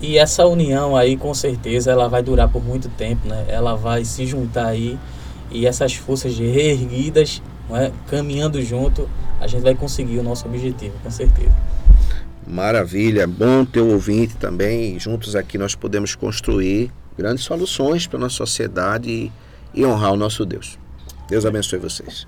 e 0.01 0.17
essa 0.17 0.45
união 0.45 0.95
aí 0.95 1.17
com 1.17 1.33
certeza 1.33 1.91
ela 1.91 2.07
vai 2.07 2.23
durar 2.23 2.49
por 2.49 2.63
muito 2.63 2.89
tempo, 2.89 3.27
né? 3.27 3.45
Ela 3.47 3.75
vai 3.75 4.03
se 4.05 4.25
juntar 4.25 4.67
aí 4.67 4.97
e 5.51 5.67
essas 5.67 5.93
forças 5.93 6.37
reerguidas, 6.37 7.41
é? 7.71 7.91
caminhando 8.07 8.61
junto, 8.61 9.07
a 9.39 9.47
gente 9.47 9.61
vai 9.61 9.75
conseguir 9.75 10.17
o 10.19 10.23
nosso 10.23 10.47
objetivo, 10.47 10.93
com 11.03 11.11
certeza. 11.11 11.55
Maravilha, 12.51 13.25
bom 13.25 13.63
ter 13.63 13.79
o 13.79 13.93
ouvinte 13.93 14.35
também. 14.35 14.99
Juntos 14.99 15.37
aqui 15.37 15.57
nós 15.57 15.73
podemos 15.73 16.15
construir 16.15 16.91
grandes 17.17 17.45
soluções 17.45 18.05
para 18.05 18.17
a 18.17 18.19
nossa 18.19 18.35
sociedade 18.35 19.31
e 19.73 19.85
honrar 19.85 20.11
o 20.11 20.17
nosso 20.17 20.45
Deus. 20.45 20.77
Deus 21.29 21.45
abençoe 21.45 21.79
vocês. 21.79 22.27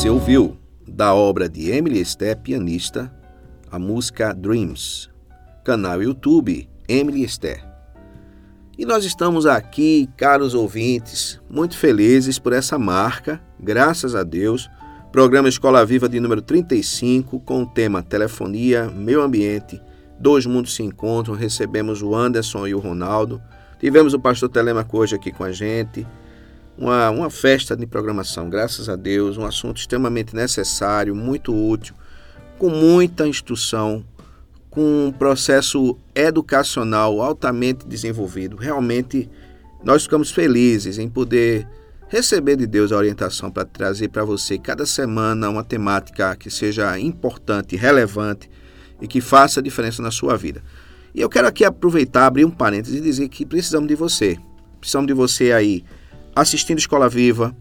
Você 0.00 0.08
ouviu, 0.08 0.56
da 0.88 1.12
obra 1.14 1.46
de 1.46 1.70
Emily 1.70 2.00
Esté, 2.00 2.34
pianista, 2.34 3.14
a 3.70 3.78
música 3.78 4.32
Dreams. 4.32 5.10
Canal 5.62 6.02
YouTube 6.02 6.66
Emily 6.88 7.22
Esté. 7.22 7.62
E 8.78 8.86
nós 8.86 9.04
estamos 9.04 9.44
aqui, 9.44 10.08
caros 10.16 10.54
ouvintes, 10.54 11.38
muito 11.50 11.76
felizes 11.76 12.38
por 12.38 12.54
essa 12.54 12.78
marca, 12.78 13.42
graças 13.60 14.14
a 14.14 14.22
Deus. 14.22 14.70
Programa 15.12 15.50
Escola 15.50 15.84
Viva 15.84 16.08
de 16.08 16.18
número 16.18 16.40
35, 16.40 17.38
com 17.40 17.64
o 17.64 17.66
tema 17.66 18.02
Telefonia, 18.02 18.90
Meio 18.90 19.20
Ambiente, 19.20 19.78
Dois 20.18 20.46
Mundos 20.46 20.74
se 20.74 20.82
Encontram. 20.82 21.34
Recebemos 21.34 22.00
o 22.00 22.14
Anderson 22.14 22.66
e 22.66 22.74
o 22.74 22.78
Ronaldo. 22.78 23.38
Tivemos 23.78 24.14
o 24.14 24.18
pastor 24.18 24.48
Telemaco 24.48 24.96
hoje 24.96 25.14
aqui 25.14 25.30
com 25.30 25.44
a 25.44 25.52
gente. 25.52 26.06
Uma, 26.76 27.10
uma 27.10 27.30
festa 27.30 27.76
de 27.76 27.86
programação, 27.86 28.48
graças 28.48 28.88
a 28.88 28.96
Deus. 28.96 29.36
Um 29.36 29.44
assunto 29.44 29.78
extremamente 29.78 30.34
necessário, 30.34 31.14
muito 31.14 31.54
útil, 31.54 31.94
com 32.58 32.70
muita 32.70 33.26
instrução, 33.26 34.04
com 34.70 35.06
um 35.06 35.12
processo 35.12 35.98
educacional 36.14 37.20
altamente 37.20 37.86
desenvolvido. 37.86 38.56
Realmente, 38.56 39.28
nós 39.84 40.04
ficamos 40.04 40.30
felizes 40.30 40.98
em 40.98 41.08
poder 41.08 41.66
receber 42.08 42.56
de 42.56 42.66
Deus 42.66 42.92
a 42.92 42.96
orientação 42.96 43.50
para 43.50 43.64
trazer 43.64 44.08
para 44.08 44.24
você 44.24 44.58
cada 44.58 44.84
semana 44.84 45.48
uma 45.48 45.62
temática 45.62 46.34
que 46.34 46.50
seja 46.50 46.98
importante, 46.98 47.76
relevante 47.76 48.50
e 49.00 49.06
que 49.06 49.20
faça 49.20 49.62
diferença 49.62 50.02
na 50.02 50.10
sua 50.10 50.36
vida. 50.36 50.62
E 51.14 51.20
eu 51.20 51.28
quero 51.28 51.48
aqui 51.48 51.64
aproveitar, 51.64 52.26
abrir 52.26 52.44
um 52.44 52.50
parênteses 52.50 52.98
e 52.98 53.00
dizer 53.00 53.28
que 53.28 53.46
precisamos 53.46 53.88
de 53.88 53.94
você. 53.94 54.38
Precisamos 54.80 55.06
de 55.06 55.14
você 55.14 55.52
aí 55.52 55.84
assistindo 56.34 56.78
Escola 56.78 57.08
Viva, 57.08 57.54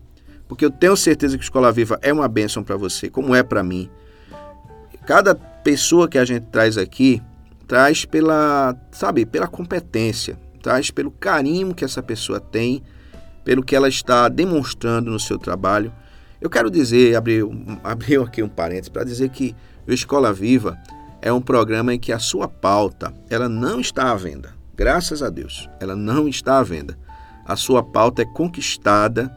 porque 0.48 0.66
eu 0.66 0.72
tenho 0.72 0.98
certeza 0.98 1.38
que 1.38 1.44
Escola 1.44 1.72
Viva 1.72 2.00
é 2.02 2.12
uma 2.12 2.28
bênção 2.28 2.64
para 2.64 2.76
você, 2.76 3.10
como 3.10 3.36
é 3.36 3.44
para 3.44 3.64
mim. 3.64 3.90
Cada 5.06 5.36
pessoa 5.36 6.08
que 6.08 6.18
a 6.18 6.26
gente 6.26 6.46
traz 6.48 6.78
aqui 6.78 7.22
traz 7.68 8.04
pela, 8.04 8.76
sabe, 8.92 9.28
pela 9.28 9.48
competência, 9.48 10.40
traz 10.62 10.90
pelo 10.90 11.12
carinho 11.12 11.76
que 11.76 11.86
essa 11.86 12.02
pessoa 12.02 12.40
tem, 12.40 12.82
pelo 13.46 13.64
que 13.64 13.76
ela 13.76 13.88
está 13.88 14.28
demonstrando 14.28 15.12
no 15.12 15.20
seu 15.20 15.38
trabalho. 15.38 15.94
Eu 16.42 16.50
quero 16.50 16.72
dizer, 16.72 17.16
abrir, 17.16 17.44
abrir 17.84 18.20
aqui 18.20 18.42
um 18.42 18.50
parênteses 18.50 18.90
para 18.90 19.04
dizer 19.04 19.30
que 19.30 19.56
o 19.88 19.94
Escola 19.94 20.34
Viva 20.34 20.80
é 21.22 21.32
um 21.32 21.42
programa 21.42 21.94
em 21.94 22.00
que 22.00 22.12
a 22.12 22.20
sua 22.20 22.48
pauta, 22.48 23.14
ela 23.30 23.48
não 23.48 23.80
está 23.80 24.12
à 24.12 24.16
venda. 24.16 24.54
Graças 24.76 25.22
a 25.22 25.30
Deus, 25.30 25.70
ela 25.80 25.96
não 25.96 26.28
está 26.28 26.58
à 26.58 26.64
venda. 26.64 26.98
A 27.50 27.56
sua 27.56 27.82
pauta 27.82 28.22
é 28.22 28.26
conquistada 28.26 29.36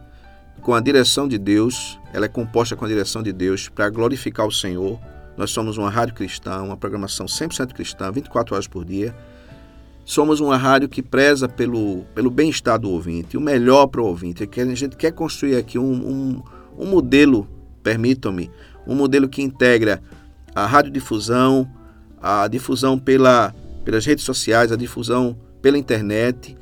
com 0.60 0.74
a 0.74 0.80
direção 0.80 1.26
de 1.26 1.38
Deus, 1.38 1.98
ela 2.12 2.26
é 2.26 2.28
composta 2.28 2.76
com 2.76 2.84
a 2.84 2.88
direção 2.88 3.22
de 3.22 3.32
Deus 3.32 3.70
para 3.70 3.88
glorificar 3.88 4.46
o 4.46 4.52
Senhor, 4.52 5.00
nós 5.34 5.50
somos 5.50 5.78
uma 5.78 5.88
rádio 5.88 6.14
cristã, 6.14 6.60
uma 6.62 6.76
programação 6.76 7.24
100% 7.24 7.72
cristã, 7.72 8.12
24 8.12 8.54
horas 8.54 8.66
por 8.66 8.84
dia. 8.84 9.16
Somos 10.04 10.40
uma 10.40 10.58
rádio 10.58 10.90
que 10.90 11.00
preza 11.00 11.48
pelo, 11.48 12.02
pelo 12.14 12.30
bem-estar 12.30 12.78
do 12.78 12.90
ouvinte, 12.90 13.38
o 13.38 13.40
melhor 13.40 13.86
para 13.86 14.02
o 14.02 14.04
ouvinte. 14.04 14.44
É 14.44 14.60
a 14.60 14.74
gente 14.74 14.94
quer 14.94 15.12
construir 15.12 15.56
aqui 15.56 15.78
um, 15.78 15.92
um, 15.92 16.42
um 16.78 16.86
modelo, 16.86 17.48
permitam-me, 17.82 18.50
um 18.86 18.94
modelo 18.94 19.26
que 19.26 19.40
integra 19.40 20.02
a 20.54 20.66
radiodifusão, 20.66 21.66
a 22.20 22.46
difusão 22.46 22.98
pela, 22.98 23.54
pelas 23.86 24.04
redes 24.04 24.24
sociais, 24.26 24.70
a 24.70 24.76
difusão 24.76 25.34
pela 25.62 25.78
internet, 25.78 26.58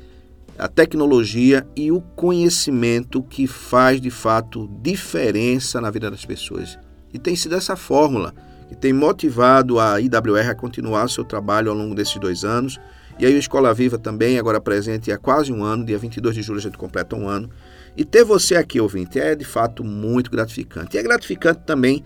a 0.57 0.67
tecnologia 0.67 1.65
e 1.75 1.91
o 1.91 2.01
conhecimento 2.01 3.23
que 3.23 3.47
faz 3.47 3.99
de 3.99 4.09
fato 4.09 4.69
diferença 4.81 5.81
na 5.81 5.89
vida 5.89 6.09
das 6.11 6.25
pessoas. 6.25 6.77
E 7.13 7.19
tem 7.19 7.35
sido 7.35 7.55
essa 7.55 7.75
fórmula 7.75 8.33
e 8.71 8.75
tem 8.75 8.93
motivado 8.93 9.79
a 9.79 9.99
IWR 9.99 10.49
a 10.49 10.55
continuar 10.55 11.09
seu 11.09 11.25
trabalho 11.25 11.71
ao 11.71 11.77
longo 11.77 11.93
desses 11.93 12.15
dois 12.15 12.45
anos. 12.45 12.79
E 13.19 13.25
aí 13.25 13.35
o 13.35 13.37
Escola 13.37 13.73
Viva 13.73 13.97
também, 13.97 14.39
agora 14.39 14.61
presente 14.61 15.11
há 15.11 15.17
quase 15.17 15.51
um 15.51 15.63
ano, 15.63 15.85
dia 15.85 15.97
22 15.97 16.35
de 16.35 16.41
julho 16.41 16.59
a 16.59 16.61
gente 16.61 16.77
completa 16.77 17.15
um 17.15 17.27
ano. 17.27 17.49
E 17.97 18.05
ter 18.05 18.23
você 18.23 18.55
aqui, 18.55 18.79
ouvinte, 18.79 19.19
é 19.19 19.35
de 19.35 19.43
fato 19.43 19.83
muito 19.83 20.31
gratificante. 20.31 20.95
E 20.95 20.99
é 20.99 21.03
gratificante 21.03 21.61
também 21.65 22.03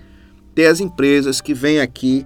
ter 0.55 0.65
as 0.65 0.79
empresas 0.79 1.39
que 1.39 1.53
vêm 1.53 1.79
aqui 1.79 2.25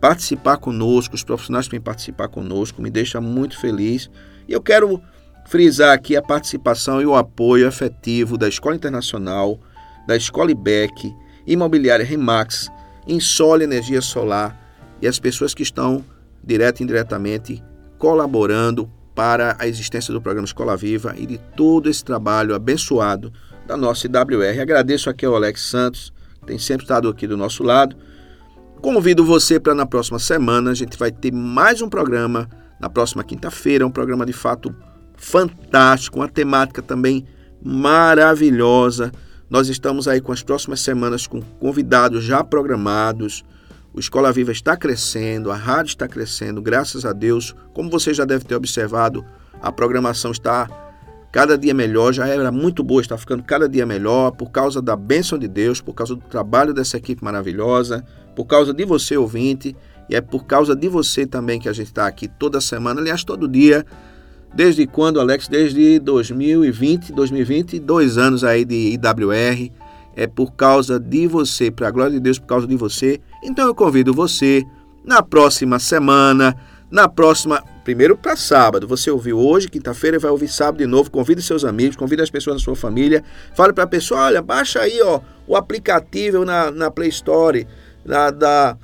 participar 0.00 0.58
conosco, 0.58 1.14
os 1.14 1.24
profissionais 1.24 1.66
que 1.66 1.72
vêm 1.72 1.80
participar 1.80 2.28
conosco, 2.28 2.80
me 2.80 2.90
deixa 2.90 3.20
muito 3.20 3.58
feliz. 3.58 4.10
E 4.46 4.52
eu 4.52 4.60
quero 4.60 5.02
frisar 5.46 5.92
aqui 5.92 6.16
a 6.16 6.22
participação 6.22 7.00
e 7.00 7.06
o 7.06 7.14
apoio 7.14 7.66
efetivo 7.66 8.36
da 8.36 8.48
Escola 8.48 8.74
Internacional, 8.74 9.58
da 10.06 10.16
Escola 10.16 10.50
IBEC, 10.50 11.14
Imobiliária 11.46 12.04
Remax, 12.04 12.70
Insole 13.06 13.64
Energia 13.64 14.00
Solar 14.00 14.58
e 15.00 15.06
as 15.06 15.18
pessoas 15.18 15.54
que 15.54 15.62
estão, 15.62 16.04
direto 16.42 16.80
e 16.80 16.84
indiretamente, 16.84 17.62
colaborando 17.98 18.90
para 19.14 19.56
a 19.58 19.68
existência 19.68 20.12
do 20.12 20.20
programa 20.20 20.46
Escola 20.46 20.76
Viva 20.76 21.14
e 21.16 21.26
de 21.26 21.38
todo 21.56 21.88
esse 21.88 22.04
trabalho 22.04 22.54
abençoado 22.54 23.32
da 23.66 23.76
nossa 23.76 24.06
IWR. 24.06 24.60
Agradeço 24.60 25.08
aqui 25.08 25.24
ao 25.24 25.34
Alex 25.34 25.62
Santos, 25.62 26.12
que 26.40 26.46
tem 26.46 26.58
sempre 26.58 26.84
estado 26.84 27.08
aqui 27.08 27.26
do 27.26 27.36
nosso 27.36 27.62
lado. 27.62 27.96
Convido 28.80 29.24
você 29.24 29.60
para 29.60 29.74
na 29.74 29.86
próxima 29.86 30.18
semana, 30.18 30.70
a 30.70 30.74
gente 30.74 30.98
vai 30.98 31.10
ter 31.10 31.32
mais 31.32 31.80
um 31.80 31.88
programa, 31.88 32.48
na 32.80 32.90
próxima 32.90 33.22
quinta-feira, 33.22 33.86
um 33.86 33.90
programa 33.90 34.26
de 34.26 34.32
fato 34.32 34.74
fantástico, 35.24 36.18
uma 36.18 36.28
temática 36.28 36.82
também 36.82 37.26
maravilhosa 37.62 39.12
nós 39.54 39.68
estamos 39.68 40.08
aí 40.08 40.20
com 40.20 40.32
as 40.32 40.42
próximas 40.42 40.80
semanas 40.80 41.28
com 41.28 41.40
convidados 41.40 42.24
já 42.24 42.42
programados. 42.42 43.44
O 43.92 44.00
Escola 44.00 44.32
Viva 44.32 44.50
está 44.50 44.76
crescendo, 44.76 45.50
a 45.50 45.54
rádio 45.54 45.90
está 45.90 46.08
crescendo, 46.08 46.60
graças 46.60 47.04
a 47.04 47.12
Deus. 47.12 47.54
Como 47.72 47.88
você 47.88 48.12
já 48.12 48.24
deve 48.24 48.44
ter 48.44 48.56
observado, 48.56 49.24
a 49.62 49.70
programação 49.70 50.32
está 50.32 50.68
cada 51.30 51.56
dia 51.58 51.74
melhor, 51.74 52.12
já 52.12 52.26
era 52.26 52.50
muito 52.50 52.82
boa, 52.82 53.00
está 53.00 53.16
ficando 53.16 53.44
cada 53.44 53.68
dia 53.68 53.86
melhor 53.86 54.32
por 54.32 54.50
causa 54.50 54.82
da 54.82 54.96
bênção 54.96 55.38
de 55.38 55.46
Deus, 55.46 55.80
por 55.80 55.92
causa 55.94 56.16
do 56.16 56.22
trabalho 56.22 56.74
dessa 56.74 56.96
equipe 56.96 57.22
maravilhosa, 57.22 58.04
por 58.34 58.46
causa 58.46 58.74
de 58.74 58.84
você 58.84 59.16
ouvinte, 59.16 59.76
e 60.08 60.16
é 60.16 60.20
por 60.20 60.46
causa 60.46 60.74
de 60.74 60.88
você 60.88 61.26
também 61.26 61.60
que 61.60 61.68
a 61.68 61.72
gente 61.72 61.88
está 61.88 62.08
aqui 62.08 62.26
toda 62.26 62.60
semana, 62.60 63.00
aliás, 63.00 63.22
todo 63.22 63.46
dia, 63.46 63.86
Desde 64.54 64.86
quando, 64.86 65.20
Alex? 65.20 65.48
Desde 65.48 65.98
2020, 65.98 67.12
2020, 67.12 67.80
dois 67.80 68.16
anos 68.16 68.44
aí 68.44 68.64
de 68.64 68.94
IWR. 68.94 69.72
É 70.16 70.28
por 70.28 70.52
causa 70.52 71.00
de 71.00 71.26
você, 71.26 71.72
para 71.72 71.88
a 71.88 71.90
glória 71.90 72.12
de 72.12 72.20
Deus, 72.20 72.38
por 72.38 72.46
causa 72.46 72.66
de 72.66 72.76
você. 72.76 73.20
Então 73.42 73.66
eu 73.66 73.74
convido 73.74 74.14
você 74.14 74.64
na 75.04 75.20
próxima 75.24 75.80
semana, 75.80 76.56
na 76.88 77.08
próxima, 77.08 77.64
primeiro 77.82 78.16
para 78.16 78.36
sábado. 78.36 78.86
Você 78.86 79.10
ouviu 79.10 79.40
hoje, 79.40 79.68
quinta-feira, 79.68 80.20
vai 80.20 80.30
ouvir 80.30 80.46
sábado 80.46 80.78
de 80.78 80.86
novo. 80.86 81.10
Convide 81.10 81.42
seus 81.42 81.64
amigos, 81.64 81.96
convide 81.96 82.22
as 82.22 82.30
pessoas 82.30 82.58
da 82.58 82.62
sua 82.62 82.76
família. 82.76 83.24
Fale 83.56 83.72
para 83.72 83.82
a 83.82 83.88
pessoa: 83.88 84.26
olha, 84.26 84.40
baixa 84.40 84.78
aí 84.78 85.02
ó, 85.02 85.20
o 85.48 85.56
aplicativo 85.56 86.44
na, 86.44 86.70
na 86.70 86.92
Play 86.92 87.08
Store, 87.08 87.66
na, 88.04 88.30
da 88.30 88.76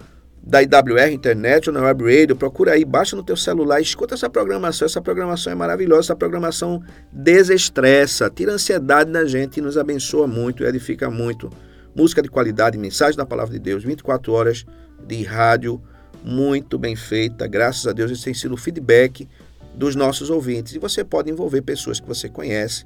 da 0.42 0.62
IWR 0.62 1.70
na 1.72 1.82
Web 1.82 2.04
Radio, 2.04 2.34
procura 2.34 2.72
aí, 2.72 2.84
baixa 2.84 3.14
no 3.14 3.22
teu 3.22 3.36
celular, 3.36 3.80
escuta 3.80 4.14
essa 4.14 4.28
programação, 4.28 4.86
essa 4.86 5.00
programação 5.00 5.52
é 5.52 5.56
maravilhosa, 5.56 6.00
essa 6.00 6.16
programação 6.16 6.82
desestressa, 7.12 8.30
tira 8.30 8.52
ansiedade 8.52 9.12
da 9.12 9.24
gente 9.24 9.58
e 9.58 9.60
nos 9.60 9.76
abençoa 9.76 10.26
muito, 10.26 10.64
edifica 10.64 11.10
muito. 11.10 11.50
Música 11.94 12.22
de 12.22 12.28
qualidade, 12.28 12.78
mensagem 12.78 13.16
da 13.16 13.26
palavra 13.26 13.52
de 13.52 13.58
Deus, 13.58 13.84
24 13.84 14.32
horas 14.32 14.64
de 15.06 15.22
rádio, 15.24 15.80
muito 16.24 16.78
bem 16.78 16.96
feita, 16.96 17.46
graças 17.46 17.86
a 17.86 17.92
Deus, 17.92 18.10
isso 18.10 18.24
tem 18.24 18.34
sido 18.34 18.54
o 18.54 18.56
feedback 18.56 19.28
dos 19.74 19.94
nossos 19.94 20.30
ouvintes 20.30 20.74
e 20.74 20.78
você 20.78 21.04
pode 21.04 21.30
envolver 21.30 21.62
pessoas 21.62 22.00
que 22.00 22.06
você 22.06 22.28
conhece 22.28 22.84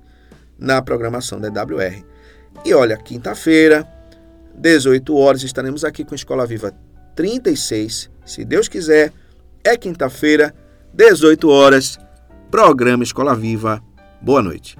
na 0.59 0.83
programação 0.83 1.41
da 1.41 1.49
IWR. 1.49 2.05
E 2.65 2.75
olha, 2.75 2.97
quinta-feira, 2.97 3.87
18 4.55 5.17
horas, 5.17 5.43
estaremos 5.43 5.85
aqui 5.85 6.05
com 6.05 6.15
Escola 6.15 6.47
Viva 6.47 6.73
36, 7.15 8.11
se 8.25 8.45
Deus 8.45 8.69
quiser, 8.69 9.13
é 9.63 9.77
quinta-feira, 9.77 10.55
18 10.93 11.49
horas, 11.49 11.99
programa 12.51 13.03
Escola 13.03 13.35
Viva. 13.35 13.83
Boa 14.21 14.43
noite. 14.43 14.77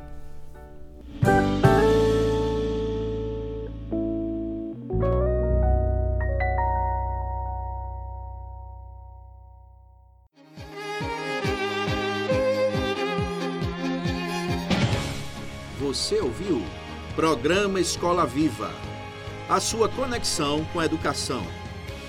Você 15.81 16.21
ouviu? 16.21 16.63
Programa 17.15 17.79
Escola 17.81 18.27
Viva. 18.27 18.71
A 19.49 19.61
sua 19.61 19.89
conexão 19.89 20.65
com 20.73 20.81
a 20.81 20.85
educação 20.87 21.45